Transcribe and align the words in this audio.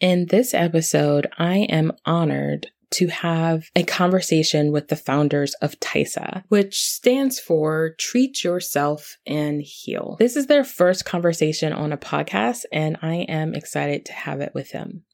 In 0.00 0.26
this 0.26 0.52
episode, 0.52 1.26
I 1.38 1.60
am 1.70 1.92
honored 2.04 2.66
to 2.92 3.06
have 3.08 3.64
a 3.74 3.82
conversation 3.82 4.70
with 4.70 4.88
the 4.88 4.96
founders 4.96 5.54
of 5.62 5.80
TYSAH, 5.80 6.44
which 6.48 6.82
stands 6.82 7.40
for 7.40 7.94
Treat 7.98 8.44
Yourself 8.44 9.16
and 9.26 9.62
Heal. 9.62 10.16
This 10.18 10.36
is 10.36 10.48
their 10.48 10.64
first 10.64 11.06
conversation 11.06 11.72
on 11.72 11.92
a 11.92 11.96
podcast, 11.96 12.64
and 12.70 12.98
I 13.00 13.24
am 13.28 13.54
excited 13.54 14.04
to 14.06 14.12
have 14.12 14.42
it 14.42 14.52
with 14.54 14.70
them. 14.72 15.04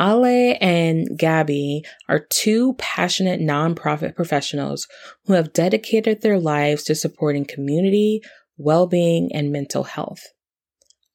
Ale 0.00 0.56
and 0.62 1.06
Gabby 1.18 1.84
are 2.08 2.26
two 2.30 2.74
passionate 2.78 3.40
nonprofit 3.40 4.16
professionals 4.16 4.88
who 5.26 5.34
have 5.34 5.52
dedicated 5.52 6.22
their 6.22 6.38
lives 6.38 6.84
to 6.84 6.94
supporting 6.94 7.44
community, 7.44 8.22
well-being, 8.56 9.30
and 9.34 9.52
mental 9.52 9.84
health. 9.84 10.22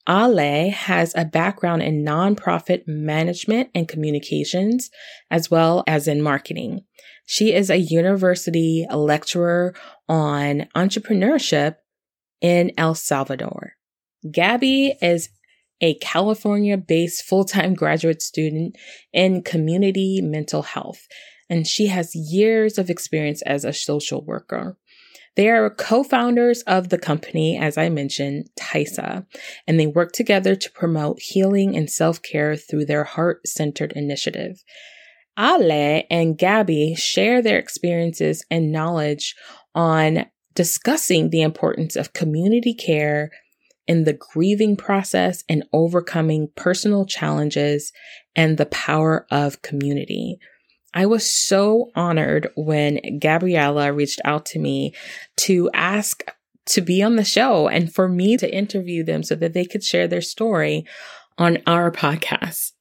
Ale 0.07 0.69
has 0.71 1.13
a 1.15 1.25
background 1.25 1.81
in 1.81 2.03
nonprofit 2.03 2.83
management 2.87 3.69
and 3.73 3.87
communications, 3.87 4.89
as 5.31 5.49
well 5.49 5.83
as 5.87 6.07
in 6.07 6.21
marketing. 6.21 6.81
She 7.25 7.53
is 7.53 7.69
a 7.69 7.77
university 7.77 8.85
lecturer 8.91 9.73
on 10.07 10.67
entrepreneurship 10.75 11.77
in 12.39 12.71
El 12.77 12.93
Salvador. 12.93 13.73
Gabby 14.31 14.95
is 15.01 15.29
a 15.81 15.95
California 15.95 16.77
based 16.77 17.23
full 17.23 17.45
time 17.45 17.73
graduate 17.73 18.21
student 18.21 18.75
in 19.11 19.41
community 19.41 20.21
mental 20.21 20.61
health, 20.61 21.07
and 21.49 21.65
she 21.67 21.87
has 21.87 22.15
years 22.15 22.77
of 22.77 22.89
experience 22.89 23.41
as 23.41 23.65
a 23.65 23.73
social 23.73 24.23
worker. 24.23 24.77
They 25.35 25.49
are 25.49 25.69
co-founders 25.69 26.61
of 26.63 26.89
the 26.89 26.97
company, 26.97 27.57
as 27.57 27.77
I 27.77 27.89
mentioned, 27.89 28.49
TYSAH, 28.57 29.25
and 29.67 29.79
they 29.79 29.87
work 29.87 30.13
together 30.13 30.55
to 30.55 30.71
promote 30.71 31.19
healing 31.19 31.75
and 31.75 31.89
self-care 31.89 32.55
through 32.55 32.85
their 32.85 33.03
heart-centered 33.03 33.91
initiative. 33.93 34.63
Ale 35.37 36.03
and 36.09 36.37
Gabby 36.37 36.95
share 36.95 37.41
their 37.41 37.59
experiences 37.59 38.45
and 38.49 38.71
knowledge 38.71 39.35
on 39.73 40.27
discussing 40.53 41.29
the 41.29 41.41
importance 41.41 41.97
of 41.97 42.13
community 42.13 42.73
care 42.73 43.31
in 43.87 44.05
the 44.05 44.13
grieving 44.13 44.77
process 44.77 45.43
and 45.49 45.65
overcoming 45.73 46.49
personal 46.55 47.05
challenges 47.05 47.91
and 48.35 48.57
the 48.57 48.65
power 48.67 49.27
of 49.29 49.61
community. 49.61 50.39
I 50.95 51.05
was 51.05 51.29
so 51.29 51.91
honored 51.93 52.47
when 52.55 53.19
Gabriela 53.19 53.91
reached 53.91 54.21
out 54.23 54.45
to 54.47 54.59
me 54.59 54.93
to 55.37 55.69
ask 55.73 56.23
to 56.67 56.81
be 56.81 57.03
on 57.03 57.17
the 57.17 57.25
show 57.25 57.67
and 57.67 57.93
for 57.93 58.07
me 58.07 58.37
to 58.37 58.51
interview 58.51 59.03
them 59.03 59.21
so 59.21 59.35
that 59.35 59.53
they 59.53 59.65
could 59.65 59.83
share 59.83 60.07
their 60.07 60.21
story 60.21 60.85
on 61.37 61.59
our 61.67 61.91
podcast. 61.91 62.71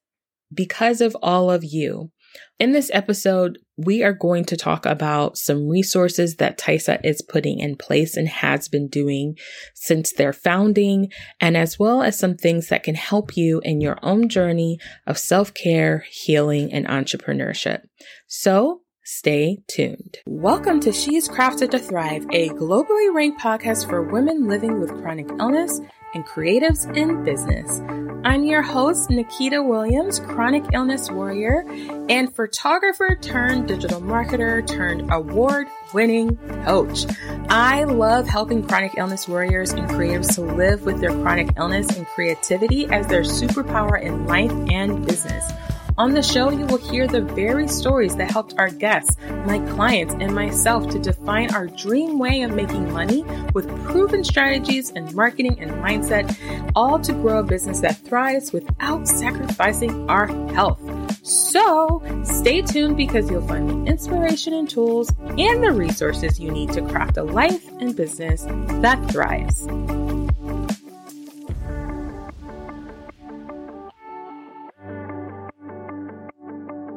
Because 0.52 1.00
of 1.00 1.16
all 1.20 1.50
of 1.50 1.64
you, 1.64 2.12
in 2.60 2.72
this 2.72 2.90
episode, 2.94 3.58
we 3.76 4.02
are 4.04 4.12
going 4.12 4.44
to 4.44 4.56
talk 4.56 4.86
about 4.86 5.36
some 5.36 5.68
resources 5.68 6.36
that 6.36 6.58
TYSAH 6.58 7.00
is 7.04 7.22
putting 7.22 7.58
in 7.58 7.76
place 7.76 8.16
and 8.16 8.28
has 8.28 8.68
been 8.68 8.88
doing 8.88 9.36
since 9.74 10.12
their 10.12 10.32
founding, 10.32 11.10
and 11.40 11.56
as 11.56 11.78
well 11.78 12.02
as 12.02 12.18
some 12.18 12.36
things 12.36 12.68
that 12.68 12.84
can 12.84 12.94
help 12.94 13.36
you 13.36 13.60
in 13.64 13.80
your 13.80 13.98
own 14.02 14.28
journey 14.28 14.78
of 15.06 15.18
self 15.18 15.52
care, 15.54 16.04
healing, 16.10 16.72
and 16.72 16.86
entrepreneurship. 16.86 17.82
So, 18.26 18.80
Stay 19.06 19.58
tuned. 19.68 20.16
Welcome 20.26 20.80
to 20.80 20.90
She's 20.90 21.28
Crafted 21.28 21.72
to 21.72 21.78
Thrive, 21.78 22.24
a 22.32 22.48
globally 22.48 23.14
ranked 23.14 23.38
podcast 23.38 23.86
for 23.86 24.02
women 24.02 24.48
living 24.48 24.80
with 24.80 24.88
chronic 25.02 25.28
illness 25.38 25.78
and 26.14 26.24
creatives 26.26 26.96
in 26.96 27.24
business. 27.24 27.80
I'm 28.24 28.44
your 28.44 28.62
host, 28.62 29.10
Nikita 29.10 29.62
Williams, 29.62 30.18
chronic 30.18 30.64
illness 30.72 31.10
warrior 31.10 31.66
and 32.08 32.34
photographer 32.34 33.18
turned 33.20 33.68
digital 33.68 34.00
marketer 34.00 34.66
turned 34.66 35.12
award 35.12 35.66
winning 35.92 36.36
coach. 36.64 37.04
I 37.50 37.84
love 37.84 38.26
helping 38.26 38.66
chronic 38.66 38.92
illness 38.96 39.28
warriors 39.28 39.72
and 39.72 39.86
creatives 39.90 40.34
to 40.36 40.40
live 40.40 40.86
with 40.86 41.00
their 41.00 41.12
chronic 41.12 41.50
illness 41.58 41.94
and 41.96 42.06
creativity 42.06 42.86
as 42.86 43.06
their 43.08 43.22
superpower 43.22 44.00
in 44.00 44.26
life 44.26 44.52
and 44.70 45.04
business. 45.06 45.52
On 45.96 46.12
the 46.12 46.22
show, 46.24 46.50
you 46.50 46.66
will 46.66 46.78
hear 46.78 47.06
the 47.06 47.20
very 47.20 47.68
stories 47.68 48.16
that 48.16 48.28
helped 48.28 48.54
our 48.58 48.68
guests, 48.68 49.16
my 49.46 49.60
clients, 49.74 50.12
and 50.18 50.34
myself 50.34 50.90
to 50.90 50.98
define 50.98 51.54
our 51.54 51.68
dream 51.68 52.18
way 52.18 52.42
of 52.42 52.52
making 52.52 52.92
money 52.92 53.22
with 53.54 53.68
proven 53.84 54.24
strategies 54.24 54.90
and 54.90 55.14
marketing 55.14 55.56
and 55.60 55.70
mindset, 55.70 56.36
all 56.74 56.98
to 56.98 57.12
grow 57.12 57.38
a 57.38 57.42
business 57.44 57.78
that 57.80 57.96
thrives 57.98 58.52
without 58.52 59.06
sacrificing 59.06 60.10
our 60.10 60.26
health. 60.52 60.80
So 61.24 62.02
stay 62.24 62.62
tuned 62.62 62.96
because 62.96 63.30
you'll 63.30 63.46
find 63.46 63.70
the 63.70 63.90
inspiration 63.90 64.52
and 64.52 64.68
tools 64.68 65.12
and 65.20 65.62
the 65.62 65.70
resources 65.70 66.40
you 66.40 66.50
need 66.50 66.72
to 66.72 66.82
craft 66.82 67.18
a 67.18 67.22
life 67.22 67.68
and 67.78 67.94
business 67.94 68.42
that 68.82 68.98
thrives. 69.12 69.68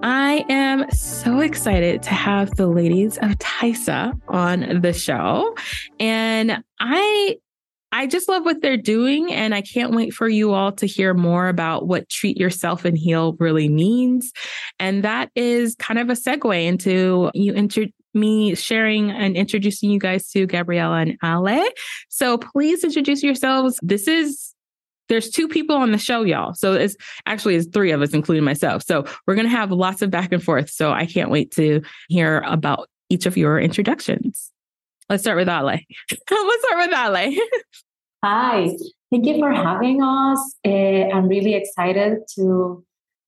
I 0.03 0.45
am 0.49 0.89
so 0.91 1.39
excited 1.39 2.03
to 2.03 2.11
have 2.11 2.55
the 2.55 2.67
ladies 2.67 3.17
of 3.17 3.31
TYSAH 3.39 4.19
on 4.27 4.81
the 4.81 4.93
show. 4.93 5.55
And 5.99 6.63
I 6.79 7.37
I 7.91 8.05
just 8.05 8.27
love 8.27 8.43
what 8.43 8.61
they're 8.61 8.77
doing, 8.77 9.33
and 9.33 9.55
I 9.55 9.61
can't 9.61 9.95
wait 9.95 10.13
for 10.13 10.27
you 10.27 10.53
all 10.53 10.71
to 10.73 10.85
hear 10.85 11.13
more 11.13 11.47
about 11.47 11.87
what 11.87 12.09
treat 12.09 12.37
yourself 12.37 12.85
and 12.85 12.97
heal 12.97 13.35
really 13.39 13.69
means. 13.69 14.33
And 14.77 15.03
that 15.03 15.31
is 15.35 15.75
kind 15.75 15.97
of 15.97 16.09
a 16.09 16.13
segue 16.13 16.65
into 16.65 17.31
you 17.33 17.53
inter- 17.53 17.87
me 18.13 18.55
sharing 18.55 19.09
and 19.11 19.35
introducing 19.35 19.89
you 19.89 19.99
guys 19.99 20.29
to 20.31 20.45
Gabriela 20.45 20.97
and 20.97 21.17
Ale. 21.23 21.69
So 22.09 22.37
please 22.37 22.83
introduce 22.83 23.23
yourselves. 23.23 23.79
This 23.81 24.07
is 24.07 24.53
there's 25.09 25.29
two 25.29 25.47
people 25.47 25.75
on 25.75 25.91
the 25.91 25.97
show, 25.97 26.23
y'all. 26.23 26.53
So 26.53 26.73
it's 26.73 26.95
actually 27.25 27.55
it's 27.55 27.67
three 27.67 27.91
of 27.91 28.01
us, 28.01 28.13
including 28.13 28.43
myself. 28.43 28.83
So 28.83 29.05
we're 29.25 29.35
gonna 29.35 29.49
have 29.49 29.71
lots 29.71 30.01
of 30.01 30.11
back 30.11 30.31
and 30.31 30.43
forth. 30.43 30.69
So 30.69 30.91
I 30.91 31.05
can't 31.05 31.29
wait 31.29 31.51
to 31.51 31.81
hear 32.09 32.39
about 32.45 32.89
each 33.09 33.25
of 33.25 33.37
your 33.37 33.59
introductions. 33.59 34.51
Let's 35.09 35.23
start 35.23 35.37
with 35.37 35.47
Ale. 35.47 35.63
Let's 36.11 36.65
start 36.65 36.89
with 36.89 36.93
Ale. 36.93 37.39
Hi, 38.23 38.75
thank 39.11 39.25
you 39.25 39.39
for 39.39 39.51
having 39.53 40.01
us. 40.03 40.55
Uh, 40.65 41.15
I'm 41.15 41.27
really 41.27 41.53
excited 41.53 42.17
to 42.35 42.83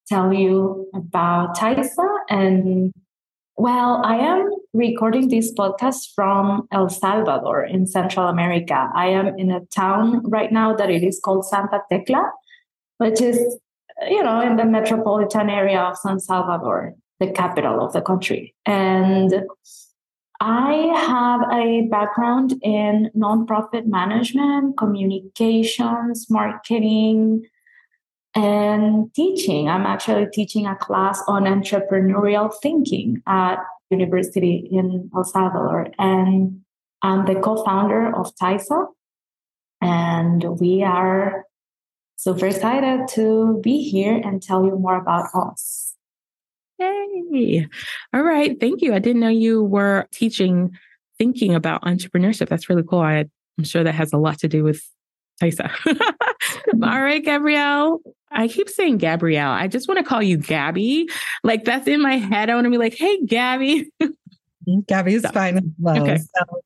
tell 0.08 0.34
you 0.34 0.90
about 0.94 1.56
TYSAH 1.56 2.18
and 2.30 2.92
well, 3.60 4.02
I 4.06 4.16
am 4.16 4.50
recording 4.74 5.28
this 5.28 5.54
podcast 5.54 6.14
from 6.16 6.66
El 6.72 6.88
Salvador 6.88 7.66
in 7.66 7.86
Central 7.88 8.28
America. 8.28 8.90
I 8.96 9.08
am 9.08 9.38
in 9.38 9.52
a 9.52 9.66
town 9.66 10.24
right 10.24 10.50
now 10.50 10.74
that 10.78 10.90
it 10.90 11.04
is 11.04 11.20
called 11.20 11.46
Santa 11.46 11.82
Tecla, 11.92 12.32
which 13.00 13.20
is, 13.20 13.38
you 14.10 14.24
know, 14.24 14.40
in 14.40 14.56
the 14.56 14.64
metropolitan 14.64 15.50
area 15.50 15.82
of 15.82 15.98
San 15.98 16.22
Salvador, 16.22 16.96
the 17.20 17.32
capital 17.32 17.86
of 17.86 17.92
the 17.92 18.02
country. 18.02 18.56
And 18.66 19.44
I 20.40 20.94
have 20.96 21.42
a 21.52 21.82
background 21.92 22.54
in 22.64 23.12
nonprofit 23.14 23.86
management, 23.88 24.78
communications, 24.78 26.28
marketing, 26.30 27.44
and 28.36 29.14
teaching. 29.14 29.70
I'm 29.70 29.86
actually 29.86 30.28
teaching 30.32 30.66
a 30.68 30.76
class 30.76 31.22
on 31.28 31.44
entrepreneurial 31.44 32.52
thinking 32.62 33.22
at 33.28 33.58
University 33.90 34.68
in 34.72 35.10
El 35.16 35.24
Salvador. 35.24 35.88
And 35.98 36.62
I'm 37.02 37.26
the 37.26 37.40
co-founder 37.40 38.16
of 38.16 38.36
TYSAH. 38.36 38.88
And 39.82 40.60
we 40.60 40.84
are 40.84 41.46
super 42.18 42.48
excited 42.48 43.08
to 43.10 43.60
be 43.64 43.90
here 43.90 44.16
and 44.16 44.42
tell 44.42 44.66
you 44.66 44.78
more 44.78 44.98
about 44.98 45.28
us. 45.34 45.96
Yay. 46.78 47.68
All 48.14 48.22
right. 48.22 48.60
Thank 48.60 48.82
you. 48.82 48.94
I 48.94 49.00
didn't 49.00 49.22
know 49.22 49.30
you 49.30 49.64
were 49.64 50.08
teaching 50.12 50.78
thinking 51.18 51.54
about 51.54 51.84
entrepreneurship. 51.84 52.48
That's 52.48 52.70
really 52.70 52.84
cool. 52.84 53.00
I, 53.00 53.26
I'm 53.58 53.64
sure 53.64 53.84
that 53.84 53.94
has 53.94 54.14
a 54.14 54.18
lot 54.18 54.40
to 54.40 54.48
do 54.48 54.64
with 54.64 54.82
TYSAH. 55.42 55.72
All 56.84 57.02
right, 57.02 57.24
Gabrielle. 57.24 58.00
I 58.32 58.48
keep 58.48 58.70
saying 58.70 58.98
Gabrielle. 58.98 59.52
I 59.52 59.68
just 59.68 59.88
want 59.88 59.98
to 60.00 60.04
call 60.04 60.22
you 60.22 60.38
Gabby. 60.38 61.10
Like 61.44 61.66
that's 61.66 61.88
in 61.88 62.02
my 62.02 62.18
head. 62.18 62.50
I 62.50 62.56
want 62.56 62.66
to 62.66 62.72
be 62.72 62.78
like, 62.78 62.96
hey, 62.96 63.26
Gabby. 63.26 63.92
Mm, 64.68 64.86
Gabby 64.88 65.16
is 65.16 65.26
fine 65.34 65.58
as 65.58 65.64
well. 65.80 66.02
Okay. 66.02 66.18
So, 66.18 66.62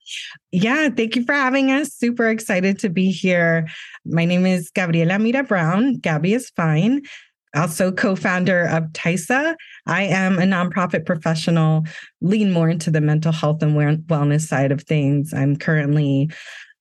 yeah, 0.52 0.90
thank 0.90 1.16
you 1.16 1.24
for 1.24 1.34
having 1.34 1.72
us. 1.72 1.94
Super 1.94 2.28
excited 2.28 2.80
to 2.80 2.90
be 2.90 3.12
here. 3.12 3.68
My 4.06 4.26
name 4.26 4.46
is 4.46 4.72
Gabriela 4.72 5.20
Mira 5.20 5.44
Brown. 5.44 5.98
Gabby 5.98 6.34
is 6.34 6.50
fine. 6.50 7.04
Also, 7.56 7.92
co 7.92 8.16
founder 8.16 8.66
of 8.66 8.86
TYSAH. 8.94 9.56
I 9.86 10.04
am 10.04 10.40
a 10.40 10.42
nonprofit 10.42 11.06
professional, 11.06 11.84
lean 12.22 12.52
more 12.52 12.68
into 12.68 12.90
the 12.90 13.02
mental 13.02 13.32
health 13.32 13.62
and 13.62 13.76
wellness 13.76 14.42
side 14.42 14.72
of 14.72 14.82
things. 14.82 15.34
I'm 15.34 15.56
currently 15.56 16.32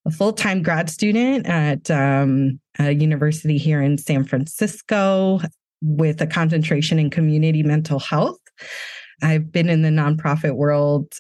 a 0.05 0.11
full 0.11 0.33
time 0.33 0.63
grad 0.63 0.91
student 0.91 1.47
at 1.47 1.91
um, 1.91 2.61
a 2.79 2.93
university 2.93 3.59
here 3.59 3.81
in 3.83 3.99
San 3.99 4.25
Francisco. 4.25 5.41
with 5.83 6.21
a 6.21 6.27
concentration 6.27 6.99
in 6.99 7.11
community 7.11 7.63
mental 7.63 7.99
health. 7.99 8.39
I've 9.21 9.51
been 9.51 9.69
in 9.69 9.83
the 9.83 9.89
nonprofit 9.89 10.55
world 10.55 11.13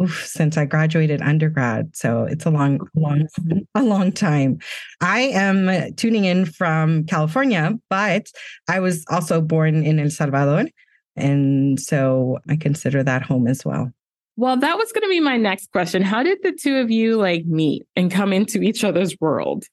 oof, 0.00 0.26
since 0.26 0.56
I 0.56 0.64
graduated 0.64 1.22
undergrad. 1.22 1.96
So 1.96 2.24
it's 2.24 2.46
a 2.46 2.50
long, 2.50 2.80
long, 2.94 3.26
a 3.74 3.82
long 3.82 4.12
time. 4.12 4.58
I 5.00 5.20
am 5.20 5.94
tuning 5.94 6.24
in 6.24 6.44
from 6.44 7.04
California, 7.04 7.72
but 7.90 8.26
I 8.68 8.80
was 8.80 9.04
also 9.10 9.40
born 9.40 9.82
in 9.82 9.98
El 9.98 10.10
Salvador. 10.10 10.68
And 11.16 11.78
so 11.80 12.38
I 12.48 12.56
consider 12.56 13.02
that 13.02 13.22
home 13.22 13.46
as 13.46 13.64
well. 13.64 13.92
Well, 14.36 14.56
that 14.56 14.78
was 14.78 14.92
going 14.92 15.02
to 15.02 15.08
be 15.08 15.20
my 15.20 15.36
next 15.36 15.70
question. 15.72 16.02
How 16.02 16.22
did 16.22 16.38
the 16.42 16.52
two 16.52 16.76
of 16.76 16.90
you 16.90 17.16
like 17.16 17.44
meet 17.44 17.86
and 17.96 18.10
come 18.10 18.32
into 18.32 18.62
each 18.62 18.82
other's 18.82 19.14
world? 19.20 19.64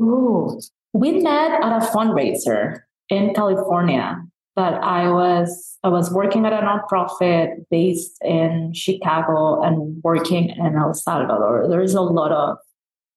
Ooh, 0.00 0.58
we 0.92 1.20
met 1.20 1.62
at 1.62 1.82
a 1.82 1.86
fundraiser 1.86 2.80
in 3.08 3.34
California 3.34 4.22
that 4.56 4.74
I 4.82 5.10
was 5.10 5.78
I 5.82 5.88
was 5.88 6.12
working 6.12 6.46
at 6.46 6.52
a 6.52 6.64
nonprofit 6.64 7.64
based 7.70 8.18
in 8.22 8.72
Chicago 8.74 9.62
and 9.62 10.02
working 10.02 10.50
in 10.50 10.76
El 10.76 10.94
Salvador. 10.94 11.66
There's 11.68 11.94
a 11.94 12.02
lot 12.02 12.32
of 12.32 12.58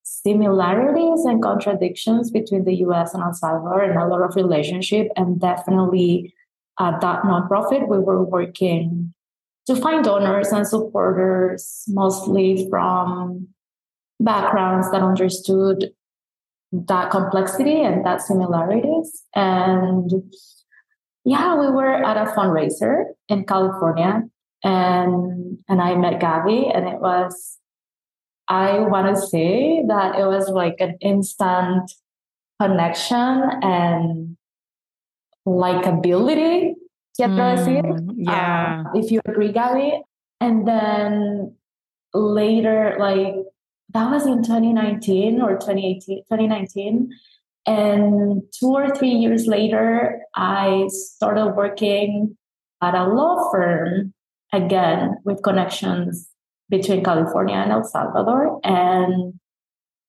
similarities 0.04 1.26
and 1.26 1.42
contradictions 1.42 2.32
between 2.32 2.64
the 2.64 2.76
US 2.88 3.14
and 3.14 3.24
El 3.24 3.34
Salvador 3.34 3.82
and 3.82 4.00
a 4.00 4.08
lot 4.08 4.22
of 4.22 4.36
relationship 4.36 5.08
and 5.16 5.40
definitely 5.40 6.34
at 6.80 7.02
that 7.02 7.24
nonprofit 7.24 7.88
we 7.88 8.00
were 8.00 8.24
working 8.24 9.14
to 9.68 9.76
find 9.76 10.04
donors 10.04 10.50
and 10.52 10.68
supporters, 10.68 11.84
mostly 11.88 12.68
from 12.70 13.48
backgrounds 14.20 14.92
that 14.92 15.02
understood 15.02 15.92
that 16.72 17.10
complexity 17.12 17.82
and 17.82 18.06
that 18.06 18.22
similarities. 18.22 19.24
And 19.34 20.12
yeah, 21.24 21.56
we 21.56 21.68
were 21.68 22.04
at 22.04 22.18
a 22.18 22.32
fundraiser 22.32 23.06
in 23.30 23.46
California 23.46 24.24
and 24.64 25.58
and 25.68 25.82
I 25.82 25.96
met 25.96 26.20
Gabby 26.20 26.70
and 26.74 26.88
it 26.88 27.00
was 27.00 27.58
I 28.48 28.80
want 28.80 29.16
to 29.16 29.22
say 29.22 29.84
that 29.88 30.20
it 30.20 30.26
was 30.26 30.50
like 30.50 30.76
an 30.80 30.98
instant 31.02 31.92
connection 32.62 33.44
and 33.62 34.38
likability 35.48 36.74
quiero 37.16 37.34
mm, 37.34 37.58
decir. 37.58 37.84
Yeah. 38.16 38.84
Uh, 38.86 39.00
if 39.00 39.12
you 39.12 39.22
agree, 39.26 39.52
Gabby. 39.52 40.02
And 40.42 40.68
then 40.68 41.56
later, 42.14 42.96
like 43.00 43.36
that 43.94 44.12
was 44.12 44.26
in 44.26 44.44
2019 44.44 45.42
or 45.42 45.56
2018, 45.56 46.24
2019. 46.24 47.10
And 47.68 48.44
two 48.60 48.68
or 48.68 48.96
three 48.96 49.10
years 49.10 49.48
later, 49.48 50.22
I 50.36 50.88
started 50.90 51.56
working 51.56 52.38
at 52.82 52.94
a 52.94 53.06
law 53.06 53.52
firm 53.52 54.14
again 54.54 55.16
with 55.24 55.42
connections 55.42 56.30
between 56.70 57.04
California 57.04 57.56
and 57.56 57.72
El 57.72 57.84
Salvador. 57.84 58.60
And 58.64 59.40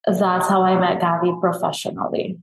that's 0.06 0.49
how 0.49 0.62
I 0.62 0.79
met 0.79 1.00
Gabby 1.00 1.32
professionally. 1.41 2.38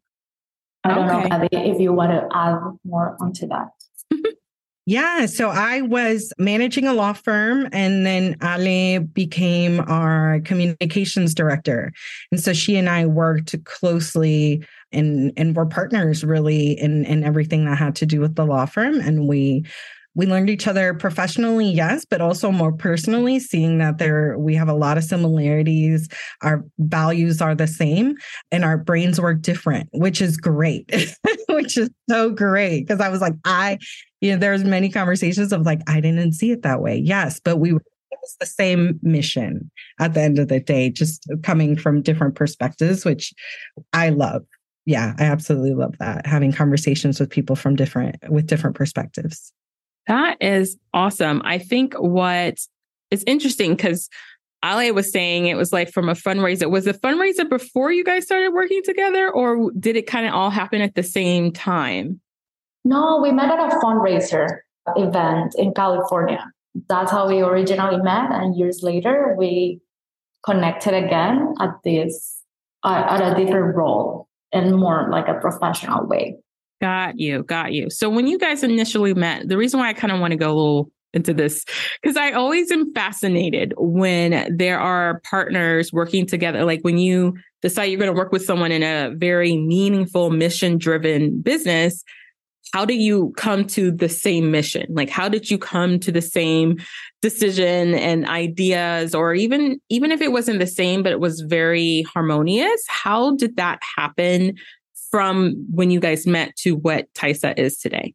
I 0.83 0.95
don't 0.95 1.09
okay. 1.09 1.21
know, 1.21 1.29
Gabby, 1.29 1.47
if 1.51 1.79
you 1.79 1.93
want 1.93 2.11
to 2.11 2.27
add 2.35 2.57
more 2.83 3.15
onto 3.19 3.47
that. 3.47 3.69
Yeah. 4.85 5.27
So 5.27 5.49
I 5.49 5.81
was 5.81 6.33
managing 6.37 6.87
a 6.87 6.93
law 6.93 7.13
firm 7.13 7.69
and 7.71 8.05
then 8.05 8.35
Ale 8.43 8.99
became 8.99 9.79
our 9.81 10.41
communications 10.41 11.33
director. 11.33 11.93
And 12.31 12.43
so 12.43 12.51
she 12.51 12.75
and 12.75 12.89
I 12.89 13.05
worked 13.05 13.55
closely 13.63 14.65
and, 14.91 15.31
and 15.37 15.55
were 15.55 15.65
partners 15.65 16.25
really 16.25 16.73
in, 16.73 17.05
in 17.05 17.23
everything 17.23 17.63
that 17.65 17.77
had 17.77 17.95
to 17.97 18.05
do 18.05 18.19
with 18.19 18.35
the 18.35 18.45
law 18.45 18.65
firm. 18.65 18.99
And 18.99 19.27
we 19.27 19.63
we 20.15 20.27
learned 20.27 20.49
each 20.49 20.67
other 20.67 20.93
professionally 20.93 21.67
yes 21.67 22.05
but 22.05 22.21
also 22.21 22.51
more 22.51 22.71
personally 22.71 23.39
seeing 23.39 23.79
that 23.79 23.97
there 23.97 24.37
we 24.37 24.55
have 24.55 24.69
a 24.69 24.73
lot 24.73 24.97
of 24.97 25.03
similarities 25.03 26.07
our 26.41 26.63
values 26.79 27.41
are 27.41 27.55
the 27.55 27.67
same 27.67 28.15
and 28.51 28.63
our 28.63 28.77
brains 28.77 29.19
work 29.19 29.41
different 29.41 29.89
which 29.91 30.21
is 30.21 30.37
great 30.37 30.89
which 31.49 31.77
is 31.77 31.89
so 32.09 32.29
great 32.29 32.81
because 32.85 33.01
i 33.01 33.09
was 33.09 33.21
like 33.21 33.33
i 33.45 33.77
you 34.23 34.31
know 34.31 34.37
there's 34.37 34.63
many 34.63 34.89
conversations 34.89 35.51
of 35.51 35.61
like 35.65 35.81
i 35.87 35.99
didn't 35.99 36.33
see 36.33 36.51
it 36.51 36.63
that 36.63 36.81
way 36.81 36.97
yes 36.97 37.39
but 37.39 37.57
we 37.57 37.71
it 37.71 38.19
was 38.21 38.35
the 38.39 38.45
same 38.45 38.99
mission 39.01 39.69
at 39.99 40.13
the 40.13 40.21
end 40.21 40.39
of 40.39 40.47
the 40.47 40.59
day 40.59 40.89
just 40.89 41.27
coming 41.43 41.75
from 41.75 42.01
different 42.01 42.35
perspectives 42.35 43.05
which 43.05 43.33
i 43.93 44.09
love 44.09 44.43
yeah 44.85 45.13
i 45.19 45.23
absolutely 45.23 45.73
love 45.73 45.95
that 45.99 46.25
having 46.25 46.51
conversations 46.51 47.19
with 47.19 47.29
people 47.29 47.55
from 47.55 47.75
different 47.75 48.15
with 48.29 48.47
different 48.47 48.75
perspectives 48.75 49.51
that 50.07 50.37
is 50.41 50.77
awesome. 50.93 51.41
I 51.45 51.57
think 51.57 51.93
what 51.95 52.57
is 53.11 53.23
interesting 53.25 53.75
because 53.75 54.09
Ale 54.63 54.93
was 54.93 55.11
saying 55.11 55.47
it 55.47 55.57
was 55.57 55.73
like 55.73 55.91
from 55.91 56.09
a 56.09 56.13
fundraiser. 56.13 56.69
Was 56.69 56.85
the 56.85 56.93
fundraiser 56.93 57.47
before 57.47 57.91
you 57.91 58.03
guys 58.03 58.25
started 58.25 58.53
working 58.53 58.81
together, 58.83 59.29
or 59.29 59.71
did 59.77 59.95
it 59.95 60.07
kind 60.07 60.25
of 60.25 60.33
all 60.33 60.49
happen 60.49 60.81
at 60.81 60.95
the 60.95 61.03
same 61.03 61.51
time? 61.51 62.19
No, 62.85 63.19
we 63.21 63.31
met 63.31 63.49
at 63.49 63.73
a 63.73 63.77
fundraiser 63.77 64.59
event 64.95 65.55
in 65.57 65.73
California. 65.73 66.43
That's 66.89 67.11
how 67.11 67.27
we 67.27 67.41
originally 67.41 68.01
met, 68.01 68.31
and 68.31 68.57
years 68.57 68.81
later 68.81 69.35
we 69.37 69.79
connected 70.43 70.93
again 70.93 71.53
at 71.59 71.69
this 71.83 72.41
uh, 72.83 73.05
at 73.09 73.21
a 73.21 73.35
different 73.35 73.75
role 73.75 74.27
and 74.51 74.75
more 74.75 75.07
like 75.09 75.27
a 75.27 75.39
professional 75.39 76.05
way. 76.07 76.37
Got 76.81 77.17
you. 77.17 77.43
Got 77.43 77.71
you. 77.71 77.89
So 77.89 78.09
when 78.09 78.27
you 78.27 78.37
guys 78.37 78.63
initially 78.63 79.13
met, 79.13 79.47
the 79.47 79.57
reason 79.57 79.79
why 79.79 79.87
I 79.87 79.93
kind 79.93 80.11
of 80.11 80.19
want 80.19 80.31
to 80.31 80.37
go 80.37 80.47
a 80.47 80.55
little 80.55 80.91
into 81.13 81.33
this 81.33 81.63
because 82.01 82.17
I 82.17 82.31
always 82.31 82.71
am 82.71 82.91
fascinated 82.93 83.73
when 83.77 84.57
there 84.57 84.79
are 84.79 85.21
partners 85.23 85.93
working 85.93 86.25
together. 86.25 86.65
Like 86.65 86.81
when 86.81 86.97
you 86.97 87.37
decide 87.61 87.85
you're 87.85 87.99
going 87.99 88.13
to 88.13 88.17
work 88.17 88.31
with 88.31 88.43
someone 88.43 88.71
in 88.71 88.83
a 88.83 89.13
very 89.15 89.55
meaningful, 89.55 90.31
mission 90.31 90.77
driven 90.77 91.39
business, 91.41 92.03
how 92.71 92.85
do 92.85 92.93
you 92.93 93.33
come 93.37 93.65
to 93.67 93.91
the 93.91 94.09
same 94.09 94.51
mission? 94.51 94.85
Like 94.89 95.09
how 95.09 95.29
did 95.29 95.51
you 95.51 95.57
come 95.57 95.99
to 95.99 96.11
the 96.11 96.21
same 96.21 96.77
decision 97.21 97.93
and 97.93 98.27
ideas 98.27 99.13
or 99.13 99.33
even 99.33 99.79
even 99.89 100.11
if 100.11 100.21
it 100.21 100.31
wasn't 100.31 100.59
the 100.59 100.67
same 100.67 101.03
but 101.03 101.11
it 101.11 101.19
was 101.19 101.41
very 101.41 102.03
harmonious, 102.03 102.83
how 102.87 103.35
did 103.35 103.57
that 103.57 103.79
happen 103.95 104.55
from 105.11 105.53
when 105.71 105.91
you 105.91 105.99
guys 105.99 106.25
met 106.25 106.55
to 106.57 106.75
what 106.75 107.13
TYSAH 107.13 107.57
is 107.57 107.77
today? 107.77 108.13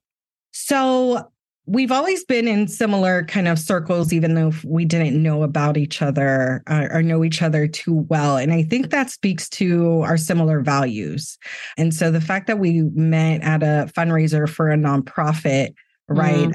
So 0.53 1.31
we've 1.69 1.93
always 1.93 2.25
been 2.25 2.49
in 2.49 2.66
similar 2.66 3.25
kind 3.25 3.47
of 3.47 3.59
circles, 3.59 4.12
even 4.12 4.35
though 4.35 4.52
we 4.64 4.85
didn't 4.87 5.23
know 5.23 5.42
about 5.42 5.76
each 5.76 6.00
other 6.00 6.62
uh, 6.66 6.88
or 6.90 7.02
know 7.02 7.23
each 7.23 7.42
other 7.42 7.69
too 7.69 8.07
well. 8.09 8.38
And 8.38 8.52
I 8.52 8.62
think 8.62 8.90
that 8.90 9.11
speaks 9.11 9.49
to 9.50 10.00
our 10.00 10.16
similar 10.16 10.61
values. 10.61 11.37
And 11.76 11.95
so 11.95 12.11
the 12.11 12.23
fact 12.23 12.47
that 12.47 12.59
we 12.59 12.83
met 12.95 13.42
at 13.42 13.62
a 13.62 13.90
fundraiser 13.92 14.49
for 14.49 14.71
a 14.71 14.76
nonprofit, 14.76 15.75
right, 16.09 16.49
mm. 16.49 16.54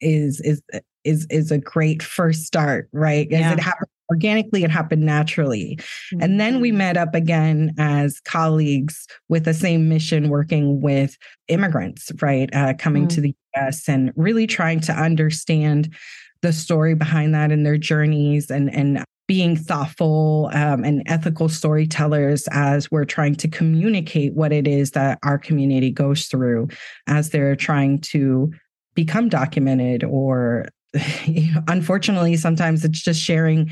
is 0.00 0.40
is 0.40 0.62
is 1.04 1.26
is 1.28 1.50
a 1.50 1.58
great 1.58 2.02
first 2.02 2.44
start, 2.44 2.88
right? 2.92 3.28
Because 3.28 3.40
yeah. 3.40 3.52
it 3.52 3.60
happened 3.60 3.88
organically, 4.10 4.64
it 4.64 4.70
happened 4.70 5.02
naturally. 5.02 5.76
Mm-hmm. 5.76 6.22
And 6.22 6.40
then 6.40 6.60
we 6.60 6.68
mm-hmm. 6.68 6.78
met 6.78 6.96
up 6.96 7.14
again 7.14 7.74
as 7.78 8.20
colleagues 8.20 9.06
with 9.28 9.44
the 9.44 9.54
same 9.54 9.88
mission, 9.88 10.28
working 10.28 10.80
with 10.80 11.16
immigrants, 11.48 12.12
right? 12.20 12.48
Uh, 12.54 12.74
coming 12.74 13.04
mm-hmm. 13.04 13.14
to 13.14 13.20
the 13.20 13.34
US 13.56 13.88
and 13.88 14.12
really 14.16 14.46
trying 14.46 14.80
to 14.80 14.92
understand 14.92 15.94
the 16.42 16.52
story 16.52 16.94
behind 16.94 17.34
that 17.34 17.50
and 17.50 17.64
their 17.64 17.78
journeys 17.78 18.50
and, 18.50 18.72
and 18.72 19.04
being 19.26 19.56
thoughtful 19.56 20.50
um, 20.52 20.84
and 20.84 21.02
ethical 21.06 21.48
storytellers 21.48 22.46
as 22.52 22.90
we're 22.90 23.04
trying 23.04 23.34
to 23.34 23.48
communicate 23.48 24.34
what 24.34 24.52
it 24.52 24.68
is 24.68 24.92
that 24.92 25.18
our 25.24 25.38
community 25.38 25.90
goes 25.90 26.26
through 26.26 26.68
as 27.08 27.30
they're 27.30 27.56
trying 27.56 27.98
to 27.98 28.52
become 28.94 29.28
documented 29.28 30.04
or 30.04 30.66
you 31.24 31.52
know, 31.52 31.62
unfortunately 31.68 32.36
sometimes 32.36 32.84
it's 32.84 33.02
just 33.02 33.20
sharing 33.20 33.70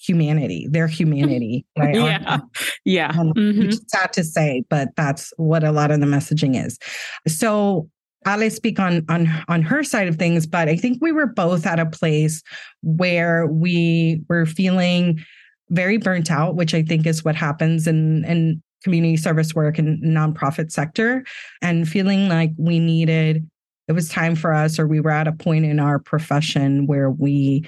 humanity, 0.00 0.66
their 0.70 0.86
humanity. 0.86 1.64
Right? 1.78 1.94
yeah. 1.94 2.38
Yeah. 2.84 3.12
Um, 3.18 3.32
mm-hmm. 3.32 3.70
sad 3.86 4.12
to 4.14 4.24
say, 4.24 4.64
but 4.68 4.88
that's 4.96 5.32
what 5.36 5.64
a 5.64 5.72
lot 5.72 5.90
of 5.90 6.00
the 6.00 6.06
messaging 6.06 6.62
is. 6.62 6.78
So 7.26 7.88
I'll 8.26 8.50
speak 8.50 8.78
on 8.78 9.04
on 9.08 9.28
on 9.48 9.62
her 9.62 9.82
side 9.82 10.08
of 10.08 10.16
things, 10.16 10.46
but 10.46 10.68
I 10.68 10.76
think 10.76 10.98
we 11.00 11.12
were 11.12 11.26
both 11.26 11.66
at 11.66 11.78
a 11.78 11.86
place 11.86 12.42
where 12.82 13.46
we 13.46 14.22
were 14.28 14.44
feeling 14.44 15.24
very 15.70 15.96
burnt 15.96 16.30
out, 16.30 16.56
which 16.56 16.74
I 16.74 16.82
think 16.82 17.06
is 17.06 17.24
what 17.24 17.34
happens 17.34 17.86
in 17.86 18.24
in 18.26 18.62
community 18.84 19.16
service 19.16 19.54
work 19.54 19.78
and 19.78 20.02
nonprofit 20.02 20.70
sector, 20.70 21.24
and 21.62 21.88
feeling 21.88 22.28
like 22.28 22.50
we 22.58 22.78
needed 22.78 23.48
it 23.88 23.92
was 23.92 24.08
time 24.08 24.36
for 24.36 24.52
us, 24.52 24.78
or 24.78 24.86
we 24.86 25.00
were 25.00 25.10
at 25.10 25.26
a 25.26 25.32
point 25.32 25.64
in 25.64 25.80
our 25.80 25.98
profession 25.98 26.86
where 26.86 27.10
we 27.10 27.64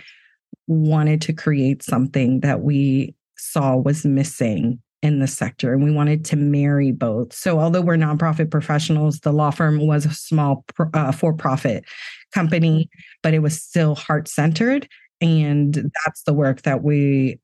wanted 0.66 1.20
to 1.22 1.32
create 1.32 1.82
something 1.82 2.40
that 2.40 2.62
we 2.62 3.14
saw 3.36 3.76
was 3.76 4.04
missing 4.04 4.80
in 5.02 5.18
the 5.18 5.26
sector 5.26 5.72
and 5.72 5.82
we 5.82 5.90
wanted 5.90 6.24
to 6.24 6.36
marry 6.36 6.92
both. 6.92 7.32
So, 7.32 7.58
although 7.58 7.80
we're 7.80 7.96
nonprofit 7.96 8.50
professionals, 8.50 9.20
the 9.20 9.32
law 9.32 9.50
firm 9.50 9.84
was 9.86 10.06
a 10.06 10.14
small 10.14 10.64
uh, 10.94 11.12
for 11.12 11.32
profit 11.34 11.84
company, 12.32 12.88
but 13.22 13.34
it 13.34 13.40
was 13.40 13.60
still 13.60 13.96
heart 13.96 14.28
centered. 14.28 14.88
And 15.20 15.90
that's 16.04 16.22
the 16.22 16.32
work 16.32 16.62
that 16.62 16.82
we, 16.82 17.38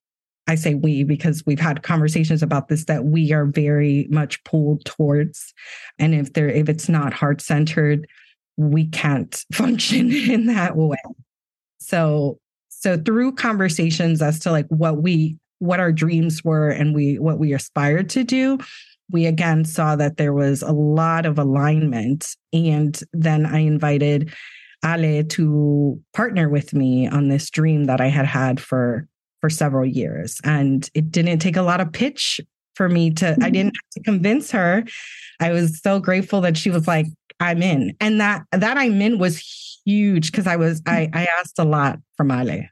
I 0.47 0.55
say 0.55 0.75
we 0.75 1.03
because 1.03 1.43
we've 1.47 1.61
had 1.61 1.83
conversations 1.83 2.43
about 2.43 2.69
this 2.69 2.85
that 2.85 3.05
we 3.05 3.33
are 3.33 3.47
very 3.47 4.07
much 4.11 4.43
pulled 4.45 4.85
towards. 4.85 5.53
And 5.99 6.15
if 6.15 6.33
there, 6.33 6.49
if 6.49 6.69
it's 6.69 6.89
not 6.89 7.13
heart 7.13 7.41
centered, 7.41 8.07
we 8.57 8.87
can't 8.87 9.45
function 9.53 10.13
in 10.13 10.47
that 10.47 10.77
way. 10.77 10.97
So, 11.81 12.39
so 12.81 12.97
through 12.97 13.33
conversations 13.33 14.23
as 14.23 14.39
to 14.41 14.51
like 14.51 14.67
what 14.69 15.03
we 15.03 15.37
what 15.61 15.81
our 15.81 15.93
dreams 15.93 16.45
were 16.45 16.69
and 16.69 16.95
we 16.95 17.19
what 17.19 17.39
we 17.39 17.53
aspired 17.53 18.09
to 18.11 18.25
do 18.25 18.59
we 19.11 19.27
again 19.27 19.65
saw 19.65 19.97
that 19.97 20.17
there 20.17 20.33
was 20.33 20.63
a 20.63 20.73
lot 20.73 21.27
of 21.27 21.39
alignment. 21.39 22.37
And 22.53 22.99
then 23.13 23.47
i 23.47 23.59
invited 23.59 24.33
ale 24.85 25.25
to 25.25 26.01
partner 26.13 26.49
with 26.49 26.73
me 26.73 27.09
on 27.09 27.29
this 27.29 27.51
dream 27.51 27.85
that 27.85 28.01
i 28.01 28.09
had 28.09 28.27
had 28.27 28.61
for 28.61 29.09
for 29.41 29.51
several 29.51 29.87
years. 29.87 30.41
And 30.43 30.89
it 30.95 31.13
didn't 31.13 31.39
take 31.39 31.57
a 31.57 31.63
lot 31.63 31.81
of 31.81 31.93
pitch 31.93 32.41
for 32.75 32.89
me 32.89 33.11
to 33.15 33.29
i 33.29 33.33
mm-hmm. 33.33 33.53
didn't 33.53 33.77
have 33.77 33.91
to 33.93 34.03
convince 34.03 34.51
her. 34.51 34.85
I 35.41 35.53
was 35.53 35.81
so 35.81 36.01
grateful 36.01 36.41
that 36.43 36.57
she 36.57 36.71
was 36.71 36.87
like 36.87 37.07
i'm 37.41 37.63
in. 37.63 37.97
And 38.01 38.21
that 38.21 38.45
that 38.53 38.77
i'm 38.77 39.01
in 39.01 39.19
was 39.19 39.68
huge 39.89 40.31
because 40.31 40.47
i 40.47 40.57
was 40.57 40.83
i 40.87 41.09
i 41.13 41.27
asked 41.39 41.59
a 41.59 41.65
lot 41.65 41.99
from 42.17 42.31
ale 42.31 42.65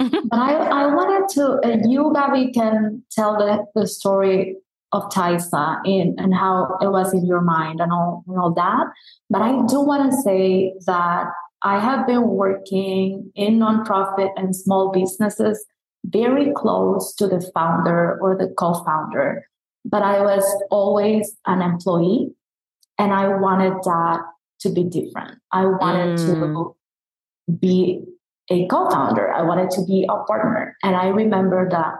but 0.00 0.38
I, 0.38 0.54
I 0.54 0.86
wanted 0.86 1.32
to, 1.34 1.44
uh, 1.64 1.78
you, 1.88 2.10
Gabby, 2.14 2.52
can 2.52 3.02
tell 3.10 3.36
the, 3.36 3.64
the 3.74 3.86
story 3.86 4.56
of 4.92 5.08
TYSAH 5.10 5.82
in, 5.86 6.14
and 6.18 6.34
how 6.34 6.76
it 6.80 6.88
was 6.88 7.14
in 7.14 7.24
your 7.24 7.40
mind 7.40 7.80
and 7.80 7.92
all, 7.92 8.24
and 8.26 8.38
all 8.38 8.52
that. 8.54 8.86
But 9.30 9.42
I 9.42 9.52
do 9.66 9.80
want 9.80 10.10
to 10.10 10.16
say 10.22 10.74
that 10.86 11.26
I 11.62 11.78
have 11.78 12.06
been 12.06 12.28
working 12.28 13.30
in 13.34 13.58
nonprofit 13.58 14.30
and 14.36 14.54
small 14.54 14.90
businesses 14.90 15.64
very 16.04 16.52
close 16.52 17.14
to 17.14 17.28
the 17.28 17.40
founder 17.54 18.18
or 18.20 18.36
the 18.36 18.52
co 18.58 18.74
founder. 18.84 19.46
But 19.84 20.02
I 20.02 20.20
was 20.22 20.44
always 20.70 21.36
an 21.46 21.62
employee 21.62 22.34
and 22.98 23.12
I 23.12 23.28
wanted 23.28 23.74
that 23.84 24.20
to 24.62 24.70
be 24.70 24.84
different. 24.84 25.38
I 25.52 25.66
wanted 25.66 26.18
mm. 26.18 26.26
to 26.26 26.76
be 27.60 28.04
a 28.50 28.66
co-founder. 28.66 29.32
I 29.32 29.42
wanted 29.42 29.70
to 29.70 29.84
be 29.84 30.06
a 30.08 30.24
partner. 30.24 30.76
And 30.82 30.96
I 30.96 31.08
remember 31.08 31.68
that 31.70 31.94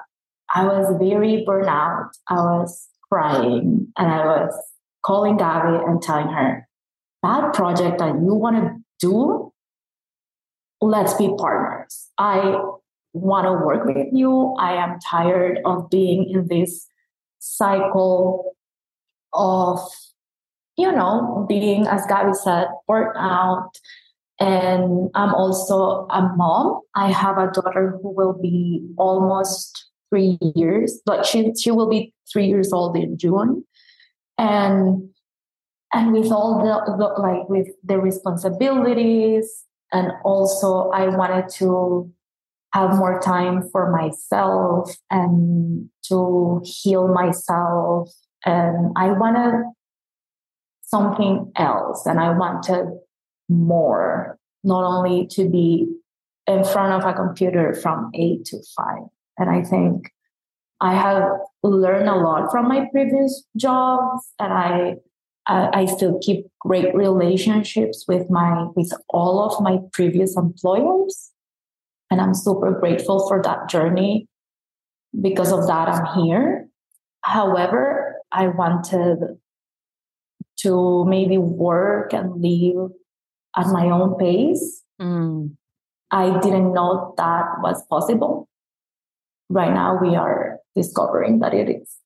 I 0.55 0.65
was 0.65 0.97
very 0.99 1.45
burnout. 1.47 2.11
I 2.29 2.35
was 2.35 2.89
crying 3.11 3.93
and 3.97 4.11
I 4.11 4.25
was 4.25 4.55
calling 5.05 5.37
Gabby 5.37 5.83
and 5.85 6.01
telling 6.03 6.29
her, 6.29 6.69
that 7.23 7.55
project 7.55 7.99
that 7.99 8.15
you 8.15 8.35
want 8.35 8.57
to 8.57 8.77
do, 8.99 9.53
let's 10.81 11.15
be 11.15 11.33
partners. 11.39 12.09
I 12.19 12.57
want 13.13 13.47
to 13.47 13.53
work 13.53 13.85
with 13.85 14.09
you. 14.13 14.55
I 14.59 14.75
am 14.75 14.99
tired 15.09 15.61
of 15.65 15.89
being 15.91 16.29
in 16.31 16.49
this 16.49 16.87
cycle 17.39 18.57
of, 19.33 19.79
you 20.77 20.91
know, 20.91 21.47
being, 21.49 21.87
as 21.87 22.07
Gabby 22.07 22.35
said, 22.35 22.69
burnt 22.89 23.17
out. 23.17 23.71
and 24.41 25.11
I'm 25.15 25.35
also 25.35 26.07
a 26.11 26.23
mom. 26.37 26.81
I 26.95 27.13
have 27.13 27.39
a 27.39 27.51
daughter 27.53 27.99
who 28.03 28.11
will 28.11 28.33
be 28.33 28.83
almost 28.97 29.91
three 30.11 30.39
years, 30.57 31.01
but 31.07 31.25
she 31.27 31.53
she 31.61 31.71
will 31.71 31.89
be 31.89 32.13
three 32.31 32.47
years 32.47 32.73
old 32.73 32.97
in 32.97 33.17
June. 33.19 33.65
And 34.39 35.11
and 35.93 36.13
with 36.13 36.33
all 36.33 36.59
the, 36.59 36.97
the 36.97 37.21
like 37.21 37.49
with 37.49 37.69
the 37.85 37.99
responsibilities 37.99 39.65
and 39.93 40.13
also 40.25 40.91
I 40.91 41.09
wanted 41.09 41.49
to 41.61 42.11
have 42.73 42.97
more 42.97 43.21
time 43.21 43.69
for 43.71 43.91
myself 43.93 44.97
and 45.11 45.91
to 46.09 46.63
heal 46.65 47.09
myself 47.09 48.11
and 48.45 48.93
I 48.97 49.13
wanted 49.13 49.65
something 50.93 51.51
else 51.57 52.05
and 52.07 52.21
I 52.21 52.31
wanted 52.37 52.87
more, 53.49 54.39
not 54.63 54.85
only 54.85 55.27
to 55.29 55.49
be 55.49 55.89
in 56.47 56.65
front 56.65 56.93
of 56.93 57.09
a 57.09 57.15
computer 57.15 57.75
from 57.75 58.11
eight 58.15 58.45
to 58.47 58.59
five. 58.77 59.05
And 59.39 59.49
I 59.49 59.63
think 59.63 60.11
I 60.81 60.95
have 60.95 61.31
learned 61.63 62.09
a 62.09 62.17
lot 62.17 62.51
from 62.51 62.69
my 62.69 62.87
previous 62.93 63.45
jobs, 63.57 64.33
and 64.39 64.53
I 64.53 64.97
I 65.47 65.87
still 65.87 66.21
keep 66.21 66.47
great 66.61 66.95
relationships 66.95 68.05
with 68.07 68.31
my 68.31 68.67
with 68.77 68.93
all 69.09 69.41
of 69.45 69.63
my 69.63 69.79
previous 69.93 70.37
employers, 70.37 71.31
and 72.11 72.21
I'm 72.21 72.35
super 72.35 72.73
grateful 72.79 73.27
for 73.29 73.43
that 73.43 73.69
journey. 73.69 74.29
Because 75.21 75.53
of 75.53 75.67
that, 75.67 75.89
I'm 75.89 76.07
here. 76.23 76.69
However, 77.23 78.17
I 78.33 78.49
wanted 78.49 79.19
to 80.63 81.05
maybe 81.07 81.39
work 81.39 82.13
and 82.13 82.41
live 82.41 82.91
at 83.57 83.67
my 83.69 83.87
own 83.87 84.17
pace. 84.19 84.83
Mm. 85.01 85.57
I 86.11 86.39
didn't 86.41 86.73
know 86.75 87.15
that 87.17 87.45
was 87.63 87.83
possible. 87.89 88.49
Right 89.49 89.73
now, 89.73 89.99
we 90.01 90.15
are 90.15 90.59
discovering 90.77 91.41
that 91.41 91.55
it 91.55 91.69
is. 91.69 91.97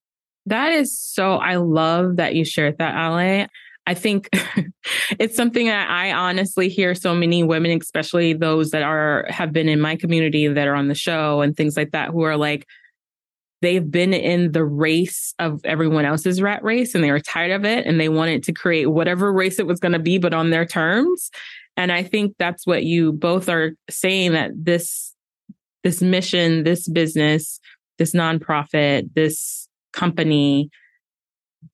That 0.46 0.72
is 0.72 0.98
so, 0.98 1.34
I 1.34 1.56
love 1.56 2.16
that 2.16 2.34
you 2.34 2.44
shared 2.44 2.78
that, 2.78 2.94
Ale. 2.94 3.48
I 3.88 3.94
think 3.94 4.28
it's 5.18 5.36
something 5.36 5.66
that 5.66 5.90
I 5.90 6.12
honestly 6.12 6.68
hear 6.68 6.94
so 6.94 7.14
many 7.14 7.42
women, 7.42 7.78
especially 7.80 8.32
those 8.32 8.70
that 8.70 8.82
are 8.82 9.26
have 9.28 9.52
been 9.52 9.68
in 9.68 9.80
my 9.80 9.96
community 9.96 10.48
that 10.48 10.68
are 10.68 10.74
on 10.74 10.88
the 10.88 10.94
show 10.94 11.40
and 11.40 11.56
things 11.56 11.76
like 11.76 11.92
that, 11.92 12.10
who 12.10 12.22
are 12.22 12.36
like, 12.36 12.66
they've 13.62 13.90
been 13.90 14.12
in 14.12 14.52
the 14.52 14.64
race 14.64 15.34
of 15.38 15.60
everyone 15.64 16.04
else's 16.04 16.42
rat 16.42 16.62
race 16.62 16.94
and 16.94 17.02
they 17.02 17.10
were 17.10 17.20
tired 17.20 17.52
of 17.52 17.64
it 17.64 17.86
and 17.86 17.98
they 17.98 18.08
wanted 18.08 18.42
to 18.44 18.52
create 18.52 18.86
whatever 18.86 19.32
race 19.32 19.58
it 19.58 19.66
was 19.66 19.80
going 19.80 19.92
to 19.92 19.98
be, 19.98 20.18
but 20.18 20.34
on 20.34 20.50
their 20.50 20.66
terms. 20.66 21.30
And 21.76 21.90
I 21.90 22.02
think 22.02 22.34
that's 22.38 22.66
what 22.66 22.84
you 22.84 23.12
both 23.12 23.48
are 23.48 23.72
saying 23.90 24.32
that 24.32 24.50
this, 24.54 25.14
this 25.84 26.02
mission, 26.02 26.64
this 26.64 26.88
business, 26.88 27.60
this 27.98 28.12
nonprofit, 28.12 29.14
this 29.14 29.68
company, 29.92 30.70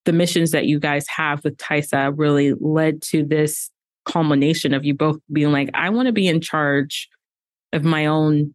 the 0.05 0.12
missions 0.12 0.53
that 0.53 0.67
you 0.67 0.79
guys 0.79 1.07
have 1.09 1.43
with 1.45 1.57
TYSAH 1.57 2.15
really 2.17 2.55
led 2.61 3.03
to 3.03 3.25
this 3.25 3.71
culmination 4.05 4.75
of 4.75 4.85
you 4.85 4.95
both 4.95 5.19
being 5.33 5.53
like, 5.53 5.71
I 5.75 5.91
want 5.91 6.07
to 6.07 6.12
be 6.12 6.27
in 6.27 6.41
charge 6.41 7.09
of 7.73 7.85
my 7.85 8.07
own 8.07 8.55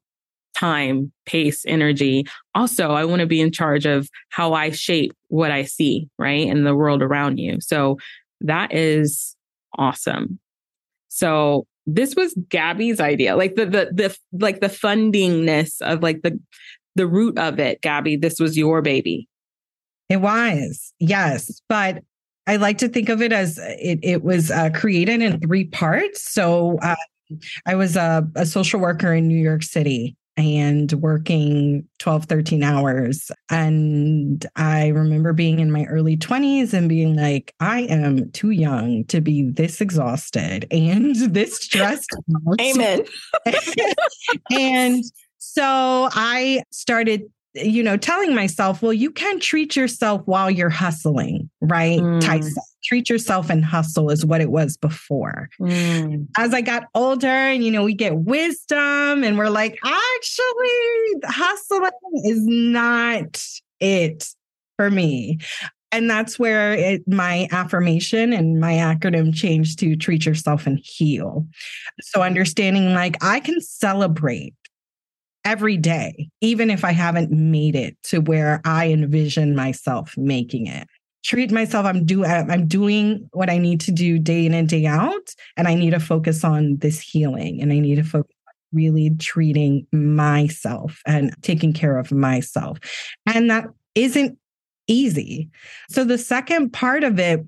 time, 0.58 1.12
pace, 1.26 1.64
energy. 1.68 2.26
Also, 2.56 2.92
I 2.92 3.06
want 3.06 3.20
to 3.20 3.28
be 3.28 3.42
in 3.42 3.52
charge 3.52 3.86
of 3.86 4.10
how 4.30 4.54
I 4.54 4.72
shape 4.72 5.14
what 5.28 5.52
I 5.52 5.64
see, 5.64 6.08
right? 6.18 6.48
In 6.48 6.64
the 6.64 6.76
world 6.76 7.02
around 7.02 7.38
you. 7.38 7.60
So 7.62 7.98
that 8.42 8.74
is 8.74 9.36
awesome. 9.78 10.40
So 11.10 11.66
this 11.86 12.16
was 12.16 12.36
Gabby's 12.50 13.00
idea. 13.00 13.36
Like 13.36 13.56
the 13.56 13.66
the 13.66 13.90
the 13.94 14.18
like 14.34 14.60
the 14.60 14.68
fundingness 14.68 15.82
of 15.82 16.02
like 16.04 16.22
the 16.22 16.40
the 16.96 17.08
root 17.08 17.38
of 17.38 17.60
it, 17.60 17.82
Gabby, 17.82 18.16
this 18.16 18.40
was 18.40 18.58
your 18.58 18.82
baby. 18.82 19.28
It 20.10 20.18
was. 20.18 20.94
Yes, 21.00 21.62
but 21.70 22.04
I 22.48 22.56
like 22.56 22.80
to 22.80 22.88
think 22.88 23.10
of 23.10 23.22
it 23.22 23.32
as 23.32 23.60
it 23.60 24.00
it 24.02 24.24
was 24.24 24.50
uh, 24.52 24.70
created 24.72 25.22
in 25.22 25.40
three 25.40 25.66
parts. 25.66 26.32
So 26.32 26.80
uh, 26.82 26.96
I 27.66 27.76
was 27.76 27.96
a, 27.96 28.28
a 28.36 28.46
social 28.46 28.80
worker 28.80 29.14
in 29.14 29.28
New 29.28 29.40
York 29.40 29.64
City 29.64 30.16
and 30.38 30.92
working 30.94 31.88
12, 32.00 32.26
13 32.26 32.64
hours. 32.64 33.32
And 33.50 34.46
I 34.56 34.90
remember 34.90 35.34
being 35.34 35.60
in 35.60 35.72
my 35.72 35.86
early 35.86 36.16
20s 36.16 36.74
and 36.74 36.88
being 36.88 37.16
like, 37.16 37.54
I 37.60 37.82
am 37.82 38.32
too 38.32 38.52
young 38.52 39.04
to 39.06 39.20
be 39.20 39.50
this 39.50 39.82
exhausted 39.82 40.68
and 40.72 41.16
this 41.34 41.58
stressed. 41.58 42.16
Amen. 42.62 43.06
and 44.52 45.04
so 45.40 46.10
I 46.12 46.62
started 46.72 47.24
you 47.64 47.84
know, 47.84 47.98
telling 47.98 48.36
myself, 48.36 48.82
well, 48.82 48.94
you 48.94 49.12
can 49.12 49.40
treat 49.40 49.76
yourself 49.76 50.22
while 50.26 50.50
you're 50.50 50.70
hustling, 50.70 51.50
right? 51.62 52.00
Mm. 52.00 52.22
TYSAH, 52.22 52.54
treat 52.84 53.10
yourself 53.10 53.50
and 53.50 53.64
hustle 53.64 54.10
is 54.10 54.26
what 54.26 54.42
it 54.42 54.50
was 54.50 54.78
before. 54.78 55.50
Mm. 55.60 56.28
As 56.38 56.54
I 56.54 56.62
got 56.62 56.86
older 56.96 57.28
and, 57.28 57.64
you 57.64 57.72
know, 57.72 57.84
we 57.84 57.94
get 57.94 58.16
wisdom 58.16 59.24
and 59.24 59.38
we're 59.38 59.50
like, 59.50 59.78
actually, 59.84 61.14
hustling 61.26 61.92
is 62.26 62.42
not 62.46 63.44
it 63.80 64.30
for 64.78 64.90
me. 64.90 65.40
And 65.92 66.10
that's 66.10 66.38
where 66.38 66.74
it, 66.74 67.08
my 67.08 67.48
affirmation 67.52 68.34
and 68.34 68.60
my 68.60 68.74
acronym 68.74 69.34
changed 69.34 69.80
to 69.80 69.96
treat 69.96 70.26
yourself 70.26 70.68
and 70.68 70.80
heal. 70.84 71.48
So 72.02 72.22
understanding 72.22 72.94
like 72.94 73.24
I 73.24 73.40
can 73.40 73.62
celebrate 73.62 74.54
every 75.48 75.78
day, 75.78 76.30
even 76.42 76.70
if 76.70 76.84
I 76.84 76.92
haven't 76.92 77.32
made 77.32 77.74
it 77.74 77.96
to 78.04 78.20
where 78.20 78.60
I 78.66 78.90
envision 78.90 79.56
myself 79.56 80.14
making 80.18 80.68
it. 80.68 80.90
Treat 81.24 81.52
myself, 81.52 81.86
I'm 81.86 82.06
doing 82.06 82.30
I'm 82.30 82.68
doing 82.68 83.30
what 83.32 83.50
I 83.50 83.58
need 83.58 83.80
to 83.82 83.92
do 83.92 84.20
day 84.20 84.46
in 84.46 84.54
and 84.54 84.68
day 84.68 84.86
out. 84.86 85.34
And 85.56 85.68
I 85.68 85.74
need 85.74 85.92
to 85.92 86.02
focus 86.02 86.44
on 86.44 86.78
this 86.78 87.00
healing 87.00 87.62
and 87.62 87.72
I 87.72 87.80
need 87.80 87.96
to 87.96 88.04
focus 88.04 88.36
on 88.48 88.54
really 88.74 89.12
treating 89.20 89.88
myself 89.94 91.02
and 91.06 91.34
taking 91.42 91.72
care 91.72 91.98
of 91.98 92.12
myself. 92.12 92.78
And 93.26 93.50
that 93.50 93.68
isn't 93.96 94.38
easy. 94.88 95.50
So 95.90 96.04
the 96.04 96.18
second 96.18 96.74
part 96.74 97.06
of 97.06 97.20
it 97.20 97.46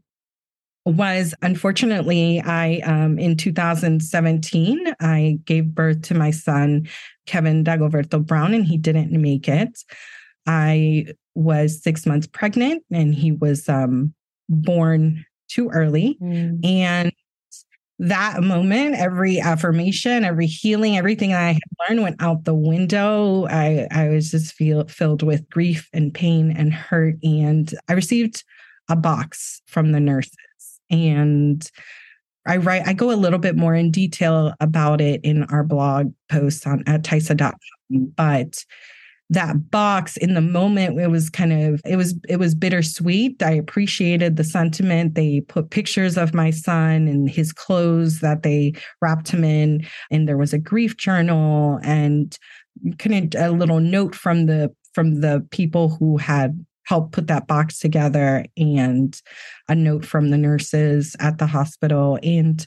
was 0.90 1.34
unfortunately 1.42 2.42
i 2.42 2.80
um, 2.86 3.18
in 3.20 3.36
2017 3.36 4.96
i 5.00 5.38
gave 5.46 5.74
birth 5.76 6.02
to 6.02 6.14
my 6.14 6.32
son 6.32 6.88
kevin 7.30 7.64
dagoberto 7.64 8.26
brown 8.26 8.54
and 8.56 8.66
he 8.66 8.78
didn't 8.78 9.12
make 9.12 9.48
it. 9.48 9.78
I 10.48 11.06
was 11.36 11.82
six 11.84 12.08
months 12.08 12.26
pregnant 12.26 12.84
and 12.92 13.14
he 13.14 13.32
was 13.32 13.70
um, 13.70 14.16
born 14.50 15.24
too 15.48 15.70
early. 15.70 16.18
Mm. 16.22 16.66
and 16.66 17.12
that 18.02 18.42
moment 18.42 18.96
every 18.96 19.42
affirmation 19.42 20.24
every 20.24 20.46
healing 20.46 20.98
everything 20.98 21.34
i 21.34 21.52
had 21.52 21.62
learned 21.90 22.02
went 22.02 22.22
out 22.22 22.46
the 22.46 22.54
window. 22.54 23.46
I 23.48 23.88
i 23.92 24.08
was 24.08 24.32
just 24.32 24.54
feel 24.54 24.88
filled 24.88 25.22
with 25.22 25.50
grief 25.50 25.90
and 25.94 26.14
pain 26.14 26.52
and 26.52 26.74
hurt 26.74 27.16
and 27.24 27.72
i 27.90 27.94
received 27.94 28.44
a 28.90 28.96
box 28.96 29.62
from 29.68 29.92
the 29.92 30.00
nurses 30.00 30.34
and 30.90 31.70
I 32.48 32.58
write, 32.58 32.88
I 32.88 32.94
go 32.94 33.12
a 33.12 33.14
little 33.14 33.40
bit 33.40 33.56
more 33.56 33.76
in 33.76 33.92
detail 33.92 34.54
about 34.60 35.02
it 35.02 35.22
in 35.24 35.44
our 35.46 35.64
blog 35.64 36.12
post 36.30 36.66
on 36.66 36.84
at 36.88 37.04
tysah.com. 37.04 37.54
But 38.16 38.66
that 39.32 39.70
box 39.70 40.18
in 40.18 40.34
the 40.34 40.42
moment, 40.42 41.00
it 41.00 41.12
was 41.12 41.30
kind 41.30 41.54
of, 41.54 41.82
it 41.86 41.96
was, 41.96 42.16
it 42.28 42.38
was 42.38 42.56
bittersweet. 42.56 43.44
I 43.44 43.52
appreciated 43.52 44.36
the 44.36 44.44
sentiment. 44.44 45.14
They 45.14 45.42
put 45.42 45.70
pictures 45.70 46.18
of 46.18 46.34
my 46.34 46.50
son 46.50 47.08
and 47.08 47.30
his 47.30 47.54
clothes 47.54 48.22
that 48.22 48.42
they 48.42 48.74
wrapped 49.02 49.30
him 49.30 49.44
in. 49.44 49.86
And 50.10 50.28
there 50.28 50.38
was 50.38 50.54
a 50.54 50.58
grief 50.58 50.98
journal 50.98 51.80
and 51.84 52.36
kind 52.98 53.36
of 53.36 53.42
a 53.42 53.56
little 53.56 53.80
note 53.80 54.16
from 54.16 54.48
the 54.48 54.74
from 54.94 55.22
the 55.22 55.46
people 55.52 55.90
who 55.90 56.18
had 56.18 56.66
help 56.90 57.12
put 57.12 57.28
that 57.28 57.46
box 57.46 57.78
together 57.78 58.44
and 58.58 59.22
a 59.68 59.76
note 59.76 60.04
from 60.04 60.32
the 60.32 60.38
nurses 60.38 61.16
at 61.20 61.38
the 61.38 61.46
hospital. 61.46 62.18
And 62.24 62.66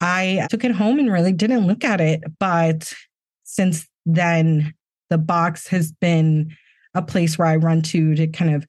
I 0.00 0.46
took 0.48 0.62
it 0.64 0.70
home 0.70 1.00
and 1.00 1.12
really 1.12 1.32
didn't 1.32 1.66
look 1.66 1.84
at 1.84 2.00
it. 2.00 2.22
But 2.38 2.92
since 3.42 3.84
then, 4.06 4.72
the 5.10 5.18
box 5.18 5.66
has 5.68 5.90
been 5.90 6.56
a 6.94 7.02
place 7.02 7.36
where 7.36 7.48
I 7.48 7.56
run 7.56 7.82
to 7.82 8.14
to 8.14 8.28
kind 8.28 8.54
of 8.54 8.64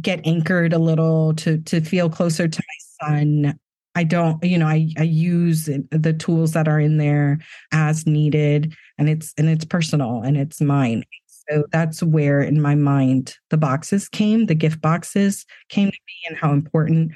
get 0.00 0.26
anchored 0.26 0.72
a 0.72 0.78
little, 0.78 1.34
to 1.34 1.58
to 1.58 1.82
feel 1.82 2.08
closer 2.08 2.48
to 2.48 2.62
my 2.62 3.06
son. 3.06 3.58
I 3.94 4.04
don't, 4.04 4.42
you 4.42 4.56
know, 4.56 4.66
I 4.66 4.88
I 4.96 5.02
use 5.02 5.68
the 5.90 6.14
tools 6.14 6.52
that 6.52 6.66
are 6.66 6.80
in 6.80 6.96
there 6.96 7.40
as 7.72 8.06
needed, 8.06 8.74
and 8.96 9.10
it's 9.10 9.34
and 9.36 9.50
it's 9.50 9.66
personal 9.66 10.22
and 10.22 10.38
it's 10.38 10.62
mine. 10.62 11.04
So 11.48 11.64
that's 11.72 12.02
where, 12.02 12.40
in 12.40 12.60
my 12.60 12.74
mind, 12.74 13.36
the 13.50 13.56
boxes 13.56 14.08
came, 14.08 14.46
the 14.46 14.54
gift 14.54 14.80
boxes 14.80 15.44
came 15.68 15.90
to 15.90 15.98
me, 16.06 16.14
and 16.28 16.36
how 16.36 16.52
important 16.52 17.12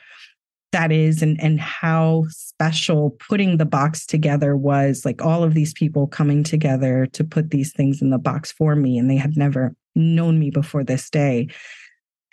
that 0.72 0.92
is, 0.92 1.22
and, 1.22 1.40
and 1.40 1.60
how 1.60 2.24
special 2.28 3.16
putting 3.28 3.56
the 3.56 3.66
box 3.66 4.04
together 4.04 4.56
was 4.56 5.04
like 5.04 5.22
all 5.22 5.44
of 5.44 5.54
these 5.54 5.72
people 5.72 6.06
coming 6.06 6.42
together 6.42 7.06
to 7.12 7.22
put 7.22 7.50
these 7.50 7.72
things 7.72 8.02
in 8.02 8.10
the 8.10 8.18
box 8.18 8.50
for 8.50 8.74
me. 8.74 8.98
And 8.98 9.10
they 9.10 9.16
had 9.16 9.36
never 9.36 9.74
known 9.94 10.38
me 10.38 10.50
before 10.50 10.84
this 10.84 11.08
day. 11.08 11.48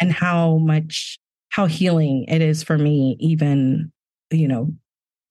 And 0.01 0.11
how 0.11 0.57
much, 0.57 1.19
how 1.49 1.65
healing 1.67 2.25
it 2.27 2.41
is 2.41 2.63
for 2.63 2.77
me, 2.77 3.17
even, 3.19 3.91
you 4.31 4.47
know, 4.47 4.73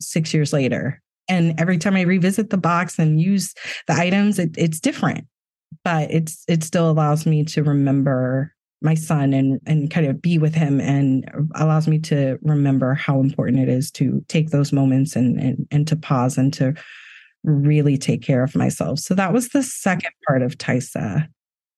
six 0.01 0.33
years 0.33 0.53
later. 0.53 1.03
And 1.29 1.59
every 1.59 1.79
time 1.79 1.97
I 1.97 2.03
revisit 2.03 2.51
the 2.51 2.57
box 2.57 2.99
and 2.99 3.21
use 3.21 3.55
the 3.87 3.95
items, 3.95 4.39
it, 4.39 4.55
it's 4.57 4.81
different 4.81 5.27
but 5.85 6.11
it's 6.11 6.45
it 6.49 6.63
still 6.63 6.91
allows 6.91 7.27
me 7.27 7.45
to 7.45 7.63
remember 7.63 8.53
my 8.81 8.95
son 8.95 9.33
and 9.33 9.61
and 9.67 9.91
kind 9.91 10.07
of 10.07 10.21
be 10.21 10.39
with 10.39 10.55
him 10.55 10.81
and 10.81 11.31
allows 11.55 11.87
me 11.87 11.99
to 11.99 12.39
remember 12.43 12.95
how 12.95 13.21
important 13.21 13.61
it 13.61 13.69
is 13.69 13.91
to 13.93 14.25
take 14.29 14.51
those 14.51 14.73
moments 14.73 15.17
and 15.17 15.39
and, 15.41 15.67
and 15.71 15.89
to 15.89 15.97
pause 15.97 16.37
and 16.37 16.53
to 16.55 16.75
really 17.45 17.99
take 17.99 18.23
care 18.23 18.43
of 18.43 18.55
myself. 18.55 18.99
So 19.01 19.15
that 19.15 19.33
was 19.33 19.49
the 19.49 19.63
second 19.63 20.13
part 20.29 20.43
of 20.43 20.59
TYSAH. 20.59 21.27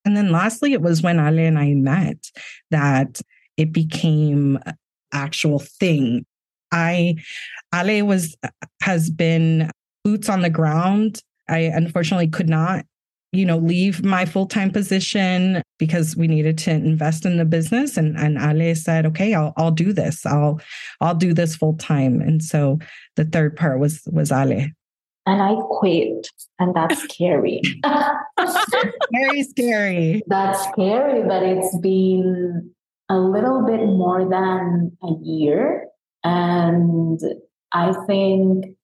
And 0.05 0.15
then 0.15 0.31
lastly, 0.31 0.73
it 0.73 0.81
was 0.81 1.01
when 1.01 1.19
Ale 1.19 1.39
and 1.39 1.57
I 1.57 1.73
met 1.73 2.29
that 2.69 3.19
it 3.57 3.71
became 3.71 4.59
actual 5.11 5.59
thing. 5.59 6.25
I 6.71 7.15
Ale 7.73 8.05
was 8.05 8.35
uh, 8.43 8.49
has 8.81 9.09
been 9.09 9.71
boots 10.03 10.29
on 10.29 10.41
the 10.41 10.49
ground. 10.49 11.21
I 11.49 11.59
unfortunately 11.59 12.27
could 12.27 12.49
not 12.49 12.85
you 13.35 13.45
know, 13.45 13.57
leave 13.57 14.03
my 14.03 14.25
full 14.25 14.45
time 14.45 14.71
position 14.71 15.61
because 15.77 16.15
we 16.15 16.27
needed 16.27 16.57
to 16.59 16.71
invest 16.71 17.25
in 17.25 17.37
the 17.37 17.45
business. 17.45 17.97
And 17.97 18.17
and 18.17 18.37
Ale 18.37 18.75
said, 18.75 19.05
okay, 19.07 19.33
I'll 19.33 19.53
I'll 19.57 19.71
do 19.71 19.93
this. 19.93 20.25
I'll 20.25 20.59
I'll 21.01 21.15
do 21.15 21.33
this 21.33 21.55
full 21.55 21.75
time. 21.77 22.21
And 22.21 22.43
so 22.43 22.79
the 23.15 23.25
third 23.25 23.55
part 23.55 23.79
was 23.79 24.01
was 24.11 24.31
Ale. 24.31 24.67
And 25.27 25.41
I 25.41 25.55
quit, 25.69 26.27
and 26.59 26.75
that's 26.75 27.01
scary. 27.01 27.61
Very 29.11 29.41
scary. 29.43 30.21
That's 30.27 30.61
scary, 30.69 31.23
but 31.27 31.41
it's 31.41 31.75
been 31.79 32.71
a 33.09 33.17
little 33.17 33.65
bit 33.65 33.83
more 33.85 34.29
than 34.29 34.95
a 35.01 35.13
year. 35.23 35.87
And 36.23 37.19
I 37.71 37.93
think 38.05 38.75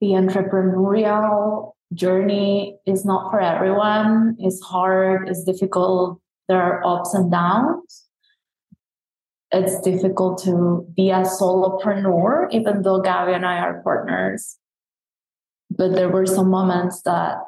the 0.00 0.08
entrepreneurial 0.08 1.72
journey 1.94 2.78
is 2.86 3.04
not 3.04 3.30
for 3.30 3.40
everyone. 3.40 4.36
It's 4.38 4.60
hard, 4.60 5.28
it's 5.28 5.44
difficult. 5.44 6.20
There 6.48 6.60
are 6.60 6.84
ups 6.86 7.14
and 7.14 7.30
downs. 7.30 8.04
It's 9.52 9.80
difficult 9.80 10.42
to 10.44 10.86
be 10.96 11.10
a 11.10 11.22
solopreneur, 11.22 12.48
even 12.50 12.82
though 12.82 13.00
Gabby 13.00 13.32
and 13.32 13.46
I 13.46 13.58
are 13.58 13.80
partners. 13.82 14.58
But 15.70 15.92
there 15.94 16.08
were 16.08 16.26
some 16.26 16.50
moments 16.50 17.02
that, 17.02 17.38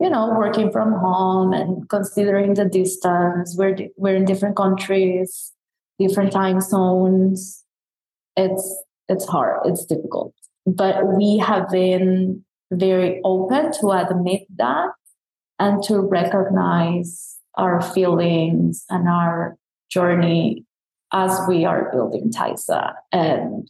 you 0.00 0.10
know, 0.10 0.34
working 0.36 0.70
from 0.70 0.92
home 0.92 1.52
and 1.52 1.88
considering 1.88 2.54
the 2.54 2.66
distance, 2.66 3.56
we're, 3.56 3.76
we're 3.96 4.16
in 4.16 4.24
different 4.24 4.56
countries, 4.56 5.52
different 5.98 6.32
time 6.32 6.60
zones. 6.60 7.64
It's, 8.36 8.84
it's 9.08 9.26
hard, 9.26 9.60
it's 9.64 9.84
difficult. 9.84 10.34
But 10.66 11.16
we 11.16 11.38
have 11.38 11.68
been 11.68 12.44
very 12.72 13.20
open 13.24 13.72
to 13.80 13.90
admit 13.90 14.42
that 14.56 14.90
and 15.58 15.82
to 15.84 16.00
recognize 16.00 17.38
our 17.54 17.80
feelings 17.82 18.84
and 18.88 19.08
our 19.08 19.56
journey 19.90 20.64
as 21.12 21.38
we 21.46 21.64
are 21.64 21.90
building 21.92 22.30
TYSAH. 22.30 22.94
And 23.12 23.68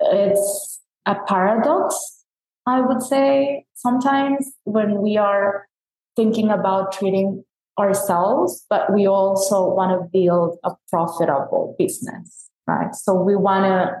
it's 0.00 0.80
a 1.06 1.14
paradox, 1.26 2.24
I 2.66 2.80
would 2.80 3.02
say, 3.02 3.66
sometimes 3.74 4.52
when 4.64 5.00
we 5.00 5.16
are 5.16 5.68
thinking 6.16 6.50
about 6.50 6.92
treating 6.92 7.44
ourselves, 7.78 8.66
but 8.68 8.92
we 8.92 9.06
also 9.06 9.72
want 9.72 9.92
to 9.92 10.08
build 10.12 10.58
a 10.64 10.72
profitable 10.90 11.76
business, 11.78 12.50
right? 12.66 12.94
So 12.94 13.14
we 13.14 13.36
want 13.36 13.64
to 13.64 13.96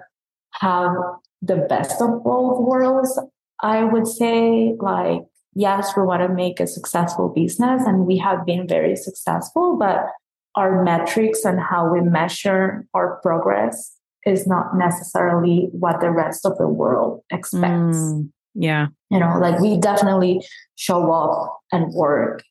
have 0.60 0.92
the 1.40 1.56
best 1.68 2.02
of 2.02 2.22
both 2.24 2.60
worlds 2.60 3.18
I 3.62 3.84
would 3.84 4.06
say, 4.06 4.74
like, 4.78 5.22
yes, 5.54 5.92
we 5.96 6.02
want 6.02 6.22
to 6.22 6.28
make 6.28 6.60
a 6.60 6.66
successful 6.66 7.28
business 7.28 7.82
and 7.86 8.06
we 8.06 8.18
have 8.18 8.46
been 8.46 8.66
very 8.66 8.96
successful, 8.96 9.76
but 9.76 10.06
our 10.54 10.82
metrics 10.82 11.44
and 11.44 11.60
how 11.60 11.92
we 11.92 12.00
measure 12.00 12.86
our 12.94 13.20
progress 13.22 13.96
is 14.26 14.46
not 14.46 14.76
necessarily 14.76 15.68
what 15.72 16.00
the 16.00 16.10
rest 16.10 16.44
of 16.44 16.56
the 16.58 16.68
world 16.68 17.22
expects. 17.30 17.96
Mm, 17.96 18.30
yeah. 18.54 18.88
You 19.10 19.18
know, 19.18 19.38
like 19.40 19.60
we 19.60 19.78
definitely 19.78 20.44
show 20.76 21.10
up 21.12 21.60
and 21.72 21.92
work 21.94 22.42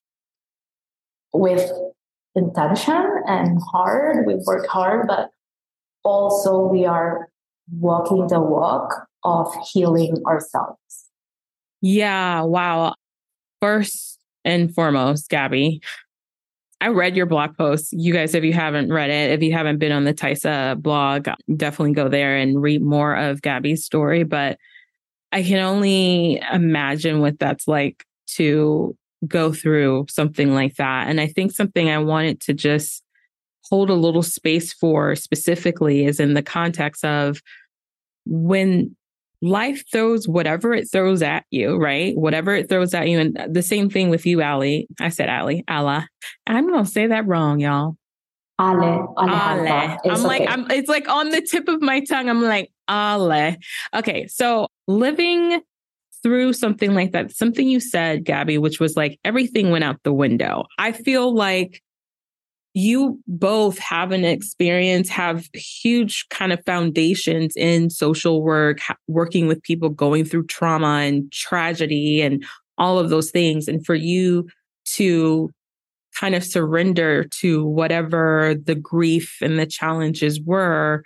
with 1.34 1.70
intention 2.36 3.06
and 3.28 3.60
hard. 3.72 4.26
We 4.26 4.36
work 4.46 4.68
hard, 4.68 5.08
but 5.08 5.30
also 6.04 6.60
we 6.60 6.86
are 6.86 7.30
walking 7.72 8.28
the 8.28 8.40
walk 8.40 9.08
of 9.24 9.54
healing 9.72 10.22
ourselves. 10.26 10.80
Yeah. 11.82 12.42
Wow. 12.42 12.96
First 13.62 14.20
and 14.46 14.74
foremost, 14.74 15.30
Gabby, 15.30 15.82
I 16.82 16.88
read 16.88 17.16
your 17.16 17.26
blog 17.26 17.58
post. 17.58 17.92
You 17.92 18.14
guys, 18.14 18.34
if 18.34 18.44
you 18.44 18.54
haven't 18.54 18.92
read 18.92 19.10
it, 19.10 19.32
if 19.32 19.44
you 19.44 19.52
haven't 19.52 19.80
been 19.80 19.92
on 19.92 20.06
the 20.06 20.14
TYSAH 20.14 20.82
blog, 20.82 21.28
definitely 21.56 21.94
go 21.94 22.08
there 22.08 22.38
and 22.38 22.62
read 22.62 22.82
more 22.82 23.16
of 23.16 23.42
Gabby's 23.42 23.84
story. 23.84 24.24
But 24.24 24.58
I 25.32 25.44
can 25.44 25.60
only 25.60 26.42
imagine 26.52 27.20
what 27.20 27.38
that's 27.38 27.68
like 27.68 28.06
to 28.36 28.96
go 29.28 29.52
through 29.52 30.06
something 30.10 30.54
like 30.54 30.76
that. 30.76 31.10
And 31.10 31.20
I 31.20 31.28
think 31.28 31.52
something 31.52 31.90
I 31.90 31.98
wanted 31.98 32.40
to 32.42 32.54
just 32.54 33.04
hold 33.70 33.90
a 33.90 33.96
little 33.96 34.24
space 34.24 34.74
for 34.74 35.16
specifically 35.16 36.06
is 36.06 36.20
in 36.20 36.34
the 36.34 36.42
context 36.42 37.04
of 37.04 37.42
when 38.26 38.96
life 39.42 39.84
throws 39.92 40.28
whatever 40.28 40.74
it 40.74 40.92
throws 40.92 41.22
at 41.22 41.46
you, 41.50 41.78
right? 41.78 42.16
Whatever 42.18 42.56
it 42.56 42.70
throws 42.70 42.94
at 42.94 43.08
you. 43.08 43.20
And 43.20 43.40
the 43.50 43.64
same 43.64 43.90
thing 43.90 44.10
with 44.10 44.26
you, 44.26 44.42
Ali. 44.42 44.88
I 45.00 45.10
said 45.10 45.30
Ali, 45.30 45.64
Allah. 45.68 46.08
I'm 46.48 46.68
going 46.68 46.84
to 46.84 46.90
say 46.90 47.08
that 47.08 47.28
wrong, 47.28 47.60
y'all. 47.60 47.96
Ale, 48.60 49.14
Ale. 49.18 49.98
I'm 50.06 50.24
like, 50.24 50.50
I'm, 50.50 50.70
it's 50.70 50.90
like 50.90 51.08
on 51.08 51.30
the 51.30 51.42
tip 51.42 51.70
of 51.70 51.82
my 51.82 52.02
tongue. 52.02 52.30
I'm 52.30 52.42
like, 52.42 52.72
Ale. 52.90 53.56
Okay. 53.96 54.28
So 54.28 54.68
living 54.88 55.62
through 56.22 56.52
something 56.52 56.94
like 56.94 57.14
that, 57.14 57.32
something 57.32 57.68
you 57.68 57.80
said, 57.80 58.26
Gabby, 58.26 58.58
which 58.58 58.80
was 58.80 58.98
like 58.98 59.18
everything 59.24 59.70
went 59.70 59.86
out 59.86 60.04
the 60.04 60.14
window. 60.14 60.66
I 60.78 60.92
feel 60.92 61.34
like 61.34 61.82
you 62.74 63.20
both 63.28 63.80
have 63.80 64.12
an 64.12 64.24
experience, 64.24 65.10
have 65.10 65.48
huge 65.54 66.28
kind 66.30 66.54
of 66.54 66.64
foundations 66.66 67.56
in 67.56 67.90
social 67.90 68.44
work, 68.44 68.80
working 69.08 69.48
with 69.48 69.64
people 69.64 69.90
going 69.90 70.24
through 70.24 70.46
trauma 70.46 71.00
and 71.00 71.32
tragedy 71.32 72.22
and 72.22 72.46
all 72.78 73.00
of 73.00 73.10
those 73.10 73.32
things. 73.32 73.68
And 73.68 73.86
for 73.86 73.96
you 73.96 74.48
to 74.86 75.50
kind 76.16 76.36
of 76.36 76.44
surrender 76.44 77.24
to 77.24 77.66
whatever 77.66 78.56
the 78.62 78.76
grief 78.76 79.38
and 79.42 79.58
the 79.58 79.66
challenges 79.66 80.40
were, 80.42 81.04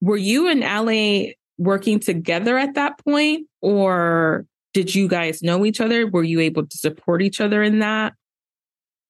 were 0.00 0.16
you 0.16 0.48
and 0.48 0.64
Ali 0.64 1.36
working 1.58 2.00
together 2.00 2.58
at 2.58 2.74
that 2.74 2.98
point? 2.98 3.46
Or 3.60 4.46
did 4.74 4.94
you 4.94 5.06
guys 5.06 5.42
know 5.42 5.64
each 5.64 5.80
other? 5.80 6.06
Were 6.06 6.24
you 6.24 6.40
able 6.40 6.66
to 6.66 6.78
support 6.78 7.22
each 7.22 7.40
other 7.40 7.62
in 7.62 7.78
that? 7.80 8.14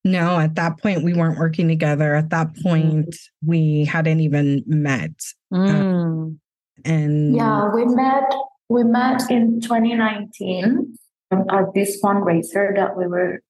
No, 0.05 0.39
at 0.39 0.57
that 0.57 0.79
point, 0.79 1.05
we 1.05 1.15
weren't 1.15 1.39
working 1.39 1.69
together. 1.69 2.15
At 2.15 2.31
that 2.31 2.55
mm. 2.55 2.63
point, 2.63 3.17
we 3.45 3.85
hadn't 3.85 4.21
even 4.21 4.65
met. 4.67 5.13
Uh, 5.55 5.59
mm. 5.59 6.39
and 6.85 7.37
yeah, 7.37 7.71
we 7.73 7.85
met. 7.85 8.33
We 8.69 8.85
met 8.85 9.31
in 9.31 9.61
2019 9.61 10.97
at 11.33 11.75
this 11.75 12.01
fundraiser 12.03 12.75
that 12.75 12.97
we 12.97 13.07
were 13.07 13.43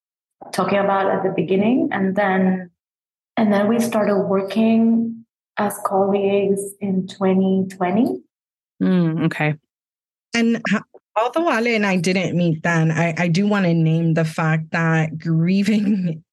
talking 0.53 0.79
about 0.79 1.07
at 1.07 1.23
the 1.23 1.33
beginning, 1.35 1.89
and 1.93 2.15
then 2.15 2.71
and 3.37 3.53
then 3.53 3.69
we 3.69 3.81
started 3.81 4.19
working 4.25 5.25
as 5.57 5.79
colleagues 5.87 6.75
in 6.81 7.07
2020. 7.07 8.23
Mm, 8.83 9.27
okay. 9.27 9.55
And 10.35 10.63
although 11.17 11.51
Ale 11.51 11.69
and 11.69 11.87
I 11.87 11.97
didn't 11.97 12.37
meet 12.37 12.63
then, 12.63 12.91
I, 12.91 13.15
I 13.17 13.29
do 13.29 13.47
want 13.47 13.67
to 13.67 13.75
name 13.75 14.15
the 14.15 14.25
fact 14.25 14.73
that 14.73 15.19
grieving 15.19 16.25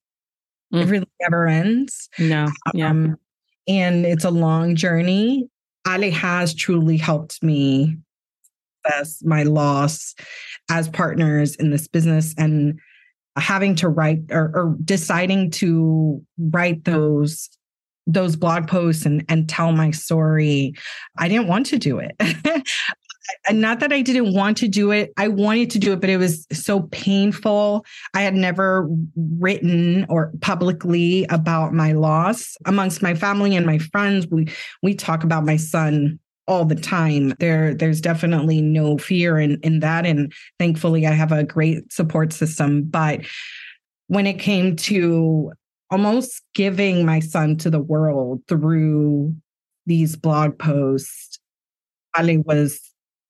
Mm. 0.74 0.82
It 0.82 0.90
really 0.90 1.10
never 1.22 1.48
ends. 1.48 2.10
No. 2.20 2.48
Yeah. 2.74 2.90
Um, 2.90 3.18
and 3.68 4.06
it's 4.06 4.26
a 4.26 4.32
long 4.32 4.76
journey. 4.76 5.50
Ale 5.88 6.12
has 6.12 6.54
truly 6.54 6.98
helped 6.98 7.42
me 7.42 7.98
as 9.00 9.22
my 9.24 9.44
loss 9.44 10.16
as 10.70 10.90
partners 10.90 11.56
in 11.56 11.72
this 11.72 11.88
business 11.88 12.34
and 12.38 12.80
having 13.38 13.76
to 13.76 13.90
write 13.90 14.20
or, 14.32 14.52
or 14.54 14.78
deciding 14.84 15.52
to 15.52 16.24
write 16.38 16.84
those 16.86 17.50
those 18.08 18.36
blog 18.36 18.68
posts 18.68 19.06
and 19.06 19.24
and 19.30 19.48
tell 19.48 19.72
my 19.72 19.92
story 19.92 20.74
i 21.18 21.28
didn't 21.28 21.48
want 21.48 21.66
to 21.66 21.78
do 21.78 22.00
it 22.00 22.16
not 23.52 23.80
that 23.80 23.94
I 23.94 24.02
didn't 24.02 24.34
want 24.34 24.58
to 24.58 24.68
do 24.68 24.92
it. 24.92 25.12
I 25.18 25.28
wanted 25.28 25.70
to 25.72 25.80
do 25.80 25.94
it, 25.94 26.02
but 26.02 26.10
it 26.10 26.18
was 26.18 26.46
so 26.52 26.82
painful. 26.92 27.86
I 28.14 28.22
had 28.22 28.36
never 28.36 28.90
written 29.16 30.06
or 30.10 30.32
publicly 30.42 31.26
about 31.30 31.74
my 31.74 31.94
loss 31.94 32.56
amongst 32.66 33.02
my 33.02 33.16
family 33.16 33.56
and 33.56 33.66
my 33.66 33.78
friends. 33.78 34.28
We 34.30 34.48
we 34.82 34.96
talk 34.96 35.24
about 35.24 35.46
my 35.46 35.58
son 35.58 36.20
all 36.48 36.66
the 36.66 36.76
time. 36.76 37.34
There 37.40 37.74
there's 37.74 38.02
definitely 38.02 38.62
no 38.62 38.98
fear 38.98 39.40
in 39.40 39.60
in 39.62 39.80
that 39.82 40.06
and 40.06 40.34
thankfully 40.58 41.06
I 41.06 41.12
have 41.12 41.32
a 41.32 41.44
great 41.44 41.92
support 41.92 42.34
system, 42.34 42.84
but 42.84 43.22
when 44.08 44.26
it 44.26 44.40
came 44.40 44.76
to 44.76 45.52
almost 45.92 46.42
giving 46.54 47.06
my 47.06 47.20
son 47.20 47.58
to 47.58 47.70
the 47.70 47.80
world 47.80 48.42
through 48.48 49.36
these 49.86 50.16
blog 50.16 50.58
posts, 50.58 51.40
Ali 52.18 52.38
was 52.38 52.89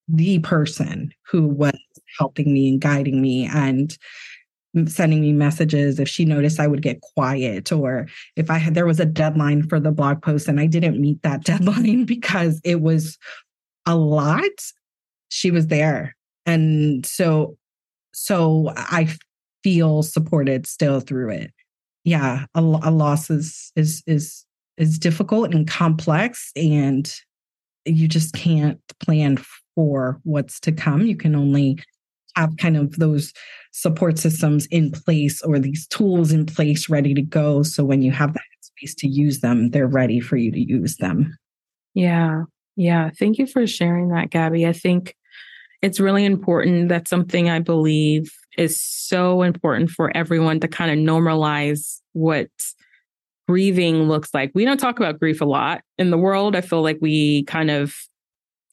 the 0.09 0.39
person 0.39 1.13
who 1.29 1.47
was 1.47 1.77
helping 2.17 2.53
me 2.53 2.69
and 2.69 2.81
guiding 2.81 3.21
me 3.21 3.45
and 3.45 3.97
sending 4.87 5.21
me 5.21 5.33
messages. 5.33 5.99
If 5.99 6.07
she 6.07 6.25
noticed 6.25 6.59
I 6.59 6.67
would 6.67 6.81
get 6.81 7.01
quiet 7.01 7.71
or 7.71 8.07
if 8.35 8.49
I 8.49 8.57
had 8.57 8.75
there 8.75 8.85
was 8.85 8.99
a 8.99 9.05
deadline 9.05 9.67
for 9.67 9.79
the 9.79 9.91
blog 9.91 10.21
post 10.21 10.47
and 10.47 10.59
I 10.59 10.67
didn't 10.67 10.99
meet 10.99 11.21
that 11.23 11.43
deadline 11.43 12.05
because 12.05 12.59
it 12.63 12.81
was 12.81 13.17
a 13.85 13.95
lot 13.95 14.41
she 15.29 15.51
was 15.51 15.67
there. 15.67 16.15
And 16.45 17.05
so 17.05 17.57
so 18.13 18.73
I 18.75 19.15
feel 19.63 20.03
supported 20.03 20.65
still 20.65 20.99
through 20.99 21.31
it. 21.31 21.53
Yeah 22.03 22.45
a, 22.55 22.59
a 22.59 22.91
loss 22.91 23.29
is 23.29 23.71
is 23.75 24.03
is 24.07 24.45
is 24.77 24.97
difficult 24.97 25.53
and 25.53 25.67
complex 25.67 26.51
and 26.55 27.13
you 27.89 28.07
just 28.07 28.33
can't 28.33 28.79
plan 28.99 29.37
for 29.75 30.19
what's 30.23 30.59
to 30.61 30.71
come. 30.71 31.05
You 31.05 31.15
can 31.15 31.35
only 31.35 31.79
have 32.35 32.57
kind 32.57 32.77
of 32.77 32.95
those 32.97 33.33
support 33.71 34.17
systems 34.17 34.65
in 34.67 34.91
place 34.91 35.41
or 35.41 35.59
these 35.59 35.87
tools 35.87 36.31
in 36.31 36.45
place 36.45 36.89
ready 36.89 37.13
to 37.13 37.21
go. 37.21 37.63
So 37.63 37.83
when 37.83 38.01
you 38.01 38.11
have 38.11 38.33
that 38.33 38.41
space 38.61 38.95
to 38.95 39.07
use 39.07 39.39
them, 39.39 39.71
they're 39.71 39.87
ready 39.87 40.19
for 40.19 40.37
you 40.37 40.51
to 40.51 40.59
use 40.59 40.97
them. 40.97 41.35
Yeah. 41.93 42.43
Yeah. 42.75 43.09
Thank 43.17 43.37
you 43.37 43.47
for 43.47 43.67
sharing 43.67 44.09
that, 44.09 44.29
Gabby. 44.29 44.65
I 44.65 44.73
think 44.73 45.15
it's 45.81 45.99
really 45.99 46.25
important. 46.25 46.89
That's 46.89 47.09
something 47.09 47.49
I 47.49 47.59
believe 47.59 48.31
is 48.57 48.81
so 48.81 49.41
important 49.41 49.89
for 49.89 50.15
everyone 50.15 50.59
to 50.61 50.67
kind 50.67 50.91
of 50.91 50.97
normalize 50.97 51.99
what 52.13 52.49
grieving 53.49 54.07
looks 54.07 54.31
like. 54.31 54.51
We 54.53 54.63
don't 54.63 54.79
talk 54.79 54.99
about 54.99 55.19
grief 55.19 55.41
a 55.41 55.45
lot 55.45 55.81
in 55.97 56.11
the 56.11 56.19
world. 56.19 56.55
I 56.55 56.61
feel 56.61 56.83
like 56.83 56.99
we 57.01 57.41
kind 57.45 57.71
of 57.71 57.95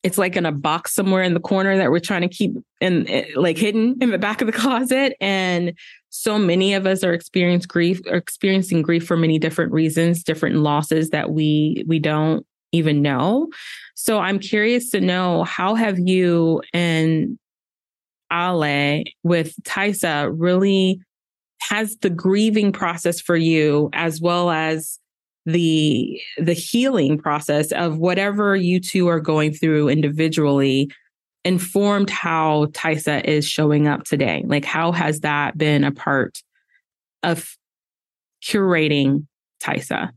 it's 0.03 0.19
like 0.19 0.37
in 0.37 0.45
a 0.45 0.53
box 0.53 0.95
somewhere 0.95 1.23
in 1.23 1.33
the 1.33 1.41
corner 1.41 1.79
that 1.79 1.91
we're 1.91 1.99
trying 1.99 2.21
to 2.21 2.29
keep 2.29 2.55
in 2.83 3.09
eh, 3.09 3.25
like 3.37 3.57
hidden 3.57 3.97
in 4.03 4.11
the 4.11 4.19
back 4.19 4.43
of 4.43 4.47
the 4.47 4.53
closet 4.61 5.17
and 5.19 5.73
so 6.11 6.39
many 6.39 6.75
of 6.75 6.87
us 6.87 7.03
are 7.03 7.15
experiencing 7.15 7.67
grief 7.67 8.03
are 8.07 8.19
experiencing 8.19 8.83
grief 8.83 9.07
for 9.07 9.17
many 9.17 9.39
different 9.39 9.73
reasons 9.73 10.23
different 10.23 10.57
losses 10.57 11.09
that 11.09 11.31
we 11.31 11.83
we 11.89 11.99
don't 11.99 12.47
even 12.73 13.01
know 13.01 13.49
so 13.95 14.19
i'm 14.19 14.39
curious 14.39 14.91
to 14.91 15.01
know 15.01 15.43
how 15.45 15.75
have 15.75 15.99
you 15.99 16.61
and 16.75 17.39
ale 18.31 19.03
with 19.23 19.55
TYSAH 19.65 20.35
really 20.37 21.01
has 21.61 21.97
the 21.99 22.11
grieving 22.11 22.73
process 22.73 23.21
for 23.21 23.37
you 23.37 23.91
as 23.93 24.21
well 24.21 24.51
as 24.51 24.99
the 25.47 26.21
the 26.39 26.53
healing 26.53 27.19
process 27.19 27.71
of 27.73 27.99
whatever 27.99 28.57
you 28.57 28.81
two 28.81 29.09
are 29.09 29.21
going 29.21 29.53
through 29.53 29.89
individually 29.89 30.91
informed 31.45 32.11
how 32.11 32.67
TYSAH 32.73 33.25
is 33.25 33.49
showing 33.49 33.87
up 33.87 34.03
today? 34.03 34.43
Like 34.47 34.65
how 34.65 34.91
has 34.91 35.21
that 35.21 35.57
been 35.57 35.85
a 35.85 35.93
part 35.93 36.43
of 37.23 37.57
curating 38.43 39.27
TYSAH? 39.63 40.11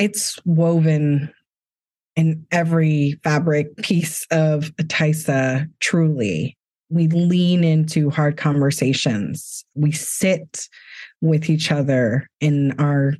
It's 0.00 0.38
woven 0.44 1.32
in 2.16 2.44
every 2.50 3.20
fabric 3.22 3.76
piece 3.76 4.26
of 4.32 4.72
TYSAH, 4.76 5.70
truly. 5.78 6.57
We 6.90 7.08
lean 7.08 7.64
into 7.64 8.10
hard 8.10 8.36
conversations. 8.36 9.64
We 9.74 9.92
sit 9.92 10.68
with 11.20 11.50
each 11.50 11.70
other 11.70 12.28
in 12.40 12.78
our 12.80 13.14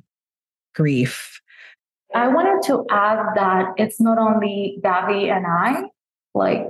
grief. 0.73 1.39
I 2.15 2.27
wanted 2.29 2.63
to 2.67 2.85
add 2.89 3.19
that 3.35 3.73
it's 3.77 4.01
not 4.01 4.17
only 4.17 4.79
Gabby 4.81 5.29
and 5.29 5.45
I. 5.45 5.83
Like, 6.33 6.67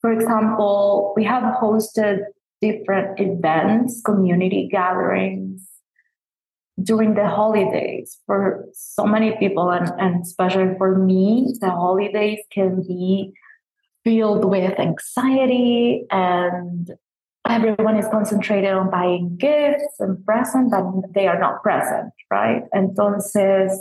for 0.00 0.12
example, 0.12 1.12
we 1.16 1.24
have 1.24 1.44
hosted 1.54 2.22
different 2.60 3.20
events, 3.20 4.02
community 4.04 4.68
gatherings 4.70 5.68
during 6.82 7.14
the 7.14 7.28
holidays 7.28 8.18
for 8.26 8.64
so 8.72 9.04
many 9.04 9.36
people, 9.36 9.70
and, 9.70 9.90
and 9.98 10.22
especially 10.22 10.74
for 10.78 10.98
me, 10.98 11.54
the 11.60 11.70
holidays 11.70 12.40
can 12.50 12.82
be 12.82 13.32
filled 14.04 14.44
with 14.44 14.78
anxiety 14.78 16.04
and 16.10 16.90
everyone 17.48 17.96
is 17.96 18.06
concentrated 18.10 18.72
on 18.72 18.90
buying 18.90 19.36
gifts 19.36 20.00
and 20.00 20.24
presents, 20.24 20.72
but 20.72 21.14
they 21.14 21.26
are 21.26 21.38
not 21.38 21.62
present, 21.62 22.12
right? 22.30 22.62
Entonces, 22.74 23.72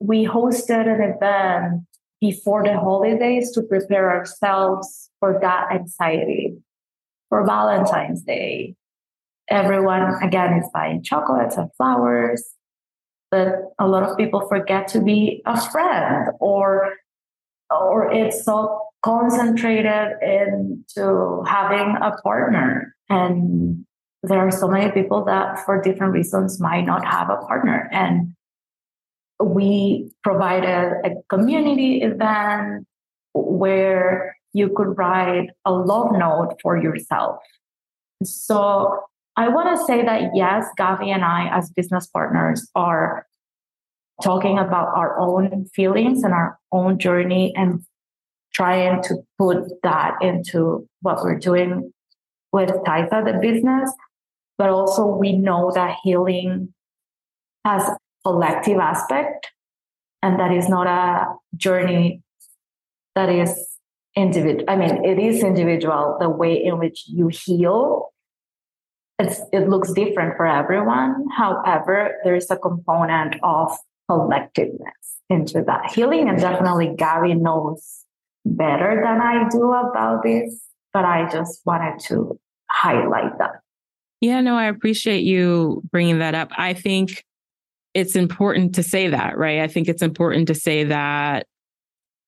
we 0.00 0.26
hosted 0.26 0.86
an 0.86 1.00
event 1.00 1.82
before 2.20 2.64
the 2.64 2.74
holidays 2.74 3.52
to 3.52 3.62
prepare 3.62 4.10
ourselves 4.10 5.10
for 5.20 5.38
that 5.40 5.72
anxiety 5.72 6.56
for 7.28 7.44
Valentine's 7.44 8.22
Day. 8.22 8.74
everyone 9.48 10.14
again 10.22 10.54
is 10.58 10.68
buying 10.74 11.02
chocolates 11.02 11.56
and 11.56 11.70
flowers, 11.76 12.42
but 13.30 13.48
a 13.78 13.86
lot 13.86 14.02
of 14.02 14.16
people 14.16 14.46
forget 14.48 14.88
to 14.88 15.00
be 15.00 15.42
a 15.46 15.60
friend 15.70 16.28
or 16.40 16.94
or 17.70 18.12
it's 18.12 18.44
so 18.44 18.85
concentrated 19.02 20.12
into 20.22 21.42
having 21.46 21.96
a 22.00 22.16
partner. 22.22 22.94
And 23.08 23.84
there 24.22 24.38
are 24.38 24.50
so 24.50 24.68
many 24.68 24.90
people 24.90 25.24
that 25.24 25.64
for 25.64 25.80
different 25.80 26.12
reasons 26.12 26.60
might 26.60 26.84
not 26.84 27.04
have 27.04 27.30
a 27.30 27.36
partner. 27.36 27.88
And 27.92 28.34
we 29.42 30.10
provided 30.22 31.00
a 31.04 31.10
community 31.28 32.02
event 32.02 32.86
where 33.34 34.36
you 34.52 34.72
could 34.74 34.96
write 34.96 35.50
a 35.64 35.72
love 35.72 36.12
note 36.12 36.56
for 36.62 36.76
yourself. 36.76 37.38
So 38.24 39.02
I 39.36 39.48
want 39.48 39.78
to 39.78 39.84
say 39.84 40.02
that 40.02 40.30
yes, 40.34 40.66
Gabby 40.76 41.10
and 41.10 41.24
I, 41.24 41.48
as 41.52 41.70
business 41.70 42.06
partners, 42.06 42.68
are 42.74 43.26
talking 44.22 44.58
about 44.58 44.96
our 44.96 45.18
own 45.20 45.66
feelings 45.74 46.22
and 46.22 46.32
our 46.32 46.58
own 46.72 46.98
journey 46.98 47.52
and 47.54 47.84
trying 48.56 49.02
to 49.02 49.16
put 49.38 49.58
that 49.82 50.14
into 50.22 50.88
what 51.02 51.22
we're 51.22 51.38
doing 51.38 51.92
with 52.52 52.70
TYSAH, 52.70 53.24
the 53.24 53.38
business. 53.40 53.90
But 54.56 54.70
also, 54.70 55.06
we 55.06 55.36
know 55.36 55.70
that 55.74 55.96
healing 56.02 56.72
has 57.64 57.90
collective 58.24 58.78
aspect 58.78 59.48
and 60.22 60.40
that 60.40 60.52
is 60.52 60.68
not 60.68 60.86
a 60.86 61.26
journey 61.56 62.22
that 63.14 63.28
is 63.28 63.76
individual. 64.16 64.64
I 64.68 64.76
mean, 64.76 65.04
it 65.04 65.18
is 65.18 65.42
individual, 65.42 66.16
the 66.18 66.30
way 66.30 66.64
in 66.64 66.78
which 66.78 67.04
you 67.06 67.28
heal 67.28 68.12
it's, 69.18 69.40
it 69.52 69.68
looks 69.68 69.92
different 69.92 70.36
for 70.36 70.46
everyone. 70.46 71.24
However, 71.36 72.16
there's 72.24 72.50
a 72.50 72.56
component 72.56 73.36
of 73.42 73.72
collectiveness 74.10 74.80
into 75.30 75.62
that 75.66 75.90
healing. 75.90 76.28
And 76.28 76.38
definitely 76.38 76.94
Gabby 76.96 77.34
knows 77.34 78.04
better 78.46 79.02
than 79.04 79.20
I 79.20 79.48
do 79.50 79.72
about 79.72 80.22
this, 80.22 80.62
but 80.92 81.04
I 81.04 81.28
just 81.30 81.60
wanted 81.66 81.98
to 82.06 82.38
highlight 82.70 83.36
that. 83.38 83.60
Yeah, 84.20 84.40
no, 84.40 84.56
I 84.56 84.66
appreciate 84.66 85.24
you 85.24 85.82
bringing 85.90 86.20
that 86.20 86.34
up. 86.34 86.50
I 86.56 86.72
think 86.72 87.24
it's 87.94 88.16
important 88.16 88.74
to 88.76 88.82
say 88.82 89.08
that, 89.08 89.36
right? 89.36 89.60
I 89.60 89.68
think 89.68 89.88
it's 89.88 90.02
important 90.02 90.48
to 90.48 90.54
say 90.54 90.84
that 90.84 91.46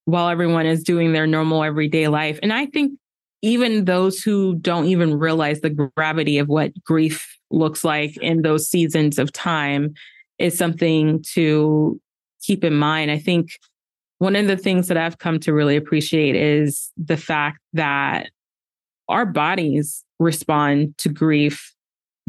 while 0.05 0.29
everyone 0.29 0.67
is 0.67 0.83
doing 0.83 1.13
their 1.13 1.27
normal 1.27 1.63
everyday 1.63 2.09
life, 2.09 2.39
and 2.43 2.53
I 2.53 2.67
think 2.67 2.99
even 3.43 3.85
those 3.85 4.19
who 4.21 4.57
don't 4.57 4.87
even 4.87 5.19
realize 5.19 5.61
the 5.61 5.91
gravity 5.97 6.39
of 6.39 6.49
what 6.49 6.73
grief 6.83 7.37
looks 7.51 7.85
like 7.85 8.17
in 8.19 8.43
those 8.43 8.69
seasons 8.69 9.19
of 9.19 9.33
time 9.33 9.95
is 10.39 10.57
something 10.57 11.23
to 11.35 12.01
keep 12.43 12.65
in 12.65 12.75
mind. 12.75 13.11
I 13.11 13.19
think 13.19 13.51
one 14.19 14.37
of 14.37 14.47
the 14.47 14.57
things 14.57 14.89
that 14.89 14.97
I've 14.97 15.19
come 15.19 15.39
to 15.41 15.53
really 15.53 15.77
appreciate 15.77 16.35
is 16.35 16.91
the 16.97 17.17
fact 17.17 17.59
that 17.73 18.31
our 19.09 19.25
bodies 19.25 20.05
respond 20.19 20.97
to 20.99 21.09
grief 21.09 21.75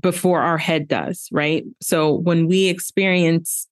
before 0.01 0.41
our 0.41 0.57
head 0.57 0.87
does, 0.87 1.27
right? 1.31 1.65
So 1.81 2.13
when 2.13 2.47
we 2.47 2.67
experience, 2.67 3.67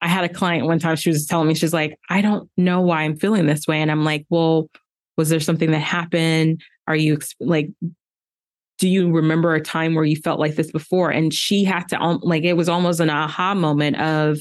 I 0.00 0.08
had 0.08 0.24
a 0.24 0.32
client 0.32 0.66
one 0.66 0.78
time, 0.78 0.96
she 0.96 1.10
was 1.10 1.26
telling 1.26 1.46
me, 1.46 1.54
she's 1.54 1.74
like, 1.74 1.98
I 2.08 2.20
don't 2.20 2.50
know 2.56 2.80
why 2.80 3.02
I'm 3.02 3.16
feeling 3.16 3.46
this 3.46 3.66
way. 3.66 3.80
And 3.80 3.90
I'm 3.90 4.04
like, 4.04 4.26
well, 4.30 4.68
was 5.16 5.28
there 5.28 5.40
something 5.40 5.70
that 5.70 5.80
happened? 5.80 6.62
Are 6.88 6.96
you 6.96 7.18
like, 7.38 7.68
do 8.78 8.88
you 8.88 9.12
remember 9.12 9.54
a 9.54 9.60
time 9.60 9.94
where 9.94 10.04
you 10.04 10.16
felt 10.16 10.40
like 10.40 10.54
this 10.54 10.72
before? 10.72 11.10
And 11.10 11.34
she 11.34 11.64
had 11.64 11.86
to, 11.88 12.18
like, 12.22 12.44
it 12.44 12.54
was 12.54 12.68
almost 12.68 12.98
an 12.98 13.10
aha 13.10 13.54
moment 13.54 14.00
of, 14.00 14.38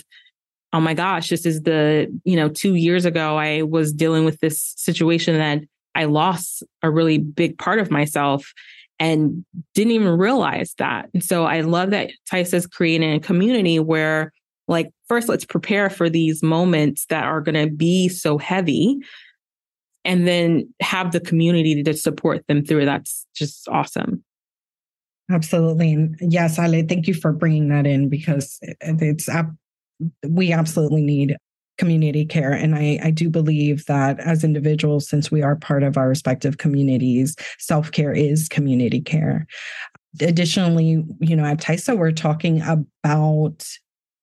oh 0.71 0.79
my 0.79 0.93
gosh, 0.93 1.29
this 1.29 1.45
is 1.45 1.63
the, 1.63 2.07
you 2.23 2.35
know, 2.35 2.49
two 2.49 2.75
years 2.75 3.05
ago, 3.05 3.37
I 3.37 3.63
was 3.63 3.91
dealing 3.91 4.25
with 4.25 4.39
this 4.39 4.73
situation 4.77 5.37
that 5.37 5.61
I 5.95 6.05
lost 6.05 6.63
a 6.83 6.91
really 6.91 7.17
big 7.17 7.57
part 7.57 7.79
of 7.79 7.89
myself 7.89 8.53
and 8.99 9.45
didn't 9.73 9.93
even 9.93 10.17
realize 10.17 10.75
that. 10.77 11.09
And 11.13 11.23
so 11.23 11.45
I 11.45 11.61
love 11.61 11.89
that 11.91 12.11
TYSAH 12.31 12.53
is 12.53 12.67
creating 12.67 13.13
a 13.13 13.19
community 13.19 13.79
where, 13.79 14.31
like, 14.67 14.91
first, 15.07 15.27
let's 15.29 15.45
prepare 15.45 15.89
for 15.89 16.09
these 16.09 16.43
moments 16.43 17.05
that 17.07 17.23
are 17.23 17.41
going 17.41 17.55
to 17.55 17.73
be 17.73 18.07
so 18.07 18.37
heavy 18.37 18.99
and 20.05 20.27
then 20.27 20.71
have 20.81 21.11
the 21.11 21.19
community 21.19 21.81
to 21.81 21.93
support 21.93 22.45
them 22.47 22.63
through. 22.63 22.85
That's 22.85 23.25
just 23.35 23.67
awesome. 23.69 24.23
Absolutely. 25.31 25.93
And 25.93 26.15
yes, 26.19 26.59
Ale, 26.59 26.85
thank 26.87 27.07
you 27.07 27.13
for 27.13 27.31
bringing 27.31 27.69
that 27.69 27.87
in 27.87 28.09
because 28.09 28.59
it's, 28.61 29.29
we 30.27 30.51
absolutely 30.51 31.01
need 31.01 31.37
community 31.77 32.25
care. 32.25 32.51
And 32.51 32.75
I, 32.75 32.99
I 33.01 33.09
do 33.09 33.29
believe 33.29 33.85
that 33.85 34.19
as 34.19 34.43
individuals, 34.43 35.07
since 35.07 35.31
we 35.31 35.41
are 35.41 35.55
part 35.55 35.81
of 35.81 35.97
our 35.97 36.09
respective 36.09 36.57
communities, 36.57 37.35
self 37.57 37.91
care 37.91 38.13
is 38.13 38.49
community 38.49 39.01
care. 39.01 39.47
Additionally, 40.21 41.03
you 41.21 41.35
know, 41.35 41.45
at 41.45 41.59
TYSAH, 41.59 41.97
we're 41.97 42.11
talking 42.11 42.61
about 42.61 43.65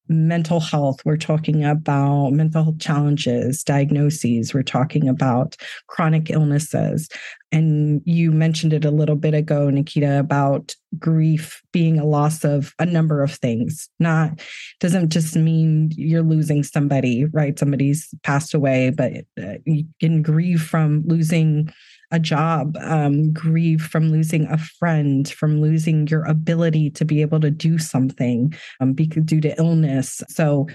mental 0.09 0.61
health. 0.61 1.01
We're 1.05 1.17
talking 1.17 1.65
about 1.65 2.31
mental 2.31 2.65
health 2.65 2.79
challenges, 2.79 3.63
diagnoses. 3.63 4.55
We're 4.55 4.63
talking 4.63 5.09
about 5.09 5.57
chronic 5.89 6.31
illnesses. 6.31 7.09
And 7.53 8.03
you 8.05 8.33
mentioned 8.33 8.73
it 8.73 8.85
a 8.85 8.91
little 8.91 9.17
bit 9.17 9.35
ago, 9.35 9.71
Nikita, 9.71 10.19
about 10.19 10.75
grief 10.99 11.63
being 11.73 11.99
a 11.99 12.05
loss 12.05 12.45
of 12.45 12.75
a 12.79 12.87
number 12.87 13.23
of 13.23 13.33
things. 13.33 13.89
Not 13.99 14.41
doesn't 14.81 15.11
just 15.11 15.37
mean 15.37 15.91
you're 15.95 16.23
losing 16.23 16.63
somebody, 16.63 17.25
right? 17.27 17.59
Somebody's 17.59 18.09
passed 18.23 18.53
away, 18.53 18.91
but 18.91 19.13
uh, 19.41 19.59
you 19.65 19.85
can 20.01 20.23
grieve 20.23 20.63
from 20.63 21.05
losing 21.07 21.73
a 22.11 22.19
job, 22.19 22.77
um, 22.81 23.33
grieve 23.33 23.83
from 23.83 24.11
losing 24.11 24.47
a 24.47 24.59
friend, 24.59 25.29
from 25.29 25.61
losing 25.61 26.07
your 26.07 26.25
ability 26.25 26.91
to 26.91 27.05
be 27.05 27.21
able 27.21 27.41
to 27.41 27.51
do 27.51 27.79
something 27.79 28.55
um, 28.81 28.93
because, 28.93 29.25
due 29.25 29.41
to 29.41 29.59
illness. 29.59 30.23
So, 30.29 30.69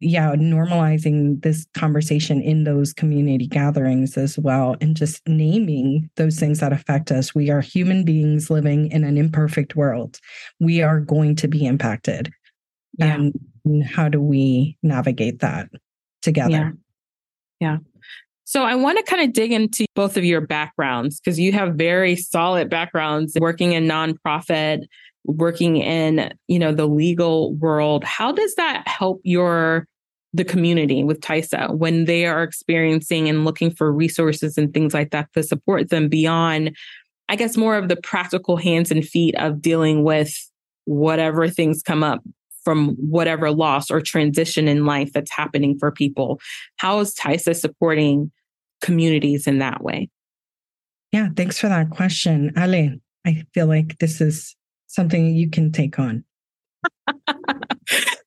yeah, 0.00 0.36
normalizing 0.36 1.42
this 1.42 1.66
conversation 1.74 2.40
in 2.40 2.62
those 2.62 2.92
community 2.92 3.48
gatherings 3.48 4.16
as 4.16 4.38
well, 4.38 4.76
and 4.80 4.96
just 4.96 5.26
naming 5.26 6.08
those 6.14 6.38
things 6.38 6.60
that 6.60 6.72
affect 6.72 7.10
us. 7.10 7.34
We 7.34 7.50
are 7.50 7.60
human 7.60 8.04
beings 8.04 8.48
living 8.48 8.92
in 8.92 9.02
an 9.02 9.18
imperfect 9.18 9.74
world. 9.74 10.20
We 10.60 10.82
are 10.82 11.00
going 11.00 11.34
to 11.36 11.48
be 11.48 11.66
impacted. 11.66 12.32
Yeah. 12.96 13.14
And 13.14 13.84
how 13.84 14.08
do 14.08 14.20
we 14.20 14.76
navigate 14.82 15.40
that 15.40 15.68
together? 16.22 16.50
Yeah. 16.50 16.70
Yeah. 17.60 17.78
So 18.48 18.62
I 18.62 18.76
want 18.76 18.96
to 18.96 19.04
kind 19.04 19.22
of 19.22 19.34
dig 19.34 19.52
into 19.52 19.84
both 19.94 20.16
of 20.16 20.24
your 20.24 20.40
backgrounds 20.40 21.20
because 21.20 21.38
you 21.38 21.52
have 21.52 21.74
very 21.74 22.16
solid 22.16 22.70
backgrounds 22.70 23.36
working 23.38 23.74
in 23.74 23.86
nonprofit, 23.86 24.84
working 25.26 25.76
in, 25.76 26.32
you 26.46 26.58
know, 26.58 26.72
the 26.72 26.88
legal 26.88 27.52
world. 27.56 28.04
How 28.04 28.32
does 28.32 28.54
that 28.54 28.88
help 28.88 29.20
your 29.22 29.86
the 30.32 30.44
community 30.44 31.04
with 31.04 31.20
TYSAH 31.20 31.76
when 31.76 32.06
they 32.06 32.24
are 32.24 32.42
experiencing 32.42 33.28
and 33.28 33.44
looking 33.44 33.70
for 33.70 33.92
resources 33.92 34.56
and 34.56 34.72
things 34.72 34.94
like 34.94 35.10
that 35.10 35.30
to 35.34 35.42
support 35.42 35.90
them 35.90 36.08
beyond 36.08 36.74
I 37.28 37.36
guess 37.36 37.54
more 37.54 37.76
of 37.76 37.88
the 37.88 37.96
practical 37.96 38.56
hands 38.56 38.90
and 38.90 39.06
feet 39.06 39.34
of 39.34 39.60
dealing 39.60 40.04
with 40.04 40.34
whatever 40.86 41.48
things 41.48 41.82
come 41.82 42.02
up 42.02 42.22
from 42.64 42.94
whatever 42.94 43.50
loss 43.50 43.90
or 43.90 44.00
transition 44.00 44.68
in 44.68 44.86
life 44.86 45.12
that's 45.12 45.30
happening 45.30 45.78
for 45.78 45.92
people. 45.92 46.40
How 46.76 47.00
is 47.00 47.14
TYSAH 47.14 47.56
supporting 47.56 48.32
communities 48.80 49.46
in 49.46 49.58
that 49.58 49.82
way? 49.82 50.10
Yeah, 51.12 51.28
thanks 51.36 51.58
for 51.58 51.68
that 51.68 51.90
question. 51.90 52.52
Ale, 52.56 52.96
I 53.26 53.44
feel 53.54 53.66
like 53.66 53.98
this 53.98 54.20
is 54.20 54.54
something 54.86 55.34
you 55.34 55.50
can 55.50 55.72
take 55.72 55.98
on. 55.98 56.24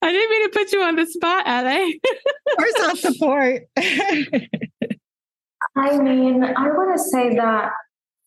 I 0.04 0.12
didn't 0.12 0.30
mean 0.30 0.52
to 0.52 0.58
put 0.58 0.72
you 0.72 0.82
on 0.82 0.96
the 0.96 1.06
spot, 1.06 1.48
Ale. 1.48 1.92
Where's 2.58 2.74
that 2.74 2.98
support? 2.98 3.64
I 5.76 5.98
mean, 6.00 6.44
I 6.44 6.68
want 6.70 6.98
to 6.98 7.04
say 7.04 7.36
that 7.36 7.72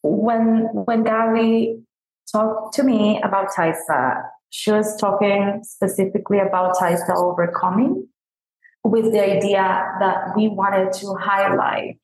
when 0.03 0.69
when 0.73 1.03
Gabby 1.03 1.83
talked 2.31 2.75
to 2.75 2.85
me 2.85 3.21
about 3.23 3.51
TYSAH, 3.51 4.23
she 4.51 4.71
was 4.71 4.97
talking 4.97 5.61
specifically 5.63 6.39
about 6.39 6.77
TYSAH 6.77 7.17
overcoming 7.17 8.07
with 8.85 9.13
the 9.13 9.25
idea 9.25 9.97
that 10.01 10.37
we 10.37 10.49
wanted 10.49 10.93
to 10.93 11.15
highlight 11.15 11.99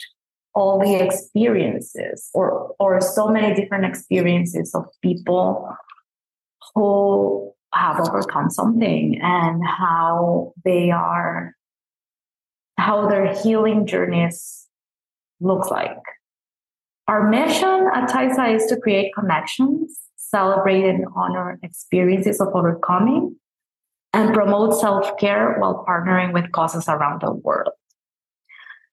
all 0.54 0.80
the 0.80 0.94
experiences 0.94 2.28
or 2.34 2.74
or 2.80 3.00
so 3.00 3.28
many 3.28 3.54
different 3.54 3.84
experiences 3.84 4.74
of 4.74 4.84
people 5.02 5.68
who 6.74 7.52
have 7.72 8.00
overcome 8.00 8.50
something 8.50 9.20
and 9.22 9.62
how 9.64 10.52
they 10.64 10.90
are 10.90 11.54
how 12.76 13.08
their 13.08 13.32
healing 13.34 13.86
journeys 13.86 14.66
looks 15.38 15.68
like. 15.68 16.02
Our 17.06 17.28
mission 17.28 17.88
at 17.94 18.08
TYSAH 18.08 18.56
is 18.56 18.66
to 18.66 18.76
create 18.80 19.12
connections 19.14 20.10
celebrate 20.30 20.84
and 20.84 21.04
honor 21.14 21.58
experiences 21.62 22.40
of 22.40 22.48
overcoming, 22.54 23.36
and 24.12 24.34
promote 24.34 24.78
self 24.80 25.16
care 25.18 25.56
while 25.58 25.84
partnering 25.86 26.32
with 26.32 26.50
causes 26.52 26.88
around 26.88 27.22
the 27.22 27.32
world. 27.32 27.70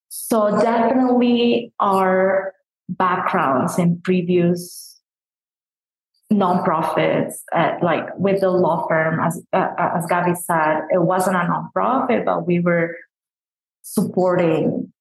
So, 0.10 0.52
definitely 0.62 1.74
our 1.80 2.54
backgrounds 2.90 3.78
in 3.78 4.02
previous 4.02 5.00
nonprofits, 6.32 7.36
uh, 7.54 7.74
like 7.82 8.06
with 8.18 8.42
the 8.42 8.50
law 8.50 8.88
firm, 8.88 9.20
as 9.20 9.42
uh, 9.54 9.70
as 9.78 10.06
Gabby 10.08 10.36
said, 10.36 10.82
it 10.92 11.02
wasn't 11.02 11.36
a 11.36 11.40
nonprofit, 11.40 12.26
but 12.26 12.46
we 12.46 12.60
were 12.60 12.96
supporting 13.82 14.92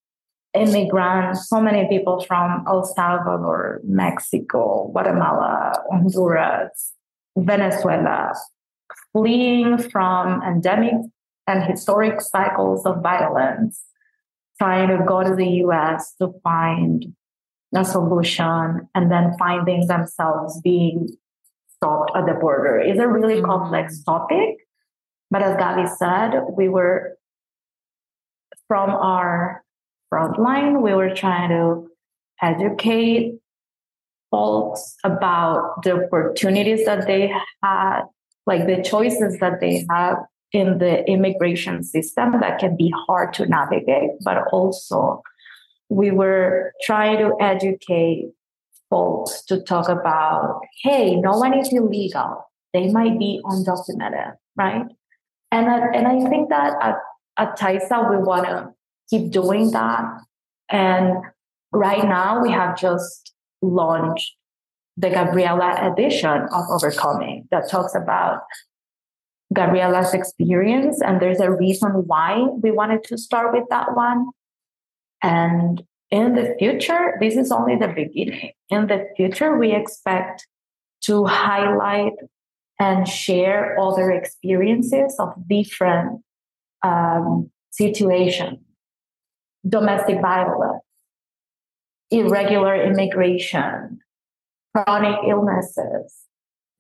immigrants, 0.55 1.49
so 1.49 1.61
many 1.61 1.89
people 1.89 2.21
from 2.25 2.65
El 2.67 2.85
Salvador, 2.85 3.81
Mexico, 3.85 4.89
Guatemala, 4.93 5.83
Honduras, 5.91 6.93
Venezuela, 7.37 8.33
fleeing 9.17 9.79
from 9.79 10.43
endemic 10.43 10.95
and 11.47 11.65
historic 11.65 12.21
cycles 12.21 12.85
of 12.85 13.03
violence, 13.03 13.83
trying 14.59 14.89
to 14.89 15.03
go 15.07 15.23
to 15.23 15.35
the 15.35 15.49
US 15.65 16.15
to 16.21 16.33
find 16.43 17.15
a 17.75 17.85
solution, 17.85 18.89
and 18.95 19.11
then 19.11 19.35
finding 19.39 19.87
themselves 19.87 20.61
being 20.63 21.09
stopped 21.75 22.13
at 22.15 22.27
the 22.27 22.35
border. 22.35 22.79
It's 22.79 23.01
a 23.01 23.09
really 23.09 23.37
mm-hmm. 23.37 23.47
complex 23.47 24.03
topic. 24.03 24.57
But 25.31 25.43
as 25.43 25.57
Gabby 25.57 25.89
said, 25.99 26.43
we 26.57 26.69
were 26.69 27.17
from 28.69 28.91
our 28.91 29.65
frontline, 30.13 30.83
we 30.83 30.95
were 30.95 31.15
trying 31.15 31.51
to 31.51 31.89
educate 32.43 33.39
folks 34.31 34.97
about 35.05 35.83
the 35.83 36.05
opportunities 36.05 36.85
that 36.85 37.07
they 37.07 37.33
had, 37.63 38.03
like 38.47 38.67
the 38.67 38.83
choices 38.83 39.39
that 39.41 39.61
they 39.61 39.85
have 39.91 40.17
in 40.53 40.79
the 40.79 41.05
immigration 41.11 41.83
system 41.83 42.41
that 42.41 42.59
can 42.59 42.77
be 42.77 42.93
hard 43.07 43.33
to 43.35 43.47
navigate, 43.47 44.11
but 44.25 44.45
also 44.53 45.23
we 45.89 46.11
were 46.11 46.73
trying 46.83 47.19
to 47.19 47.35
educate 47.41 48.31
folks 48.91 49.45
to 49.45 49.61
talk 49.63 49.89
about 49.89 50.61
hey, 50.83 51.17
no 51.17 51.33
one 51.39 51.59
is 51.59 51.73
illegal. 51.73 52.45
They 52.73 52.89
might 52.89 53.19
be 53.19 53.41
undocumented, 53.45 54.35
right? 54.57 54.85
And, 55.51 55.67
and 55.69 56.07
I 56.07 56.29
think 56.29 56.51
that 56.51 56.75
at, 56.83 56.97
at 57.39 57.59
TYSAH, 57.59 58.11
we 58.11 58.17
want 58.23 58.47
to 58.47 58.69
keep 59.09 59.31
doing 59.31 59.71
that. 59.71 60.05
And 60.69 61.17
right 61.73 62.05
now, 62.05 62.43
we 62.43 62.51
have 62.51 62.77
just 62.77 63.33
launched 63.63 64.35
the 64.97 65.11
Gabriela 65.11 65.93
edition 65.93 66.49
of 66.53 66.65
Overcoming 66.71 67.47
that 67.51 67.71
talks 67.71 67.95
about 67.95 68.41
Gabriela's 69.55 70.15
experience. 70.15 71.01
And 71.01 71.21
there's 71.21 71.41
a 71.41 71.51
reason 71.51 71.91
why 72.07 72.43
we 72.63 72.71
wanted 72.71 73.05
to 73.05 73.19
start 73.19 73.53
with 73.53 73.65
that 73.71 73.95
one. 73.95 74.27
And 75.23 75.83
in 76.11 76.35
the 76.35 76.55
future, 76.59 77.17
this 77.21 77.37
is 77.37 77.53
only 77.53 77.77
the 77.77 77.89
beginning. 77.89 78.53
In 78.71 78.87
the 78.87 79.07
future, 79.17 79.59
we 79.59 79.73
expect 79.73 80.47
to 81.03 81.25
highlight 81.25 82.13
and 82.79 83.09
share 83.09 83.79
other 83.79 84.11
experiences 84.11 85.17
of 85.19 85.33
different 85.49 86.23
um, 86.83 87.51
situations 87.71 88.59
domestic 89.69 90.21
violence, 90.21 90.83
irregular 92.11 92.81
immigration, 92.81 93.99
chronic 94.77 95.17
illnesses, 95.27 96.15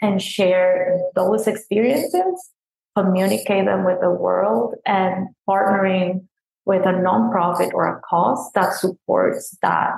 and 0.03 0.21
share 0.21 1.01
those 1.15 1.47
experiences, 1.47 2.51
communicate 2.97 3.65
them 3.65 3.85
with 3.85 4.01
the 4.01 4.11
world, 4.11 4.75
and 4.85 5.29
partnering 5.49 6.27
with 6.67 6.83
a 6.83 6.93
nonprofit 6.93 7.73
or 7.73 7.87
a 7.87 8.01
cause 8.03 8.51
that 8.55 8.75
supports 8.75 9.57
that 9.63 9.93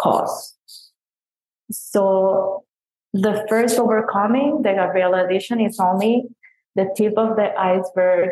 cause. 0.00 0.56
So 1.70 2.64
the 3.12 3.46
first 3.48 3.78
overcoming, 3.78 4.62
the 4.62 4.72
Gabriela 4.72 5.24
edition, 5.26 5.60
is 5.60 5.78
only 5.78 6.24
the 6.74 6.92
tip 6.96 7.14
of 7.16 7.36
the 7.36 7.54
iceberg 7.56 8.30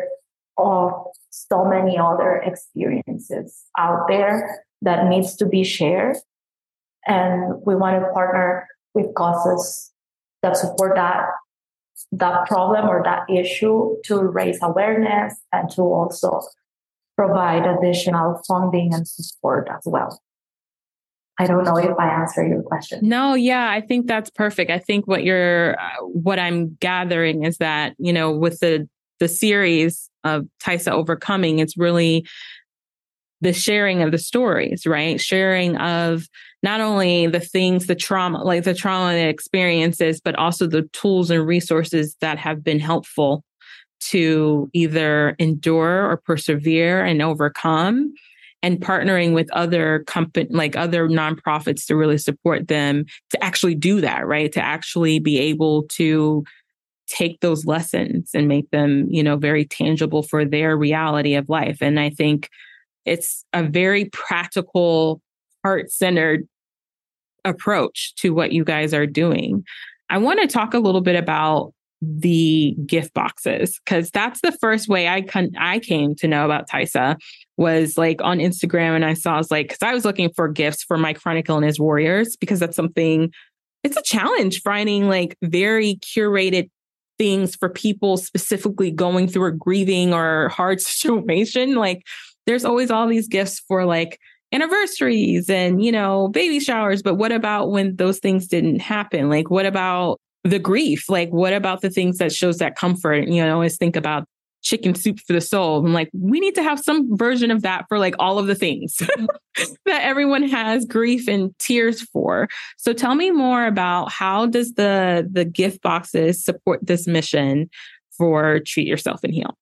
of 0.57 0.91
so 1.29 1.63
many 1.63 1.97
other 1.97 2.37
experiences 2.37 3.63
out 3.77 4.07
there 4.09 4.65
that 4.81 5.07
needs 5.07 5.35
to 5.37 5.45
be 5.45 5.63
shared. 5.63 6.17
And 7.07 7.61
we 7.65 7.75
want 7.75 8.01
to 8.01 8.11
partner 8.11 8.67
with 8.99 9.13
causes 9.15 9.91
that 10.41 10.57
support 10.57 10.95
that 10.95 11.25
that 12.11 12.47
problem 12.47 12.87
or 12.87 13.03
that 13.03 13.29
issue 13.29 13.95
to 14.05 14.17
raise 14.21 14.57
awareness 14.61 15.35
and 15.51 15.69
to 15.69 15.81
also 15.81 16.41
provide 17.17 17.65
additional 17.65 18.41
funding 18.47 18.93
and 18.93 19.07
support 19.07 19.67
as 19.69 19.83
well. 19.85 20.21
I 21.37 21.47
don't 21.47 21.63
know 21.63 21.77
if 21.77 21.97
I 21.97 22.07
answer 22.21 22.45
your 22.45 22.63
question. 22.63 22.99
No, 23.01 23.33
yeah, 23.33 23.69
I 23.69 23.81
think 23.81 24.07
that's 24.07 24.29
perfect. 24.29 24.71
I 24.71 24.79
think 24.79 25.07
what 25.07 25.23
you're 25.23 25.79
uh, 25.79 26.03
what 26.03 26.39
I'm 26.39 26.75
gathering 26.79 27.43
is 27.43 27.57
that, 27.57 27.95
you 27.97 28.11
know, 28.11 28.31
with 28.31 28.59
the 28.59 28.87
the 29.19 29.27
series 29.27 30.09
of 30.23 30.47
TYSAH 30.61 30.91
overcoming, 30.91 31.59
it's 31.59 31.77
really 31.77 32.25
the 33.41 33.53
sharing 33.53 34.01
of 34.01 34.11
the 34.11 34.17
stories, 34.17 34.85
right? 34.85 35.19
Sharing 35.19 35.77
of 35.77 36.27
not 36.61 36.81
only 36.81 37.27
the 37.27 37.39
things, 37.39 37.87
the 37.87 37.95
trauma, 37.95 38.43
like 38.43 38.63
the 38.63 38.73
trauma 38.73 39.13
and 39.13 39.29
experiences, 39.29 40.19
but 40.19 40.35
also 40.35 40.67
the 40.67 40.83
tools 40.93 41.31
and 41.31 41.45
resources 41.45 42.15
that 42.21 42.37
have 42.37 42.63
been 42.63 42.79
helpful 42.79 43.43
to 43.99 44.69
either 44.73 45.35
endure 45.39 46.09
or 46.09 46.17
persevere 46.17 47.03
and 47.03 47.21
overcome 47.21 48.13
and 48.61 48.79
partnering 48.79 49.33
with 49.33 49.49
other 49.51 50.03
company 50.05 50.47
like 50.49 50.75
other 50.75 51.07
nonprofits 51.07 51.85
to 51.85 51.95
really 51.95 52.17
support 52.17 52.67
them 52.67 53.05
to 53.29 53.41
actually 53.43 53.75
do 53.75 54.01
that 54.01 54.25
right 54.27 54.51
to 54.51 54.61
actually 54.61 55.19
be 55.19 55.37
able 55.37 55.83
to 55.83 56.43
take 57.07 57.39
those 57.39 57.65
lessons 57.65 58.31
and 58.33 58.47
make 58.47 58.69
them 58.71 59.07
you 59.09 59.23
know 59.23 59.37
very 59.37 59.65
tangible 59.65 60.23
for 60.23 60.45
their 60.45 60.77
reality 60.77 61.35
of 61.35 61.47
life 61.49 61.77
and 61.81 61.99
i 61.99 62.09
think 62.09 62.49
it's 63.05 63.45
a 63.53 63.63
very 63.63 64.05
practical 64.05 65.21
heart-centered 65.63 66.47
approach 67.45 68.13
to 68.15 68.33
what 68.33 68.51
you 68.51 68.63
guys 68.63 68.93
are 68.93 69.07
doing. 69.07 69.63
I 70.09 70.17
want 70.17 70.41
to 70.41 70.47
talk 70.47 70.73
a 70.73 70.79
little 70.79 71.01
bit 71.01 71.15
about 71.15 71.73
the 72.01 72.75
gift 72.85 73.13
boxes 73.13 73.79
because 73.83 74.09
that's 74.11 74.39
the 74.41 74.53
first 74.53 74.87
way 74.87 75.07
I 75.07 75.21
con- 75.21 75.51
I 75.57 75.79
came 75.79 76.15
to 76.15 76.27
know 76.27 76.45
about 76.45 76.69
TYSAH 76.69 77.17
was 77.57 77.97
like 77.97 78.21
on 78.21 78.37
Instagram 78.37 78.95
and 78.95 79.03
I 79.03 79.13
saw 79.15 79.35
I 79.35 79.37
was 79.37 79.51
like 79.51 79.67
because 79.67 79.81
I 79.81 79.93
was 79.93 80.05
looking 80.05 80.31
for 80.33 80.47
gifts 80.47 80.81
for 80.83 80.97
my 80.97 81.13
chronic 81.13 81.49
illness 81.49 81.77
warriors 81.77 82.37
because 82.37 82.59
that's 82.59 82.75
something 82.75 83.33
it's 83.83 83.97
a 83.97 84.01
challenge 84.01 84.61
finding 84.61 85.09
like 85.09 85.35
very 85.41 85.95
curated 85.95 86.69
things 87.17 87.55
for 87.55 87.67
people 87.67 88.15
specifically 88.15 88.91
going 88.91 89.27
through 89.27 89.47
a 89.47 89.51
grieving 89.51 90.13
or 90.13 90.47
hard 90.49 90.79
situation 90.81 91.75
like 91.75 92.03
there's 92.49 92.65
always 92.65 92.89
all 92.89 93.07
these 93.07 93.27
gifts 93.27 93.59
for 93.59 93.85
like 93.85 94.19
anniversaries 94.51 95.51
and 95.51 95.83
you 95.83 95.91
know 95.91 96.29
baby 96.29 96.59
showers 96.59 97.03
but 97.03 97.13
what 97.13 97.31
about 97.31 97.69
when 97.69 97.95
those 97.97 98.17
things 98.17 98.47
didn't 98.47 98.79
happen? 98.79 99.29
Like 99.29 99.51
what 99.51 99.67
about 99.67 100.19
the 100.43 100.57
grief? 100.57 101.07
Like 101.09 101.29
what 101.29 101.53
about 101.53 101.81
the 101.81 101.91
things 101.91 102.17
that 102.17 102.31
shows 102.31 102.57
that 102.57 102.75
comfort? 102.75 103.27
You 103.27 103.45
know 103.45 103.53
always 103.53 103.77
think 103.77 103.95
about 103.95 104.25
chicken 104.63 104.95
soup 104.95 105.19
for 105.19 105.33
the 105.33 105.41
soul. 105.41 105.85
I'm 105.85 105.93
like 105.93 106.09
we 106.11 106.39
need 106.39 106.55
to 106.55 106.63
have 106.63 106.79
some 106.79 107.15
version 107.15 107.51
of 107.51 107.61
that 107.61 107.85
for 107.87 107.99
like 107.99 108.15
all 108.17 108.39
of 108.39 108.47
the 108.47 108.55
things 108.55 108.95
that 109.85 110.01
everyone 110.01 110.41
has 110.43 110.85
grief 110.85 111.27
and 111.27 111.55
tears 111.59 112.01
for. 112.01 112.49
So 112.77 112.93
tell 112.93 113.13
me 113.13 113.29
more 113.29 113.67
about 113.67 114.11
how 114.11 114.47
does 114.47 114.73
the 114.73 115.29
the 115.31 115.45
gift 115.45 115.83
boxes 115.83 116.43
support 116.43 116.79
this 116.81 117.05
mission 117.05 117.69
for 118.17 118.59
treat 118.65 118.87
yourself 118.87 119.23
and 119.23 119.35
heal? 119.35 119.55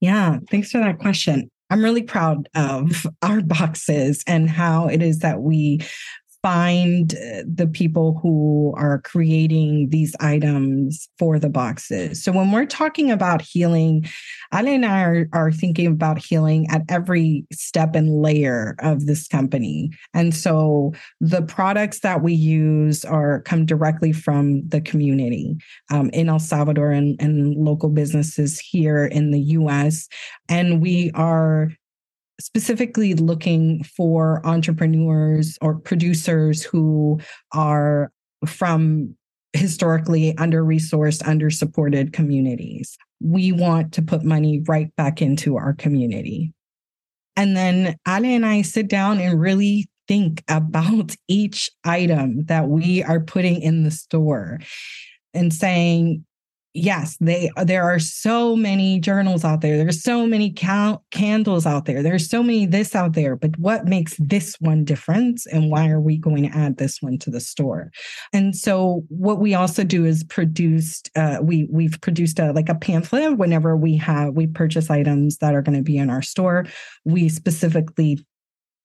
Yeah 0.00 0.40
thanks 0.50 0.70
for 0.70 0.80
that 0.80 0.98
question 0.98 1.50
I'm 1.70 1.82
really 1.82 2.02
proud 2.02 2.48
of 2.54 3.06
our 3.22 3.40
boxes 3.40 4.24
and 4.26 4.50
how 4.50 4.88
it 4.88 5.02
is 5.02 5.20
that 5.20 5.40
we 5.40 5.80
find 6.42 7.14
uh, 7.14 7.42
the 7.46 7.66
people 7.66 8.18
who 8.22 8.72
are 8.76 9.00
creating 9.00 9.90
these 9.90 10.14
items 10.20 11.08
for 11.18 11.38
the 11.38 11.50
boxes. 11.50 12.22
So 12.22 12.32
when 12.32 12.50
we're 12.50 12.66
talking 12.66 13.10
about 13.10 13.42
healing, 13.42 14.06
Ale 14.54 14.68
and 14.68 14.86
I 14.86 15.02
are, 15.02 15.28
are 15.32 15.52
thinking 15.52 15.86
about 15.86 16.18
healing 16.18 16.66
at 16.70 16.82
every 16.88 17.46
step 17.52 17.94
and 17.94 18.22
layer 18.22 18.76
of 18.80 19.06
this 19.06 19.28
company. 19.28 19.90
And 20.14 20.34
so 20.34 20.92
the 21.20 21.42
products 21.42 22.00
that 22.00 22.22
we 22.22 22.32
use 22.32 23.04
are 23.04 23.42
come 23.42 23.66
directly 23.66 24.12
from 24.12 24.66
the 24.68 24.80
community 24.80 25.56
um, 25.90 26.10
in 26.10 26.28
El 26.28 26.38
Salvador 26.38 26.90
and, 26.90 27.20
and 27.20 27.54
local 27.54 27.90
businesses 27.90 28.58
here 28.58 29.04
in 29.04 29.30
the 29.30 29.40
US. 29.40 30.08
And 30.48 30.80
we 30.80 31.10
are 31.14 31.70
specifically 32.40 33.14
looking 33.14 33.84
for 33.84 34.44
entrepreneurs 34.46 35.58
or 35.60 35.78
producers 35.78 36.62
who 36.62 37.20
are 37.52 38.10
from 38.46 39.14
historically 39.52 40.36
under 40.38 40.64
resourced, 40.64 41.26
under 41.26 41.50
supported 41.50 42.12
communities. 42.12 42.96
We 43.20 43.52
want 43.52 43.92
to 43.94 44.02
put 44.02 44.22
money 44.22 44.62
right 44.66 44.94
back 44.96 45.20
into 45.20 45.56
our 45.56 45.74
community. 45.74 46.52
And 47.36 47.56
then 47.56 47.96
Ale 48.06 48.24
and 48.24 48.46
I 48.46 48.62
sit 48.62 48.88
down 48.88 49.18
and 49.18 49.40
really 49.40 49.88
think 50.08 50.42
about 50.48 51.14
each 51.28 51.70
item 51.84 52.44
that 52.46 52.68
we 52.68 53.02
are 53.02 53.20
putting 53.20 53.60
in 53.60 53.82
the 53.82 53.90
store 53.90 54.60
and 55.34 55.52
saying, 55.52 56.24
yes 56.74 57.16
they 57.20 57.50
there 57.64 57.84
are 57.84 57.98
so 57.98 58.54
many 58.56 59.00
journals 59.00 59.44
out 59.44 59.60
there. 59.60 59.76
There's 59.76 60.02
so 60.02 60.26
many 60.26 60.50
candles 60.50 61.66
out 61.66 61.84
there. 61.84 62.02
There's 62.02 62.28
so 62.28 62.42
many 62.42 62.66
this 62.66 62.94
out 62.94 63.14
there 63.14 63.36
but 63.36 63.58
what 63.58 63.86
makes 63.86 64.16
this 64.18 64.56
one 64.60 64.84
different 64.84 65.40
and 65.52 65.70
why 65.70 65.88
are 65.88 66.00
we 66.00 66.18
going 66.18 66.48
to 66.48 66.56
add 66.56 66.76
this 66.76 67.00
one 67.00 67.18
to 67.18 67.30
the 67.30 67.40
store? 67.40 67.90
And 68.32 68.54
so 68.54 69.04
what 69.08 69.38
we 69.38 69.54
also 69.54 69.84
do 69.84 70.04
is 70.04 70.24
produced 70.24 71.10
uh, 71.16 71.38
we 71.42 71.68
we've 71.70 72.00
produced 72.00 72.38
a 72.38 72.52
like 72.52 72.68
a 72.68 72.74
pamphlet 72.74 73.38
whenever 73.38 73.76
we 73.76 73.96
have 73.96 74.34
we 74.34 74.46
purchase 74.46 74.90
items 74.90 75.38
that 75.38 75.54
are 75.54 75.62
going 75.62 75.76
to 75.76 75.82
be 75.82 75.98
in 75.98 76.10
our 76.10 76.22
store. 76.22 76.66
We 77.04 77.28
specifically 77.28 78.24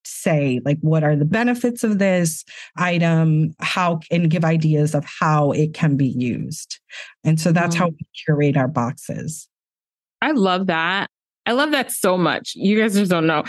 say 0.07 0.61
like 0.65 0.77
what 0.81 1.03
are 1.03 1.15
the 1.15 1.25
benefits 1.25 1.83
of 1.83 1.99
this 1.99 2.43
item? 2.77 3.55
How 3.59 3.99
and 4.11 4.29
give 4.29 4.45
ideas 4.45 4.95
of 4.95 5.05
how 5.05 5.51
it 5.51 5.73
can 5.73 5.97
be 5.97 6.07
used. 6.07 6.79
And 7.23 7.39
so 7.39 7.51
that's 7.51 7.75
mm. 7.75 7.79
how 7.79 7.87
we 7.87 8.07
curate 8.25 8.57
our 8.57 8.67
boxes. 8.67 9.47
I 10.21 10.31
love 10.31 10.67
that. 10.67 11.09
I 11.45 11.51
love 11.51 11.71
that 11.71 11.91
so 11.91 12.17
much. 12.17 12.53
You 12.55 12.79
guys 12.79 12.95
just 12.95 13.11
don't 13.11 13.27
know. 13.27 13.43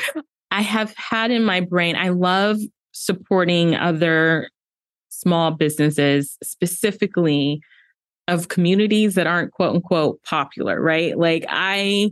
I 0.50 0.62
have 0.62 0.94
had 0.96 1.30
in 1.30 1.44
my 1.44 1.60
brain 1.60 1.96
i 1.96 2.08
love 2.08 2.58
supporting 2.92 3.74
other 3.74 4.48
small 5.08 5.50
businesses 5.50 6.38
specifically 6.42 7.60
of 8.28 8.48
communities 8.48 9.16
that 9.16 9.26
aren't 9.26 9.52
quote 9.52 9.74
unquote 9.74 10.22
popular 10.22 10.80
right? 10.80 11.18
Like 11.18 11.44
i 11.48 12.10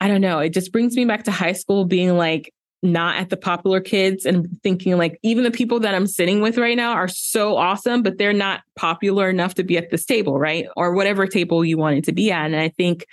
I 0.00 0.08
don't 0.08 0.20
know. 0.20 0.38
It 0.38 0.50
just 0.50 0.70
brings 0.70 0.96
me 0.96 1.06
back 1.06 1.24
to 1.24 1.30
high 1.30 1.52
school 1.52 1.86
being 1.86 2.18
like, 2.18 2.52
not 2.84 3.16
at 3.16 3.30
the 3.30 3.36
popular 3.36 3.80
kids 3.80 4.26
and 4.26 4.46
thinking 4.62 4.96
like 4.98 5.18
even 5.22 5.42
the 5.42 5.50
people 5.50 5.80
that 5.80 5.94
I'm 5.94 6.06
sitting 6.06 6.40
with 6.42 6.58
right 6.58 6.76
now 6.76 6.92
are 6.92 7.08
so 7.08 7.56
awesome, 7.56 8.02
but 8.02 8.18
they're 8.18 8.32
not 8.32 8.60
popular 8.76 9.30
enough 9.30 9.54
to 9.54 9.64
be 9.64 9.78
at 9.78 9.90
this 9.90 10.04
table, 10.04 10.38
right? 10.38 10.66
Or 10.76 10.94
whatever 10.94 11.26
table 11.26 11.64
you 11.64 11.78
wanted 11.78 12.04
to 12.04 12.12
be 12.12 12.30
at. 12.30 12.44
And 12.44 12.56
I 12.56 12.68
think 12.68 13.06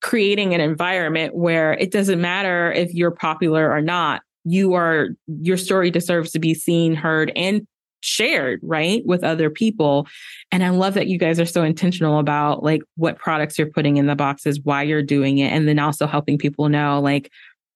creating 0.00 0.54
an 0.54 0.60
environment 0.60 1.34
where 1.34 1.74
it 1.74 1.92
doesn't 1.92 2.20
matter 2.20 2.72
if 2.72 2.94
you're 2.94 3.10
popular 3.10 3.70
or 3.70 3.82
not, 3.82 4.22
you 4.44 4.74
are 4.74 5.08
your 5.26 5.56
story 5.56 5.90
deserves 5.90 6.32
to 6.32 6.38
be 6.38 6.54
seen, 6.54 6.94
heard, 6.94 7.30
and 7.36 7.66
shared, 8.00 8.60
right, 8.62 9.02
with 9.06 9.24
other 9.24 9.48
people. 9.48 10.06
And 10.52 10.62
I 10.62 10.68
love 10.68 10.94
that 10.94 11.06
you 11.06 11.18
guys 11.18 11.40
are 11.40 11.46
so 11.46 11.62
intentional 11.62 12.18
about 12.18 12.62
like 12.62 12.82
what 12.96 13.18
products 13.18 13.58
you're 13.58 13.70
putting 13.70 13.96
in 13.96 14.06
the 14.06 14.14
boxes, 14.14 14.60
why 14.62 14.82
you're 14.82 15.02
doing 15.02 15.38
it, 15.38 15.50
and 15.50 15.66
then 15.66 15.78
also 15.78 16.06
helping 16.06 16.36
people 16.36 16.68
know 16.68 17.00
like 17.00 17.30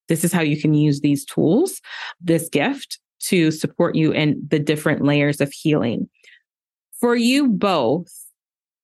this 0.09 0.24
is 0.24 0.32
how 0.32 0.40
you 0.40 0.61
can 0.61 0.74
use 0.74 1.00
these 1.00 1.24
tools, 1.24 1.80
this 2.20 2.48
gift 2.48 2.98
to 3.20 3.50
support 3.50 3.94
you 3.94 4.12
in 4.12 4.40
the 4.48 4.59
different 4.59 5.04
layers 5.04 5.40
of 5.40 5.52
healing. 5.52 6.09
For 7.00 7.14
you 7.14 7.48
both, 7.48 8.12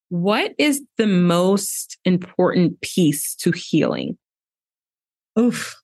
what 0.08 0.54
is 0.58 0.82
the 0.96 1.06
most 1.06 1.98
important 2.04 2.80
piece 2.80 3.34
to 3.36 3.50
healing? 3.50 4.16
Oof. 5.38 5.74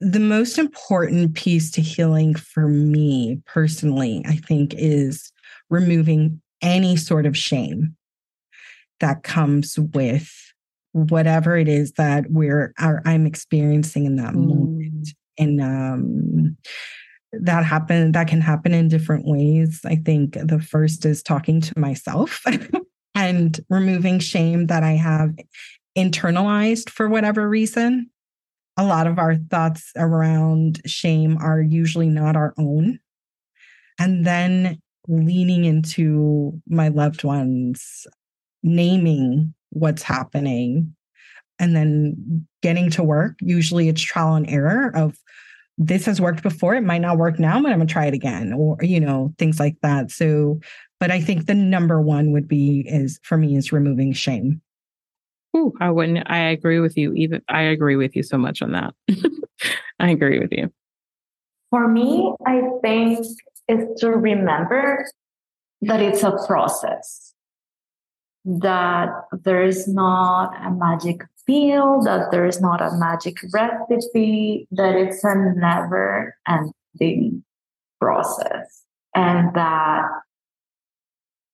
The 0.00 0.20
most 0.20 0.58
important 0.58 1.34
piece 1.34 1.70
to 1.72 1.80
healing 1.80 2.34
for 2.34 2.68
me 2.68 3.40
personally, 3.46 4.22
I 4.26 4.36
think, 4.36 4.74
is 4.76 5.32
removing 5.70 6.42
any 6.60 6.96
sort 6.96 7.26
of 7.26 7.36
shame 7.36 7.96
that 9.00 9.22
comes 9.22 9.78
with 9.78 10.30
whatever 10.94 11.56
it 11.56 11.68
is 11.68 11.92
that 11.92 12.24
we're 12.30 12.72
are, 12.78 13.02
I'm 13.04 13.26
experiencing 13.26 14.06
in 14.06 14.16
that 14.16 14.34
mm. 14.34 14.46
moment. 14.46 15.08
And 15.36 15.60
um 15.60 16.56
that 17.32 17.64
happen 17.64 18.12
that 18.12 18.28
can 18.28 18.40
happen 18.40 18.72
in 18.72 18.86
different 18.86 19.26
ways. 19.26 19.80
I 19.84 19.96
think 19.96 20.38
the 20.40 20.60
first 20.60 21.04
is 21.04 21.20
talking 21.22 21.60
to 21.60 21.78
myself 21.78 22.42
and 23.14 23.60
removing 23.68 24.20
shame 24.20 24.68
that 24.68 24.84
I 24.84 24.92
have 24.92 25.34
internalized 25.98 26.90
for 26.90 27.08
whatever 27.08 27.48
reason. 27.48 28.08
A 28.76 28.84
lot 28.84 29.08
of 29.08 29.18
our 29.18 29.34
thoughts 29.34 29.90
around 29.96 30.80
shame 30.86 31.38
are 31.40 31.60
usually 31.60 32.08
not 32.08 32.36
our 32.36 32.54
own. 32.56 33.00
And 33.98 34.24
then 34.24 34.80
leaning 35.08 35.64
into 35.64 36.60
my 36.68 36.88
loved 36.88 37.24
ones, 37.24 38.06
naming 38.62 39.54
what's 39.74 40.02
happening 40.02 40.94
and 41.58 41.76
then 41.76 42.46
getting 42.62 42.90
to 42.90 43.02
work. 43.02 43.36
Usually 43.40 43.88
it's 43.88 44.02
trial 44.02 44.34
and 44.34 44.48
error 44.48 44.90
of 44.94 45.18
this 45.78 46.06
has 46.06 46.20
worked 46.20 46.42
before. 46.42 46.74
It 46.74 46.82
might 46.82 47.00
not 47.00 47.18
work 47.18 47.38
now, 47.38 47.60
but 47.60 47.72
I'm 47.72 47.78
gonna 47.78 47.86
try 47.86 48.06
it 48.06 48.14
again, 48.14 48.52
or 48.52 48.76
you 48.80 49.00
know, 49.00 49.34
things 49.38 49.58
like 49.58 49.76
that. 49.82 50.10
So, 50.10 50.60
but 51.00 51.10
I 51.10 51.20
think 51.20 51.46
the 51.46 51.54
number 51.54 52.00
one 52.00 52.32
would 52.32 52.48
be 52.48 52.84
is 52.88 53.18
for 53.22 53.36
me 53.36 53.56
is 53.56 53.72
removing 53.72 54.12
shame. 54.12 54.60
Ooh, 55.56 55.72
I 55.80 55.90
wouldn't. 55.90 56.28
I 56.30 56.38
agree 56.38 56.80
with 56.80 56.96
you. 56.96 57.12
Even 57.14 57.42
I 57.48 57.62
agree 57.62 57.96
with 57.96 58.16
you 58.16 58.22
so 58.22 58.38
much 58.38 58.62
on 58.62 58.72
that. 58.72 58.94
I 60.00 60.10
agree 60.10 60.38
with 60.38 60.52
you. 60.52 60.72
For 61.70 61.88
me, 61.88 62.32
I 62.46 62.62
think 62.82 63.26
is 63.68 64.00
to 64.00 64.10
remember 64.10 65.06
that 65.82 66.00
it's 66.00 66.22
a 66.22 66.32
process 66.46 67.33
that 68.44 69.08
there 69.44 69.62
is 69.62 69.88
not 69.88 70.54
a 70.64 70.70
magic 70.70 71.22
pill, 71.46 72.02
that 72.02 72.30
there 72.30 72.46
is 72.46 72.60
not 72.60 72.80
a 72.80 72.90
magic 72.96 73.36
recipe, 73.52 74.68
that 74.70 74.94
it's 74.94 75.24
a 75.24 75.34
never 75.56 76.36
ending 76.46 77.44
process, 78.00 78.84
and 79.14 79.54
that 79.54 80.04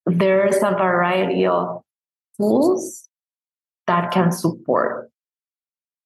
there's 0.07 0.57
a 0.57 0.71
variety 0.73 1.47
of 1.47 1.83
tools 2.37 3.09
that 3.87 4.11
can 4.11 4.33
support 4.33 5.11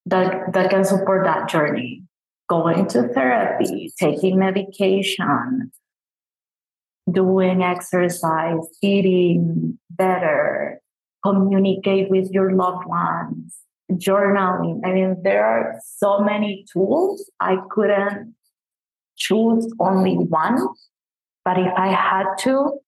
that 0.05 0.53
that 0.53 0.69
can 0.69 0.83
support 0.83 1.25
that 1.25 1.49
journey. 1.49 2.03
Going 2.47 2.85
to 2.89 3.07
therapy 3.07 3.91
taking 3.99 4.37
medication 4.37 5.71
doing 7.11 7.63
exercise, 7.63 8.67
eating 8.81 9.77
better, 9.91 10.81
communicate 11.23 12.09
with 12.09 12.29
your 12.31 12.53
loved 12.53 12.85
ones, 12.87 13.57
journaling. 13.91 14.81
I 14.85 14.91
mean, 14.91 15.21
there 15.23 15.45
are 15.45 15.79
so 15.85 16.19
many 16.19 16.65
tools. 16.71 17.29
I 17.39 17.57
couldn't 17.69 18.35
choose 19.17 19.71
only 19.79 20.15
one, 20.15 20.67
but 21.43 21.57
if 21.57 21.71
I 21.77 21.87
had 21.87 22.25
to, 22.39 22.79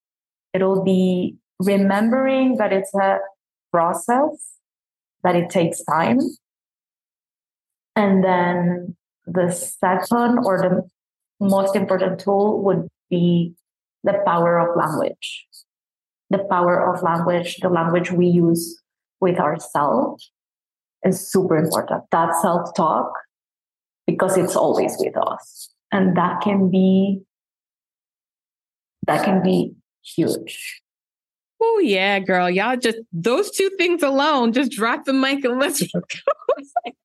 it'll 0.54 0.84
be 0.84 1.38
remembering 1.60 2.58
that 2.58 2.74
it's 2.74 2.94
a 2.96 3.20
process, 3.72 4.56
that 5.24 5.36
it 5.36 5.50
takes 5.50 5.84
time. 5.84 6.20
And 7.96 8.24
then 8.24 8.96
the 9.26 9.52
second 9.52 10.40
or 10.46 10.62
the 10.62 10.90
most 11.46 11.76
important 11.76 12.20
tool 12.20 12.62
would 12.64 12.88
be 13.10 13.54
the 14.04 14.22
power 14.26 14.60
of 14.60 14.76
language. 14.76 15.46
The 16.30 16.40
power 16.50 16.94
of 16.94 17.02
language, 17.04 17.58
the 17.58 17.70
language 17.70 18.12
we 18.12 18.28
use 18.28 18.82
with 19.22 19.40
ourselves 19.40 20.32
is 21.04 21.32
super 21.32 21.58
important. 21.58 22.04
That 22.12 22.36
self 22.42 22.76
talk, 22.76 23.12
because 24.06 24.38
it's 24.38 24.56
always 24.56 24.96
with 25.00 25.16
us. 25.18 25.70
And 25.92 26.18
that 26.18 26.42
can 26.42 26.70
be, 26.70 27.22
that 29.06 29.24
can 29.24 29.42
be 29.42 29.74
huge. 30.04 30.82
Oh 31.60 31.80
yeah, 31.80 32.20
girl. 32.20 32.50
Y'all 32.50 32.78
just 32.78 33.00
those 33.12 33.50
two 33.50 33.70
things 33.78 34.04
alone, 34.04 34.54
just 34.54 34.72
drop 34.72 35.06
the 35.06 35.14
mic 35.14 35.44
and 35.44 35.60
let's 35.60 35.82
go. 35.94 36.02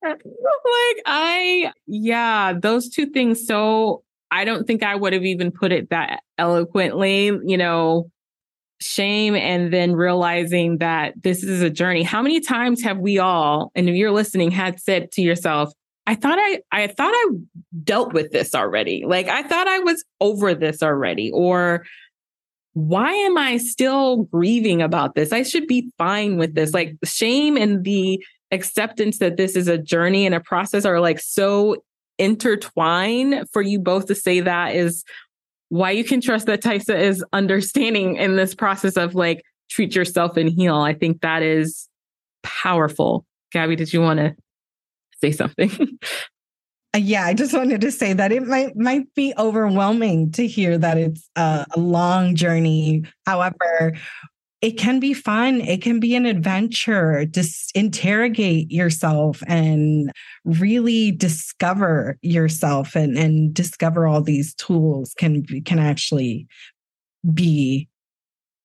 like 0.03 1.01
I 1.05 1.71
yeah, 1.87 2.53
those 2.53 2.89
two 2.89 3.07
things 3.07 3.47
so 3.47 4.03
I 4.33 4.45
don't 4.45 4.65
think 4.65 4.81
I 4.81 4.95
would 4.95 5.13
have 5.13 5.23
even 5.23 5.51
put 5.51 5.71
it 5.71 5.91
that 5.91 6.21
eloquently, 6.39 7.25
you 7.25 7.55
know, 7.55 8.09
shame 8.81 9.35
and 9.35 9.71
then 9.71 9.93
realizing 9.93 10.79
that 10.79 11.13
this 11.21 11.43
is 11.43 11.61
a 11.61 11.69
journey. 11.69 12.01
How 12.01 12.23
many 12.23 12.39
times 12.39 12.81
have 12.81 12.97
we 12.97 13.19
all, 13.19 13.71
and 13.75 13.87
if 13.87 13.95
you're 13.95 14.11
listening, 14.11 14.49
had 14.49 14.79
said 14.79 15.11
to 15.11 15.21
yourself, 15.21 15.71
I 16.07 16.15
thought 16.15 16.39
I 16.39 16.61
I 16.71 16.87
thought 16.87 17.13
I 17.13 17.29
dealt 17.83 18.13
with 18.13 18.31
this 18.31 18.55
already. 18.55 19.03
Like 19.05 19.27
I 19.27 19.43
thought 19.43 19.67
I 19.67 19.79
was 19.79 20.03
over 20.19 20.55
this 20.55 20.81
already 20.81 21.31
or 21.31 21.85
why 22.73 23.11
am 23.11 23.37
I 23.37 23.57
still 23.57 24.23
grieving 24.23 24.81
about 24.81 25.13
this? 25.13 25.31
I 25.31 25.43
should 25.43 25.67
be 25.67 25.91
fine 25.99 26.37
with 26.37 26.55
this. 26.55 26.73
Like 26.73 26.95
shame 27.03 27.55
and 27.55 27.83
the 27.83 28.21
acceptance 28.51 29.19
that 29.19 29.37
this 29.37 29.55
is 29.55 29.67
a 29.67 29.77
journey 29.77 30.25
and 30.25 30.33
a 30.33 30.39
process 30.39 30.83
are 30.83 30.99
like 30.99 31.19
so 31.19 31.77
intertwine 32.17 33.45
for 33.47 33.61
you 33.61 33.79
both 33.79 34.07
to 34.07 34.15
say 34.15 34.41
that 34.41 34.75
is 34.75 35.03
why 35.69 35.91
you 35.91 36.03
can 36.03 36.21
trust 36.21 36.45
that 36.45 36.61
TYSAH 36.61 36.99
is 36.99 37.25
understanding 37.33 38.17
in 38.17 38.35
this 38.35 38.53
process 38.53 38.95
of 38.95 39.15
like 39.15 39.43
treat 39.69 39.95
yourself 39.95 40.37
and 40.37 40.49
heal. 40.49 40.75
I 40.75 40.93
think 40.93 41.21
that 41.21 41.41
is 41.41 41.87
powerful. 42.43 43.25
Gabby, 43.51 43.75
did 43.75 43.91
you 43.91 44.01
want 44.01 44.19
to 44.19 44.35
say 45.21 45.31
something? 45.31 45.71
Uh, 46.95 46.99
yeah, 46.99 47.25
I 47.25 47.33
just 47.33 47.53
wanted 47.53 47.81
to 47.81 47.91
say 47.91 48.13
that 48.13 48.31
it 48.31 48.43
might 48.43 48.75
might 48.75 49.11
be 49.15 49.33
overwhelming 49.39 50.31
to 50.33 50.45
hear 50.45 50.77
that 50.77 50.95
it's 50.99 51.27
a, 51.35 51.65
a 51.75 51.79
long 51.79 52.35
journey. 52.35 53.03
However, 53.25 53.93
it 54.63 54.77
can 54.77 55.01
be 55.01 55.13
fun. 55.13 55.59
It 55.59 55.81
can 55.81 55.99
be 55.99 56.15
an 56.15 56.25
adventure. 56.25 57.25
Just 57.25 57.75
interrogate 57.75 58.71
yourself 58.71 59.43
and 59.45 60.09
really 60.45 61.11
discover 61.11 62.17
yourself 62.21 62.95
and, 62.95 63.17
and 63.17 63.53
discover 63.53 64.07
all 64.07 64.21
these 64.21 64.53
tools 64.55 65.13
can 65.17 65.43
can 65.65 65.79
actually 65.79 66.47
be 67.33 67.89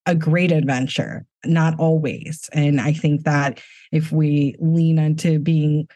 a 0.07 0.15
great 0.15 0.53
adventure. 0.53 1.27
Not 1.45 1.77
always. 1.81 2.49
And 2.53 2.81
I 2.81 2.93
think 2.93 3.25
that 3.25 3.61
if 3.91 4.13
we 4.13 4.55
lean 4.61 5.01
into 5.01 5.41
being 5.41 5.89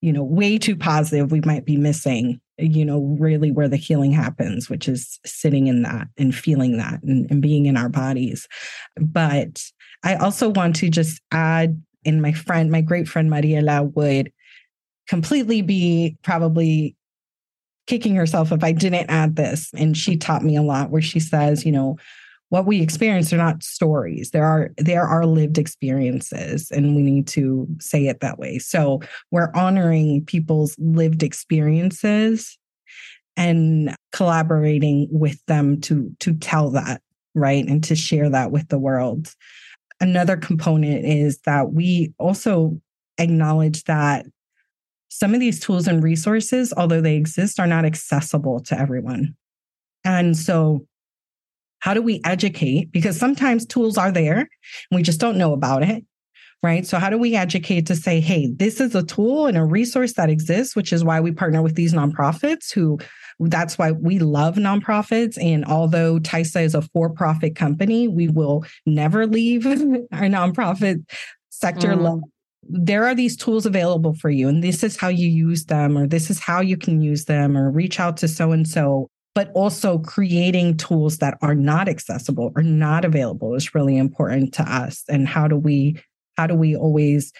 you 0.00 0.12
know, 0.12 0.22
way 0.22 0.58
too 0.58 0.76
positive, 0.76 1.30
we 1.30 1.42
might 1.42 1.64
be 1.64 1.76
missing, 1.76 2.40
you 2.60 2.84
know, 2.84 3.16
really 3.18 3.50
where 3.50 3.68
the 3.68 3.76
healing 3.76 4.12
happens, 4.12 4.68
which 4.68 4.88
is 4.88 5.18
sitting 5.24 5.66
in 5.66 5.82
that 5.82 6.08
and 6.18 6.34
feeling 6.34 6.76
that 6.78 7.02
and, 7.02 7.30
and 7.30 7.42
being 7.42 7.66
in 7.66 7.76
our 7.76 7.88
bodies. 7.88 8.48
But 8.96 9.62
I 10.02 10.14
also 10.16 10.48
want 10.48 10.76
to 10.76 10.88
just 10.88 11.20
add 11.30 11.80
in 12.04 12.20
my 12.20 12.32
friend, 12.32 12.70
my 12.70 12.80
great 12.80 13.08
friend 13.08 13.30
Mariela 13.30 13.94
would 13.94 14.32
completely 15.08 15.60
be 15.62 16.16
probably 16.22 16.96
kicking 17.86 18.14
herself 18.14 18.52
if 18.52 18.62
I 18.62 18.72
didn't 18.72 19.10
add 19.10 19.36
this. 19.36 19.70
And 19.74 19.96
she 19.96 20.16
taught 20.16 20.44
me 20.44 20.56
a 20.56 20.62
lot 20.62 20.90
where 20.90 21.02
she 21.02 21.20
says, 21.20 21.66
you 21.66 21.72
know, 21.72 21.98
what 22.50 22.66
we 22.66 22.82
experience 22.82 23.32
are 23.32 23.38
not 23.38 23.62
stories. 23.62 24.32
There 24.32 24.44
are 24.44 24.70
there 24.76 25.04
are 25.04 25.24
lived 25.24 25.56
experiences 25.56 26.70
and 26.70 26.94
we 26.94 27.02
need 27.02 27.26
to 27.28 27.66
say 27.80 28.06
it 28.06 28.20
that 28.20 28.38
way. 28.38 28.58
So 28.58 29.00
we're 29.30 29.52
honoring 29.54 30.24
people's 30.26 30.76
lived 30.78 31.22
experiences 31.22 32.58
and 33.36 33.94
collaborating 34.12 35.08
with 35.10 35.42
them 35.46 35.80
to 35.82 36.10
to 36.20 36.34
tell 36.34 36.70
that 36.70 37.00
right 37.34 37.64
and 37.66 37.82
to 37.84 37.94
share 37.94 38.28
that 38.28 38.50
with 38.50 38.68
the 38.68 38.78
world. 38.78 39.32
Another 40.00 40.36
component 40.36 41.04
is 41.04 41.38
that 41.46 41.72
we 41.72 42.12
also 42.18 42.80
acknowledge 43.18 43.84
that 43.84 44.26
some 45.08 45.34
of 45.34 45.40
these 45.40 45.60
tools 45.60 45.86
and 45.86 46.02
resources 46.02 46.74
although 46.76 47.00
they 47.00 47.14
exist 47.14 47.60
are 47.60 47.66
not 47.68 47.84
accessible 47.84 48.58
to 48.64 48.76
everyone. 48.76 49.36
And 50.04 50.36
so 50.36 50.86
how 51.80 51.94
do 51.94 52.02
we 52.02 52.20
educate? 52.24 52.92
Because 52.92 53.18
sometimes 53.18 53.66
tools 53.66 53.98
are 53.98 54.12
there 54.12 54.38
and 54.38 54.48
we 54.92 55.02
just 55.02 55.20
don't 55.20 55.38
know 55.38 55.52
about 55.52 55.82
it. 55.82 56.04
Right. 56.62 56.86
So, 56.86 56.98
how 56.98 57.08
do 57.08 57.16
we 57.16 57.34
educate 57.34 57.86
to 57.86 57.96
say, 57.96 58.20
hey, 58.20 58.52
this 58.54 58.80
is 58.80 58.94
a 58.94 59.02
tool 59.02 59.46
and 59.46 59.56
a 59.56 59.64
resource 59.64 60.12
that 60.14 60.28
exists, 60.28 60.76
which 60.76 60.92
is 60.92 61.02
why 61.02 61.18
we 61.18 61.32
partner 61.32 61.62
with 61.62 61.74
these 61.74 61.94
nonprofits 61.94 62.70
who 62.70 62.98
that's 63.40 63.78
why 63.78 63.92
we 63.92 64.18
love 64.18 64.56
nonprofits. 64.56 65.42
And 65.42 65.64
although 65.64 66.18
TYSAH 66.18 66.62
is 66.62 66.74
a 66.74 66.82
for 66.82 67.08
profit 67.08 67.56
company, 67.56 68.06
we 68.06 68.28
will 68.28 68.64
never 68.84 69.26
leave 69.26 69.66
our 69.66 70.28
nonprofit 70.28 71.02
sector 71.48 71.88
mm. 71.88 72.20
There 72.62 73.06
are 73.06 73.14
these 73.14 73.38
tools 73.38 73.64
available 73.64 74.14
for 74.14 74.28
you, 74.28 74.46
and 74.46 74.62
this 74.62 74.84
is 74.84 74.96
how 74.96 75.08
you 75.08 75.26
use 75.26 75.64
them, 75.64 75.96
or 75.96 76.06
this 76.06 76.28
is 76.30 76.38
how 76.38 76.60
you 76.60 76.76
can 76.76 77.00
use 77.00 77.24
them, 77.24 77.56
or 77.56 77.70
reach 77.70 77.98
out 77.98 78.18
to 78.18 78.28
so 78.28 78.52
and 78.52 78.68
so 78.68 79.08
but 79.34 79.50
also 79.54 79.98
creating 79.98 80.76
tools 80.76 81.18
that 81.18 81.38
are 81.42 81.54
not 81.54 81.88
accessible 81.88 82.52
or 82.56 82.62
not 82.62 83.04
available 83.04 83.54
is 83.54 83.74
really 83.74 83.96
important 83.96 84.52
to 84.54 84.62
us. 84.62 85.04
And 85.08 85.28
how 85.28 85.46
do 85.46 85.56
we 85.56 86.00
how 86.36 86.46
do 86.46 86.54
we 86.54 86.74
always 86.74 87.32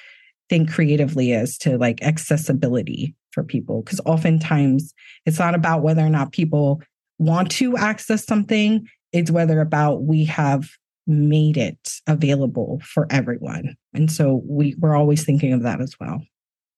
think 0.48 0.70
creatively 0.70 1.32
as 1.32 1.56
to 1.58 1.78
like 1.78 2.02
accessibility 2.02 3.14
for 3.32 3.42
people? 3.42 3.82
Because 3.82 4.00
oftentimes 4.04 4.92
it's 5.26 5.38
not 5.38 5.54
about 5.54 5.82
whether 5.82 6.04
or 6.04 6.10
not 6.10 6.32
people 6.32 6.82
want 7.18 7.50
to 7.52 7.76
access 7.76 8.24
something. 8.24 8.86
It's 9.12 9.30
whether 9.30 9.60
about 9.60 10.02
we 10.02 10.24
have 10.26 10.68
made 11.06 11.56
it 11.56 11.94
available 12.06 12.80
for 12.84 13.06
everyone. 13.10 13.76
And 13.94 14.10
so 14.10 14.42
we 14.46 14.76
we're 14.78 14.96
always 14.96 15.24
thinking 15.24 15.52
of 15.52 15.62
that 15.62 15.80
as 15.80 15.98
well. 15.98 16.22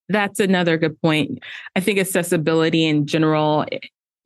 That's 0.09 0.41
another 0.41 0.77
good 0.79 1.01
point. 1.01 1.39
I 1.77 1.81
think 1.81 1.99
accessibility 1.99 2.87
in 2.87 3.07
general 3.07 3.67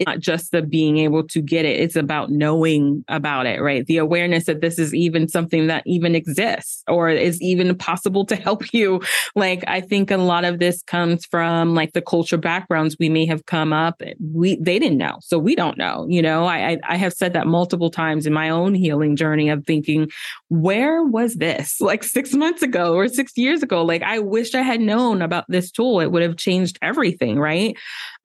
not 0.05 0.19
just 0.19 0.53
the 0.53 0.63
being 0.63 0.99
able 0.99 1.27
to 1.27 1.41
get 1.41 1.65
it 1.65 1.81
it's 1.81 1.97
about 1.97 2.31
knowing 2.31 3.05
about 3.09 3.47
it 3.47 3.61
right? 3.61 3.87
The 3.87 3.99
awareness 3.99 4.45
that 4.45 4.61
this 4.61 4.79
is 4.79 4.95
even 4.95 5.29
something 5.29 5.67
that 5.69 5.83
even 5.87 6.15
exists 6.15 6.83
or 6.89 7.09
is 7.09 7.41
even 7.41 7.77
possible 7.77 8.25
to 8.27 8.37
help 8.37 8.63
you. 8.73 9.01
Like 9.35 9.65
i 9.67 9.81
think 9.81 10.11
a 10.11 10.17
lot 10.17 10.45
of 10.45 10.59
this 10.59 10.83
comes 10.83 11.25
from 11.27 11.75
like 11.75 11.93
the 11.93 12.03
culture 12.03 12.37
backgrounds 12.37 12.97
we 12.99 13.09
may 13.09 13.27
have 13.27 13.47
come 13.47 13.73
up 13.73 13.97
eh, 14.01 14.15
we 14.33 14.57
they 14.57 14.79
didn't 14.79 14.99
know 14.99 15.19
so 15.21 15.39
we 15.39 15.55
don't 15.55 15.79
know 15.79 16.07
you 16.09 16.23
know? 16.23 16.47
I 16.47 16.79
i 16.89 16.97
have 16.97 17.13
said 17.13 17.33
that 17.33 17.47
multiple 17.47 17.91
times 17.91 18.27
in 18.27 18.33
my 18.33 18.51
own 18.51 18.75
healing 18.75 19.17
journey 19.17 19.49
of 19.49 19.65
thinking 19.67 20.11
where 20.49 21.03
was 21.03 21.35
this? 21.35 21.81
Like 21.87 22.03
6 22.03 22.35
months 22.35 22.63
ago 22.63 22.95
or 22.95 23.07
6 23.07 23.33
years 23.37 23.63
ago 23.63 23.85
like 23.85 24.03
i 24.03 24.19
wish 24.19 24.55
i 24.55 24.63
had 24.63 24.81
known 24.81 25.23
about 25.23 25.45
this 25.49 25.71
tool 25.71 26.01
it 26.01 26.11
would 26.11 26.23
have 26.23 26.37
changed 26.37 26.79
everything 26.83 27.39
right 27.39 27.77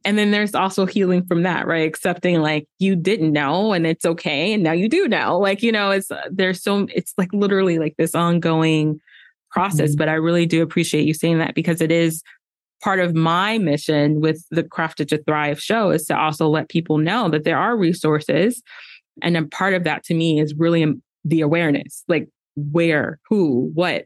and 0.04 0.18
then 0.18 0.32
there's 0.32 0.56
also 0.56 0.86
healing 0.86 1.26
from 1.26 1.44
that, 1.44 1.68
right? 1.68 1.88
Accepting 1.88 2.42
like 2.42 2.68
you 2.80 2.96
didn't 2.96 3.32
know 3.32 3.74
and 3.74 3.86
it's 3.86 4.06
okay. 4.06 4.54
And 4.54 4.64
now 4.64 4.72
you 4.72 4.90
do 4.90 5.08
know. 5.08 5.38
Like, 5.38 5.62
you 5.62 5.72
know, 5.72 5.92
it's 5.92 6.10
uh, 6.10 6.22
there's 6.32 6.64
so 6.64 6.88
it's 6.94 7.14
like 7.18 7.32
literally 7.34 7.78
like 7.78 7.96
this 7.98 8.16
ongoing 8.16 9.00
process. 9.52 9.92
Mm-hmm. 9.92 9.98
But 9.98 10.10
I 10.10 10.14
really 10.14 10.46
do 10.46 10.62
appreciate 10.62 11.06
you 11.06 11.14
saying 11.14 11.38
that 11.40 11.56
because 11.56 11.82
it 11.82 11.92
is 11.92 12.24
part 12.82 13.00
of 13.00 13.14
my 13.14 13.60
mission 13.60 14.22
with 14.22 14.44
the 14.50 14.64
Crafted 14.64 15.10
to 15.10 15.24
Thrive 15.24 15.62
show 15.62 15.92
is 15.92 16.06
to 16.08 16.18
also 16.18 16.48
let 16.48 16.70
people 16.70 16.98
know 16.98 17.30
that 17.30 17.44
there 17.44 17.58
are 17.58 17.78
resources. 17.78 18.64
And 19.22 19.38
a 19.38 19.46
part 19.46 19.76
of 19.76 19.84
that 19.84 20.04
to 20.06 20.16
me 20.16 20.40
is 20.40 20.56
really 20.56 20.86
the 21.24 21.42
awareness 21.42 22.04
like 22.08 22.28
where, 22.56 23.20
who, 23.30 23.70
what, 23.76 24.06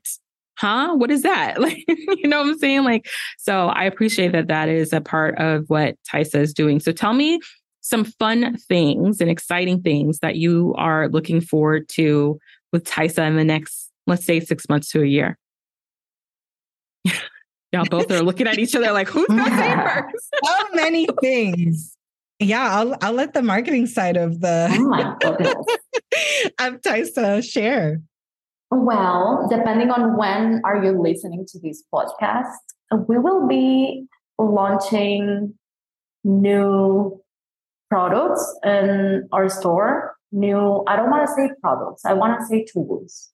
huh? 0.58 0.96
What 0.96 1.12
is 1.12 1.22
that? 1.24 1.56
Like 1.66 1.84
you 1.88 2.28
know 2.28 2.40
what 2.40 2.48
i'm 2.48 2.58
saying? 2.60 2.84
Like 2.84 3.08
so 3.38 3.68
i 3.68 3.84
appreciate 3.86 4.32
that 4.34 4.48
that 4.48 4.70
is 4.70 4.94
a 4.94 5.02
part 5.02 5.38
of 5.40 5.66
what 5.68 5.96
TYSAH 6.12 6.40
is 6.40 6.54
doing. 6.54 6.80
So 6.80 6.92
tell 6.92 7.14
me 7.14 7.40
some 7.82 8.04
fun 8.04 8.58
things 8.58 9.22
and 9.22 9.30
exciting 9.30 9.82
things 9.82 10.20
that 10.20 10.36
you 10.36 10.74
are 10.78 11.08
looking 11.10 11.42
forward 11.42 11.88
to 11.90 12.40
with 12.72 12.84
TYSAH 12.84 13.28
in 13.28 13.36
the 13.36 13.44
next 13.44 13.92
let's 14.08 14.26
say 14.26 14.40
six 14.40 14.70
months 14.70 14.90
to 14.92 15.02
a 15.02 15.06
year. 15.06 15.38
Y'all 17.72 17.86
both 17.86 18.12
are 18.12 18.22
looking 18.22 18.48
at 18.48 18.60
each 18.60 18.76
other 18.76 18.92
like 18.92 19.08
who's 19.08 19.28
gonna 19.28 19.46
say 19.46 19.76
first? 20.12 20.36
So 20.44 20.76
many 20.76 21.08
things. 21.22 21.96
Yeah, 22.40 22.76
I'll 22.76 22.96
I'll 23.02 23.14
let 23.14 23.34
the 23.34 23.42
marketing 23.42 23.88
side 23.88 24.18
of 24.18 24.42
the 24.42 24.70
oh 24.72 26.66
of 26.66 26.82
TYSAH 26.82 27.44
share. 27.44 28.02
Well, 28.78 29.48
depending 29.50 29.90
on 29.90 30.18
when 30.18 30.62
are 30.66 30.84
you 30.84 31.02
listening 31.02 31.46
to 31.48 31.60
this 31.60 31.82
podcast, 31.94 32.58
we 33.08 33.18
will 33.18 33.48
be 33.48 34.06
launching 34.38 35.54
new 36.26 37.22
products 37.90 38.54
in 38.66 39.30
our 39.32 39.48
store. 39.48 40.16
New, 40.34 40.84
I 40.88 40.98
don't 40.98 41.10
want 41.10 41.26
to 41.26 41.34
say 41.34 41.50
products, 41.62 42.04
I 42.04 42.12
want 42.14 42.38
to 42.38 42.46
say 42.48 42.66
tools. 42.66 43.30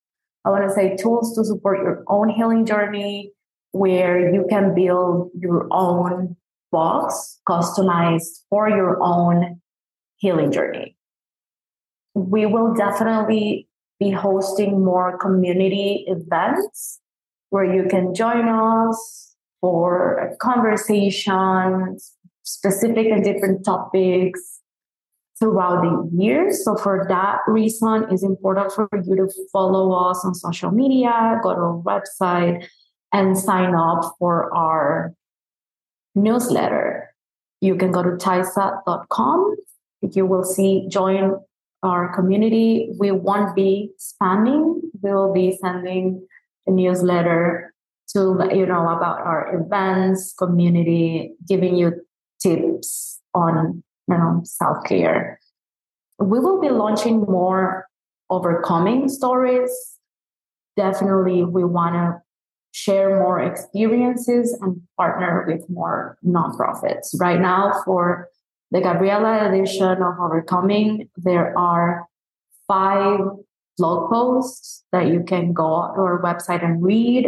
I 0.46 0.52
want 0.52 0.68
to 0.68 0.76
say 0.76 0.96
tools 0.96 1.36
to 1.36 1.44
support 1.44 1.80
your 1.80 2.04
own 2.08 2.30
healing 2.30 2.64
journey 2.64 3.32
where 3.72 4.32
you 4.32 4.46
can 4.48 4.76
build 4.76 5.32
your 5.40 5.68
own 5.72 6.36
box 6.72 7.40
customized 7.50 8.44
for 8.50 8.70
your 8.70 9.02
own 9.02 9.60
healing 10.18 10.52
journey. 10.52 10.96
We 12.14 12.46
will 12.46 12.76
definitely 12.76 13.68
be 14.02 14.10
hosting 14.10 14.84
more 14.84 15.16
community 15.20 16.06
events 16.08 17.00
where 17.52 17.64
you 17.64 17.88
can 17.88 18.16
join 18.16 18.48
us 18.50 19.36
for 19.62 20.36
conversations, 20.42 22.14
specific 22.42 23.08
and 23.12 23.24
different 23.24 23.64
topics 23.64 24.60
throughout 25.38 25.82
the 25.84 26.10
year. 26.18 26.52
So 26.52 26.76
for 26.76 27.06
that 27.10 27.42
reason, 27.48 28.08
it's 28.10 28.24
important 28.24 28.72
for 28.72 28.90
you 29.06 29.16
to 29.18 29.28
follow 29.54 29.92
us 29.94 30.26
on 30.26 30.34
social 30.34 30.72
media, 30.72 31.40
go 31.44 31.54
to 31.54 31.62
our 31.62 31.82
website, 31.84 32.68
and 33.14 33.38
sign 33.38 33.76
up 33.76 34.16
for 34.18 34.52
our 34.56 35.14
newsletter. 36.16 37.14
You 37.60 37.76
can 37.76 37.92
go 37.92 38.02
to 38.02 38.12
tysah.com. 38.12 39.56
You 40.02 40.26
will 40.26 40.44
see 40.44 40.88
join 40.90 41.36
our 41.84 42.14
community. 42.16 42.92
We 43.00 43.12
won't 43.12 43.56
be 43.56 43.92
spamming. 44.00 44.82
We 45.02 45.14
will 45.14 45.34
be 45.34 45.58
sending 45.62 46.28
a 46.68 46.72
newsletter 46.72 47.74
to 48.10 48.22
let 48.22 48.56
you 48.56 48.66
know 48.66 48.90
about 48.90 49.22
our 49.22 49.56
events, 49.56 50.34
community, 50.38 51.34
giving 51.48 51.76
you 51.76 51.94
tips 52.42 53.20
on 53.34 53.84
you 54.08 54.18
know 54.18 54.42
self 54.44 54.84
care. 54.86 55.40
we 56.20 56.40
will 56.40 56.60
be 56.62 56.70
launching 56.70 57.22
more 57.22 57.88
overcoming 58.30 59.10
stories. 59.10 59.72
Definitely, 60.78 61.44
we 61.44 61.64
want 61.64 61.96
to 61.96 62.22
share 62.74 63.20
more 63.20 63.40
experiences 63.42 64.58
and 64.62 64.82
partner 64.98 65.46
with 65.48 65.70
more 65.70 66.18
nonprofits. 66.26 67.10
Right 67.20 67.40
now, 67.40 67.82
for 67.86 68.30
the 68.72 68.80
Gabriela 68.80 69.50
edition 69.50 70.02
of 70.02 70.20
Overcoming, 70.20 71.10
there 71.18 71.58
are 71.58 72.08
five 72.68 73.20
blog 73.78 74.10
posts 74.10 74.84
that 74.94 75.08
you 75.08 75.24
can 75.24 75.52
go 75.52 75.92
to 75.94 76.02
our 76.02 76.22
website 76.22 76.64
and 76.64 76.82
read 76.82 77.28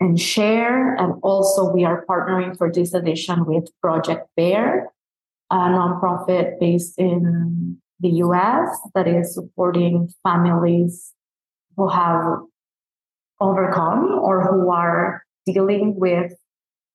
and 0.00 0.18
share. 0.18 0.94
And 0.96 1.14
also, 1.22 1.70
we 1.70 1.84
are 1.84 2.04
partnering 2.06 2.56
for 2.58 2.72
this 2.72 2.92
edition 2.92 3.44
with 3.46 3.68
Project 3.80 4.28
Bear, 4.36 4.90
a 5.50 5.54
nonprofit 5.54 6.58
based 6.58 6.98
in 6.98 7.78
the 8.00 8.08
US 8.24 8.76
that 8.94 9.06
is 9.06 9.34
supporting 9.34 10.08
families 10.24 11.12
who 11.76 11.88
have 11.88 12.40
overcome 13.40 14.18
or 14.20 14.42
who 14.42 14.70
are 14.70 15.22
dealing 15.46 15.94
with 15.96 16.32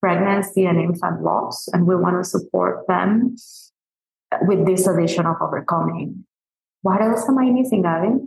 pregnancy 0.01 0.65
and 0.65 0.79
infant 0.79 1.21
loss. 1.21 1.67
And 1.71 1.87
we 1.87 1.95
want 1.95 2.21
to 2.21 2.29
support 2.29 2.87
them 2.87 3.35
with 4.41 4.65
this 4.65 4.87
edition 4.87 5.25
of 5.25 5.35
Overcoming. 5.41 6.25
What 6.81 7.01
else 7.01 7.27
am 7.27 7.37
I 7.37 7.49
missing, 7.49 7.81
Gabby? 7.81 8.25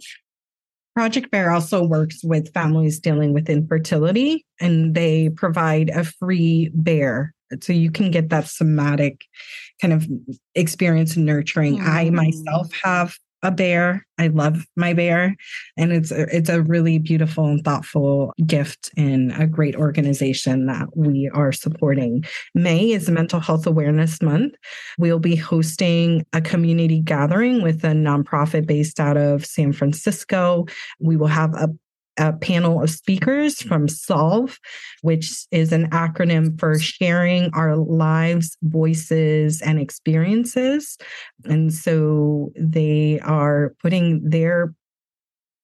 Project 0.95 1.31
Bear 1.31 1.53
also 1.53 1.85
works 1.85 2.25
with 2.25 2.53
families 2.53 2.99
dealing 2.99 3.33
with 3.33 3.49
infertility 3.49 4.45
and 4.61 4.95
they 4.97 5.29
provide 5.29 5.91
a 5.91 6.03
free 6.03 6.71
bear. 6.75 7.35
So 7.63 7.73
you 7.73 7.91
can 7.91 8.11
get 8.11 8.31
that 8.31 8.49
somatic 8.49 9.25
kind 9.81 9.95
of 9.95 10.09
experience 10.57 11.17
nurturing. 11.17 11.79
Mm-hmm. 11.79 11.89
I 11.89 12.11
myself 12.11 12.73
have 12.83 13.17
a 13.43 13.51
bear. 13.51 14.05
I 14.19 14.29
love 14.29 14.67
my 14.77 14.95
bear, 14.95 15.37
and 15.77 15.93
it's 15.93 16.11
it's 16.11 16.49
a 16.49 16.63
really 16.63 16.99
beautiful 16.99 17.47
and 17.47 17.65
thoughtful 17.65 18.33
gift 18.45 18.91
and 18.97 19.33
a 19.41 19.47
great 19.47 19.77
organization 19.77 20.67
that 20.67 20.89
we 20.97 21.31
are 21.33 21.53
supporting. 21.53 22.25
May 22.55 22.91
is 22.91 23.09
Mental 23.09 23.39
Health 23.39 23.67
Awareness 23.67 24.21
Month. 24.21 24.55
We'll 24.99 25.21
be 25.21 25.37
hosting 25.37 26.27
a 26.33 26.41
community 26.41 27.01
gathering 27.01 27.63
with 27.63 27.85
a 27.85 27.89
nonprofit 27.89 28.67
based 28.67 28.99
out 28.99 29.17
of 29.17 29.47
San 29.47 29.73
Francisco. 29.73 30.67
We 30.99 31.17
will 31.17 31.29
have 31.29 31.55
a 31.55 31.69
a 32.19 32.33
panel 32.33 32.83
of 32.83 32.91
speakers 32.91 33.63
from 33.63 33.89
SOLVE, 33.89 34.59
which 35.03 35.47
is 35.51 35.73
an 35.73 35.91
acronym 35.91 36.59
for 36.59 36.79
sharing 36.79 37.51
our 37.55 37.77
lives, 37.77 38.57
voices, 38.63 39.63
and 39.63 39.79
experiences. 39.79 40.99
And 41.45 41.73
so 41.73 42.53
they 42.57 43.21
are 43.21 43.75
putting 43.81 44.29
their 44.29 44.75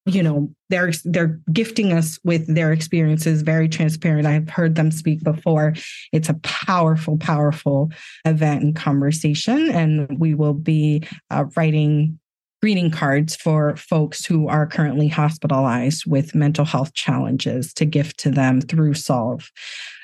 you 0.07 0.23
know 0.23 0.51
they're 0.69 0.93
they're 1.05 1.41
gifting 1.53 1.93
us 1.93 2.19
with 2.25 2.47
their 2.55 2.73
experiences 2.73 3.41
very 3.41 3.69
transparent 3.69 4.27
i've 4.27 4.51
heard 4.51 4.75
them 4.75 4.91
speak 4.91 5.23
before 5.25 5.73
it's 6.13 6.29
a 6.29 6.39
powerful 6.43 7.17
powerful 7.17 7.91
event 8.27 8.63
and 8.63 8.77
conversation 8.77 9.71
and 9.71 10.19
we 10.19 10.35
will 10.35 10.53
be 10.53 11.03
uh, 11.31 11.45
writing 11.57 12.19
greeting 12.65 12.91
cards 12.91 13.37
for 13.37 13.77
folks 13.77 14.25
who 14.25 14.49
are 14.49 14.67
currently 14.67 15.07
hospitalized 15.07 16.07
with 16.07 16.35
mental 16.35 16.65
health 16.65 16.95
challenges 16.95 17.75
to 17.75 17.85
gift 17.85 18.19
to 18.19 18.31
them 18.31 18.59
through 18.59 18.95
Solve. 18.95 19.51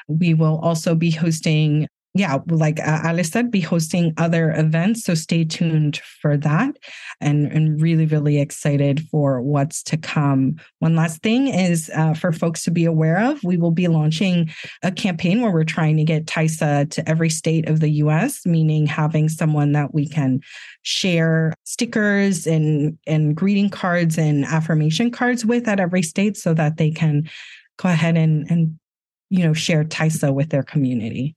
We 0.08 0.34
will 0.34 0.60
also 0.62 0.94
be 0.94 1.10
hosting 1.10 1.88
yeah, 2.12 2.38
like 2.48 2.80
uh, 2.80 3.02
Ale 3.06 3.22
said, 3.22 3.52
be 3.52 3.60
hosting 3.60 4.12
other 4.16 4.50
events. 4.50 5.04
So 5.04 5.14
stay 5.14 5.44
tuned 5.44 5.98
for 6.20 6.36
that 6.38 6.76
and, 7.20 7.46
and 7.46 7.80
really, 7.80 8.04
really 8.06 8.40
excited 8.40 9.06
for 9.10 9.40
what's 9.40 9.80
to 9.84 9.96
come. 9.96 10.56
One 10.80 10.96
last 10.96 11.22
thing 11.22 11.46
is 11.46 11.88
uh, 11.94 12.14
for 12.14 12.32
folks 12.32 12.64
to 12.64 12.72
be 12.72 12.84
aware 12.84 13.18
of, 13.30 13.44
we 13.44 13.56
will 13.56 13.70
be 13.70 13.86
launching 13.86 14.50
a 14.82 14.90
campaign 14.90 15.40
where 15.40 15.52
we're 15.52 15.62
trying 15.62 15.96
to 15.98 16.04
get 16.04 16.26
TYSAH 16.26 16.90
to 16.90 17.08
every 17.08 17.30
state 17.30 17.68
of 17.68 17.78
the 17.78 17.90
US, 17.90 18.44
meaning 18.44 18.86
having 18.86 19.28
someone 19.28 19.70
that 19.72 19.94
we 19.94 20.08
can 20.08 20.40
share 20.82 21.54
stickers 21.62 22.44
and, 22.44 22.98
and 23.06 23.36
greeting 23.36 23.70
cards 23.70 24.18
and 24.18 24.44
affirmation 24.46 25.12
cards 25.12 25.46
with 25.46 25.68
at 25.68 25.78
every 25.78 26.02
state 26.02 26.36
so 26.36 26.54
that 26.54 26.76
they 26.76 26.90
can 26.90 27.30
go 27.76 27.88
ahead 27.88 28.16
and, 28.16 28.50
and 28.50 28.80
you 29.28 29.44
know, 29.44 29.52
share 29.52 29.84
TYSAH 29.84 30.34
with 30.34 30.50
their 30.50 30.64
community. 30.64 31.36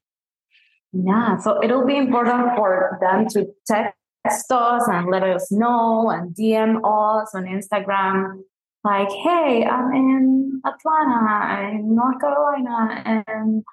Yeah, 0.94 1.38
so 1.38 1.62
it'll 1.64 1.86
be 1.86 1.98
important 1.98 2.56
for 2.56 3.00
them 3.02 3.28
to 3.30 3.48
text 3.66 4.52
us 4.52 4.88
and 4.88 5.10
let 5.10 5.24
us 5.24 5.52
know 5.52 6.10
and 6.12 6.36
DM 6.36 6.78
us 6.78 7.34
on 7.34 7.46
Instagram, 7.46 8.42
like, 8.84 9.10
hey, 9.10 9.66
I'm 9.66 9.92
in 9.94 10.62
Atlanta, 10.66 11.70
in 11.72 11.96
North 11.96 12.20
Carolina, 12.22 13.02
and 13.06 13.64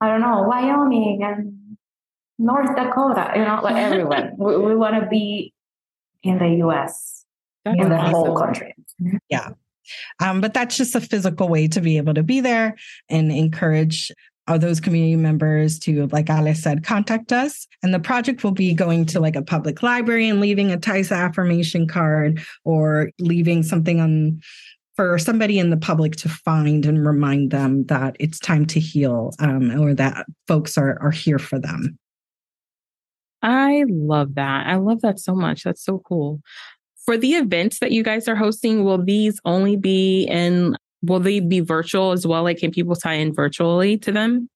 I 0.00 0.08
don't 0.08 0.20
know, 0.20 0.42
Wyoming 0.42 1.20
and 1.22 1.76
North 2.38 2.74
Dakota, 2.74 3.32
you 3.36 3.44
know, 3.44 3.60
like 3.62 3.76
everyone. 3.76 4.32
we, 4.38 4.56
we 4.56 4.74
want 4.74 5.00
to 5.00 5.08
be 5.08 5.52
in 6.22 6.38
the 6.38 6.66
US, 6.66 7.24
that's 7.64 7.80
in 7.80 7.90
the 7.90 7.96
awesome. 7.96 8.12
whole 8.12 8.36
country. 8.36 8.74
Yeah. 9.28 9.50
Um, 10.20 10.40
but 10.40 10.54
that's 10.54 10.76
just 10.76 10.94
a 10.94 11.00
physical 11.00 11.48
way 11.48 11.68
to 11.68 11.80
be 11.80 11.96
able 11.96 12.14
to 12.14 12.22
be 12.22 12.40
there 12.40 12.76
and 13.08 13.30
encourage 13.32 14.10
those 14.58 14.80
community 14.80 15.16
members 15.16 15.78
to, 15.80 16.06
like 16.08 16.30
Ale 16.30 16.54
said, 16.54 16.84
contact 16.84 17.32
us. 17.32 17.66
And 17.82 17.92
the 17.94 18.00
project 18.00 18.44
will 18.44 18.52
be 18.52 18.74
going 18.74 19.06
to 19.06 19.20
like 19.20 19.36
a 19.36 19.42
public 19.42 19.82
library 19.82 20.28
and 20.28 20.40
leaving 20.40 20.72
a 20.72 20.78
TYSAH 20.78 21.16
affirmation 21.16 21.86
card 21.86 22.42
or 22.64 23.10
leaving 23.18 23.62
something 23.62 24.00
on 24.00 24.40
for 24.96 25.18
somebody 25.18 25.58
in 25.58 25.70
the 25.70 25.76
public 25.78 26.14
to 26.16 26.28
find 26.28 26.84
and 26.84 27.06
remind 27.06 27.50
them 27.50 27.86
that 27.86 28.16
it's 28.20 28.38
time 28.38 28.66
to 28.66 28.78
heal 28.78 29.32
um, 29.38 29.70
or 29.80 29.94
that 29.94 30.26
folks 30.46 30.76
are, 30.76 31.00
are 31.00 31.10
here 31.10 31.38
for 31.38 31.58
them. 31.58 31.98
I 33.42 33.84
love 33.88 34.34
that. 34.34 34.66
I 34.66 34.76
love 34.76 35.00
that 35.00 35.18
so 35.18 35.34
much. 35.34 35.64
That's 35.64 35.82
so 35.82 36.02
cool. 36.06 36.42
For 37.06 37.16
the 37.16 37.32
events 37.32 37.78
that 37.78 37.92
you 37.92 38.02
guys 38.02 38.28
are 38.28 38.36
hosting, 38.36 38.84
will 38.84 39.02
these 39.02 39.40
only 39.46 39.76
be 39.76 40.24
in 40.24 40.76
will 41.02 41.20
they 41.20 41.40
be 41.40 41.60
virtual 41.60 42.12
as 42.12 42.26
well? 42.26 42.42
Like, 42.42 42.58
can 42.58 42.70
people 42.70 42.96
tie 42.96 43.14
in 43.14 43.34
virtually 43.34 43.98
to 43.98 44.12
them? 44.12 44.48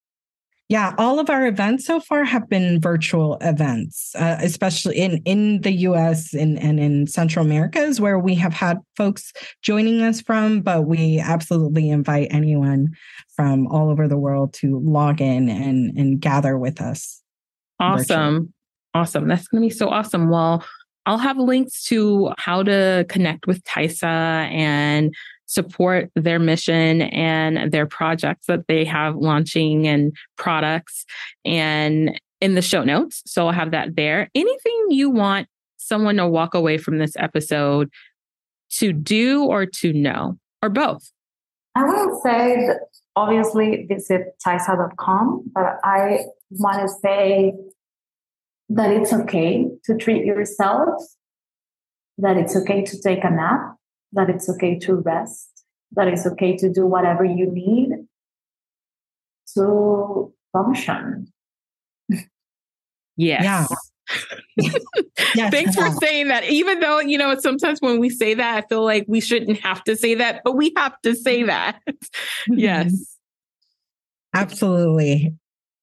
Yeah, 0.70 0.94
all 0.96 1.20
of 1.20 1.28
our 1.28 1.46
events 1.46 1.86
so 1.86 2.00
far 2.00 2.24
have 2.24 2.48
been 2.48 2.80
virtual 2.80 3.36
events, 3.42 4.14
uh, 4.16 4.38
especially 4.40 4.96
in 4.96 5.18
in 5.26 5.60
the 5.60 5.72
U.S. 5.72 6.32
and, 6.32 6.58
and 6.58 6.80
in 6.80 7.06
Central 7.06 7.44
Americas, 7.44 8.00
where 8.00 8.18
we 8.18 8.34
have 8.36 8.54
had 8.54 8.78
folks 8.96 9.30
joining 9.60 10.00
us 10.00 10.22
from. 10.22 10.62
But 10.62 10.86
we 10.86 11.18
absolutely 11.18 11.90
invite 11.90 12.28
anyone 12.30 12.94
from 13.36 13.66
all 13.66 13.90
over 13.90 14.08
the 14.08 14.16
world 14.16 14.54
to 14.54 14.80
log 14.80 15.20
in 15.20 15.50
and 15.50 15.98
and 15.98 16.18
gather 16.18 16.56
with 16.56 16.80
us. 16.80 17.22
Awesome, 17.78 18.06
virtually. 18.06 18.48
awesome! 18.94 19.28
That's 19.28 19.48
going 19.48 19.62
to 19.62 19.68
be 19.68 19.74
so 19.74 19.90
awesome. 19.90 20.30
Well, 20.30 20.64
I'll 21.04 21.18
have 21.18 21.36
links 21.36 21.84
to 21.84 22.32
how 22.38 22.62
to 22.62 23.04
connect 23.10 23.46
with 23.46 23.62
TYSAH 23.64 24.06
and 24.50 25.14
support 25.54 26.10
their 26.16 26.38
mission 26.38 27.02
and 27.02 27.70
their 27.72 27.86
projects 27.86 28.46
that 28.46 28.66
they 28.66 28.84
have 28.84 29.16
launching 29.16 29.86
and 29.86 30.12
products 30.36 31.04
and 31.44 32.20
in 32.40 32.54
the 32.54 32.62
show 32.62 32.82
notes. 32.82 33.22
So 33.26 33.46
I'll 33.46 33.52
have 33.52 33.70
that 33.70 33.96
there. 33.96 34.28
Anything 34.34 34.86
you 34.90 35.10
want 35.10 35.48
someone 35.76 36.16
to 36.16 36.26
walk 36.26 36.54
away 36.54 36.78
from 36.78 36.98
this 36.98 37.14
episode 37.16 37.90
to 38.78 38.92
do 38.92 39.44
or 39.44 39.66
to 39.66 39.92
know 39.92 40.38
or 40.62 40.68
both? 40.68 41.10
I 41.76 41.84
would 41.84 42.20
say 42.22 42.66
that 42.66 42.80
obviously 43.16 43.86
visit 43.88 44.34
TYSAH.com, 44.44 45.50
but 45.54 45.78
I 45.84 46.24
want 46.50 46.82
to 46.82 46.88
say 46.88 47.52
that 48.70 48.90
it's 48.90 49.12
okay 49.12 49.66
to 49.84 49.96
treat 49.96 50.24
yourself, 50.24 51.02
that 52.18 52.36
it's 52.36 52.56
okay 52.56 52.84
to 52.84 53.00
take 53.00 53.24
a 53.24 53.30
nap, 53.30 53.73
that 54.14 54.30
it's 54.30 54.48
okay 54.48 54.78
to 54.80 54.94
rest, 54.94 55.64
that 55.92 56.08
it's 56.08 56.26
okay 56.26 56.56
to 56.56 56.72
do 56.72 56.86
whatever 56.86 57.24
you 57.24 57.50
need 57.50 58.06
to 59.54 60.32
function. 60.52 61.32
Yes. 63.16 63.44
Yeah. 63.44 63.66
yes. 65.36 65.50
Thanks 65.52 65.76
for 65.76 65.88
saying 66.00 66.26
that. 66.26 66.42
Even 66.44 66.80
though, 66.80 66.98
you 66.98 67.16
know, 67.16 67.38
sometimes 67.38 67.78
when 67.80 68.00
we 68.00 68.10
say 68.10 68.34
that, 68.34 68.64
I 68.64 68.66
feel 68.66 68.84
like 68.84 69.04
we 69.06 69.20
shouldn't 69.20 69.60
have 69.60 69.84
to 69.84 69.94
say 69.94 70.16
that, 70.16 70.42
but 70.44 70.56
we 70.56 70.72
have 70.76 71.00
to 71.02 71.14
say 71.14 71.38
mm-hmm. 71.38 71.46
that. 71.46 71.80
Mm-hmm. 71.86 72.58
yes. 72.58 73.16
Absolutely. 74.34 75.32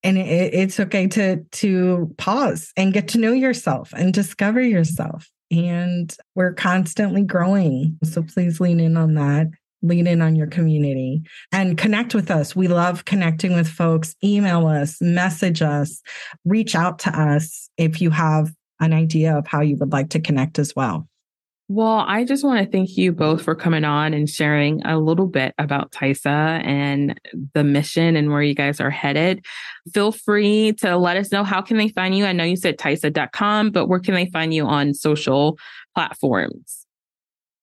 And 0.04 0.18
it, 0.18 0.54
it's 0.54 0.80
okay 0.80 1.08
to 1.08 1.44
to 1.44 2.14
pause 2.18 2.74
and 2.76 2.94
get 2.94 3.08
to 3.10 3.18
know 3.18 3.32
yourself 3.32 3.94
and 3.96 4.14
discover 4.14 4.62
yourself 4.62 5.32
and 5.52 6.16
we're 6.36 6.54
constantly 6.54 7.24
growing. 7.24 8.00
So 8.04 8.24
please 8.24 8.60
lean 8.60 8.80
in 8.80 8.98
on 8.98 9.14
that. 9.16 9.48
Lean 9.84 10.08
in 10.08 10.22
on 10.22 10.36
your 10.36 10.48
community 10.48 11.24
and 11.52 11.78
connect 11.78 12.14
with 12.14 12.30
us. 12.30 12.56
We 12.56 12.68
love 12.68 13.06
connecting 13.06 13.54
with 13.54 13.68
folks. 13.68 14.16
Email 14.24 14.68
us, 14.68 15.02
message 15.02 15.64
us, 15.64 16.02
reach 16.46 16.76
out 16.76 17.00
to 17.00 17.20
us 17.20 17.68
if 17.78 18.00
you 18.00 18.12
have 18.12 18.54
an 18.80 18.94
idea 18.94 19.36
of 19.36 19.48
how 19.48 19.62
you 19.62 19.78
would 19.78 19.92
like 19.92 20.10
to 20.10 20.20
connect 20.20 20.60
as 20.60 20.76
well. 20.76 21.08
Well, 21.74 22.04
I 22.06 22.26
just 22.26 22.44
want 22.44 22.62
to 22.62 22.70
thank 22.70 22.98
you 22.98 23.14
both 23.14 23.44
for 23.44 23.56
coming 23.56 23.86
on 23.86 24.14
and 24.14 24.30
sharing 24.30 24.86
a 24.86 25.00
little 25.00 25.26
bit 25.26 25.56
about 25.58 25.94
TYSAH 25.94 26.66
and 26.66 27.18
the 27.54 27.64
mission 27.64 28.18
and 28.18 28.30
where 28.30 28.42
you 28.42 28.54
guys 28.54 28.82
are 28.82 28.90
headed. 28.90 29.46
Feel 29.94 30.12
free 30.12 30.74
to 30.80 30.98
let 30.98 31.16
us 31.16 31.32
know 31.32 31.46
how 31.46 31.62
can 31.62 31.78
they 31.78 31.88
find 31.88 32.18
you. 32.18 32.26
I 32.26 32.34
know 32.34 32.44
you 32.44 32.58
said 32.58 32.78
TYSAH.com, 32.78 33.72
but 33.72 33.88
where 33.88 34.02
can 34.02 34.16
they 34.16 34.26
find 34.26 34.54
you 34.54 34.66
on 34.66 34.94
social 34.94 35.58
platforms? 35.96 36.86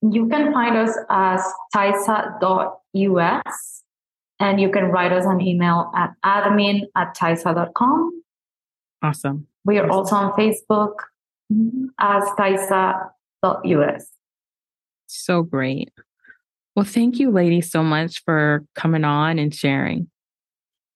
You 0.01 0.27
can 0.27 0.55
find 0.55 0.75
us 0.75 0.97
as 1.11 1.43
TYSAH.us 1.77 3.83
and 4.41 4.59
you 4.59 4.71
can 4.71 4.85
write 4.85 5.13
us 5.13 5.27
an 5.27 5.43
email 5.43 5.93
at 5.95 6.15
admin 6.25 6.85
at 6.97 7.15
TYSAH.com. 7.15 8.23
Awesome. 9.03 9.49
We 9.67 9.77
are 9.77 9.91
also 9.91 10.17
on 10.17 10.33
Facebook 10.33 10.95
mm-hmm, 11.53 11.89
as 11.99 12.25
TYSAH 12.39 13.11
us. 13.43 14.07
So 15.07 15.43
great. 15.43 15.91
Well, 16.77 16.85
thank 16.85 17.19
you, 17.19 17.31
ladies, 17.31 17.71
so 17.71 17.83
much 17.83 18.23
for 18.25 18.65
coming 18.75 19.05
on 19.05 19.39
and 19.39 19.55
sharing. 19.55 20.09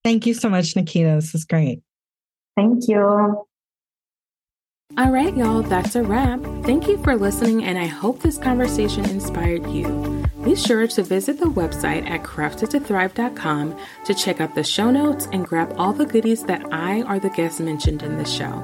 Thank 0.05 0.27
you 0.27 0.35
so 0.35 0.49
much, 0.49 0.77
Nikita. 0.77 1.17
This 1.17 1.35
is 1.35 1.45
great. 1.45 1.81
Thank 2.57 2.89
you. 2.89 3.47
All 4.99 5.11
right, 5.11 5.35
y'all, 5.35 5.63
that's 5.63 5.97
a 5.97 6.03
wrap. 6.03 6.41
Thank 6.65 6.87
you 6.87 7.03
for 7.03 7.17
listening, 7.17 7.65
and 7.65 7.79
I 7.79 7.87
hope 7.87 8.21
this 8.21 8.37
conversation 8.37 9.09
inspired 9.09 9.67
you. 9.69 10.23
Be 10.45 10.55
sure 10.55 10.87
to 10.87 11.03
visit 11.03 11.39
the 11.39 11.47
website 11.47 12.07
at 12.11 12.25
craftedtothrive.com 12.25 13.77
to 14.05 14.15
check 14.15 14.41
out 14.43 14.55
the 14.55 14.63
show 14.63 14.91
notes 14.91 15.29
and 15.33 15.47
grab 15.47 15.75
all 15.79 15.95
the 15.95 16.05
goodies 16.05 16.45
that 16.45 16.71
I 16.75 17.03
or 17.05 17.19
the 17.19 17.31
guests 17.31 17.59
mentioned 17.59 18.03
in 18.03 18.19
the 18.19 18.27
show. 18.27 18.63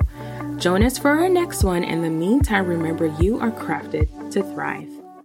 Join 0.59 0.83
us 0.83 0.99
for 0.99 1.11
our 1.11 1.29
next 1.29 1.63
one. 1.63 1.85
In 1.85 2.03
the 2.03 2.11
meantime, 2.11 2.67
remember 2.67 3.07
you 3.21 3.39
are 3.39 3.53
crafted 3.53 4.33
to 4.33 4.43
thrive. 4.43 4.98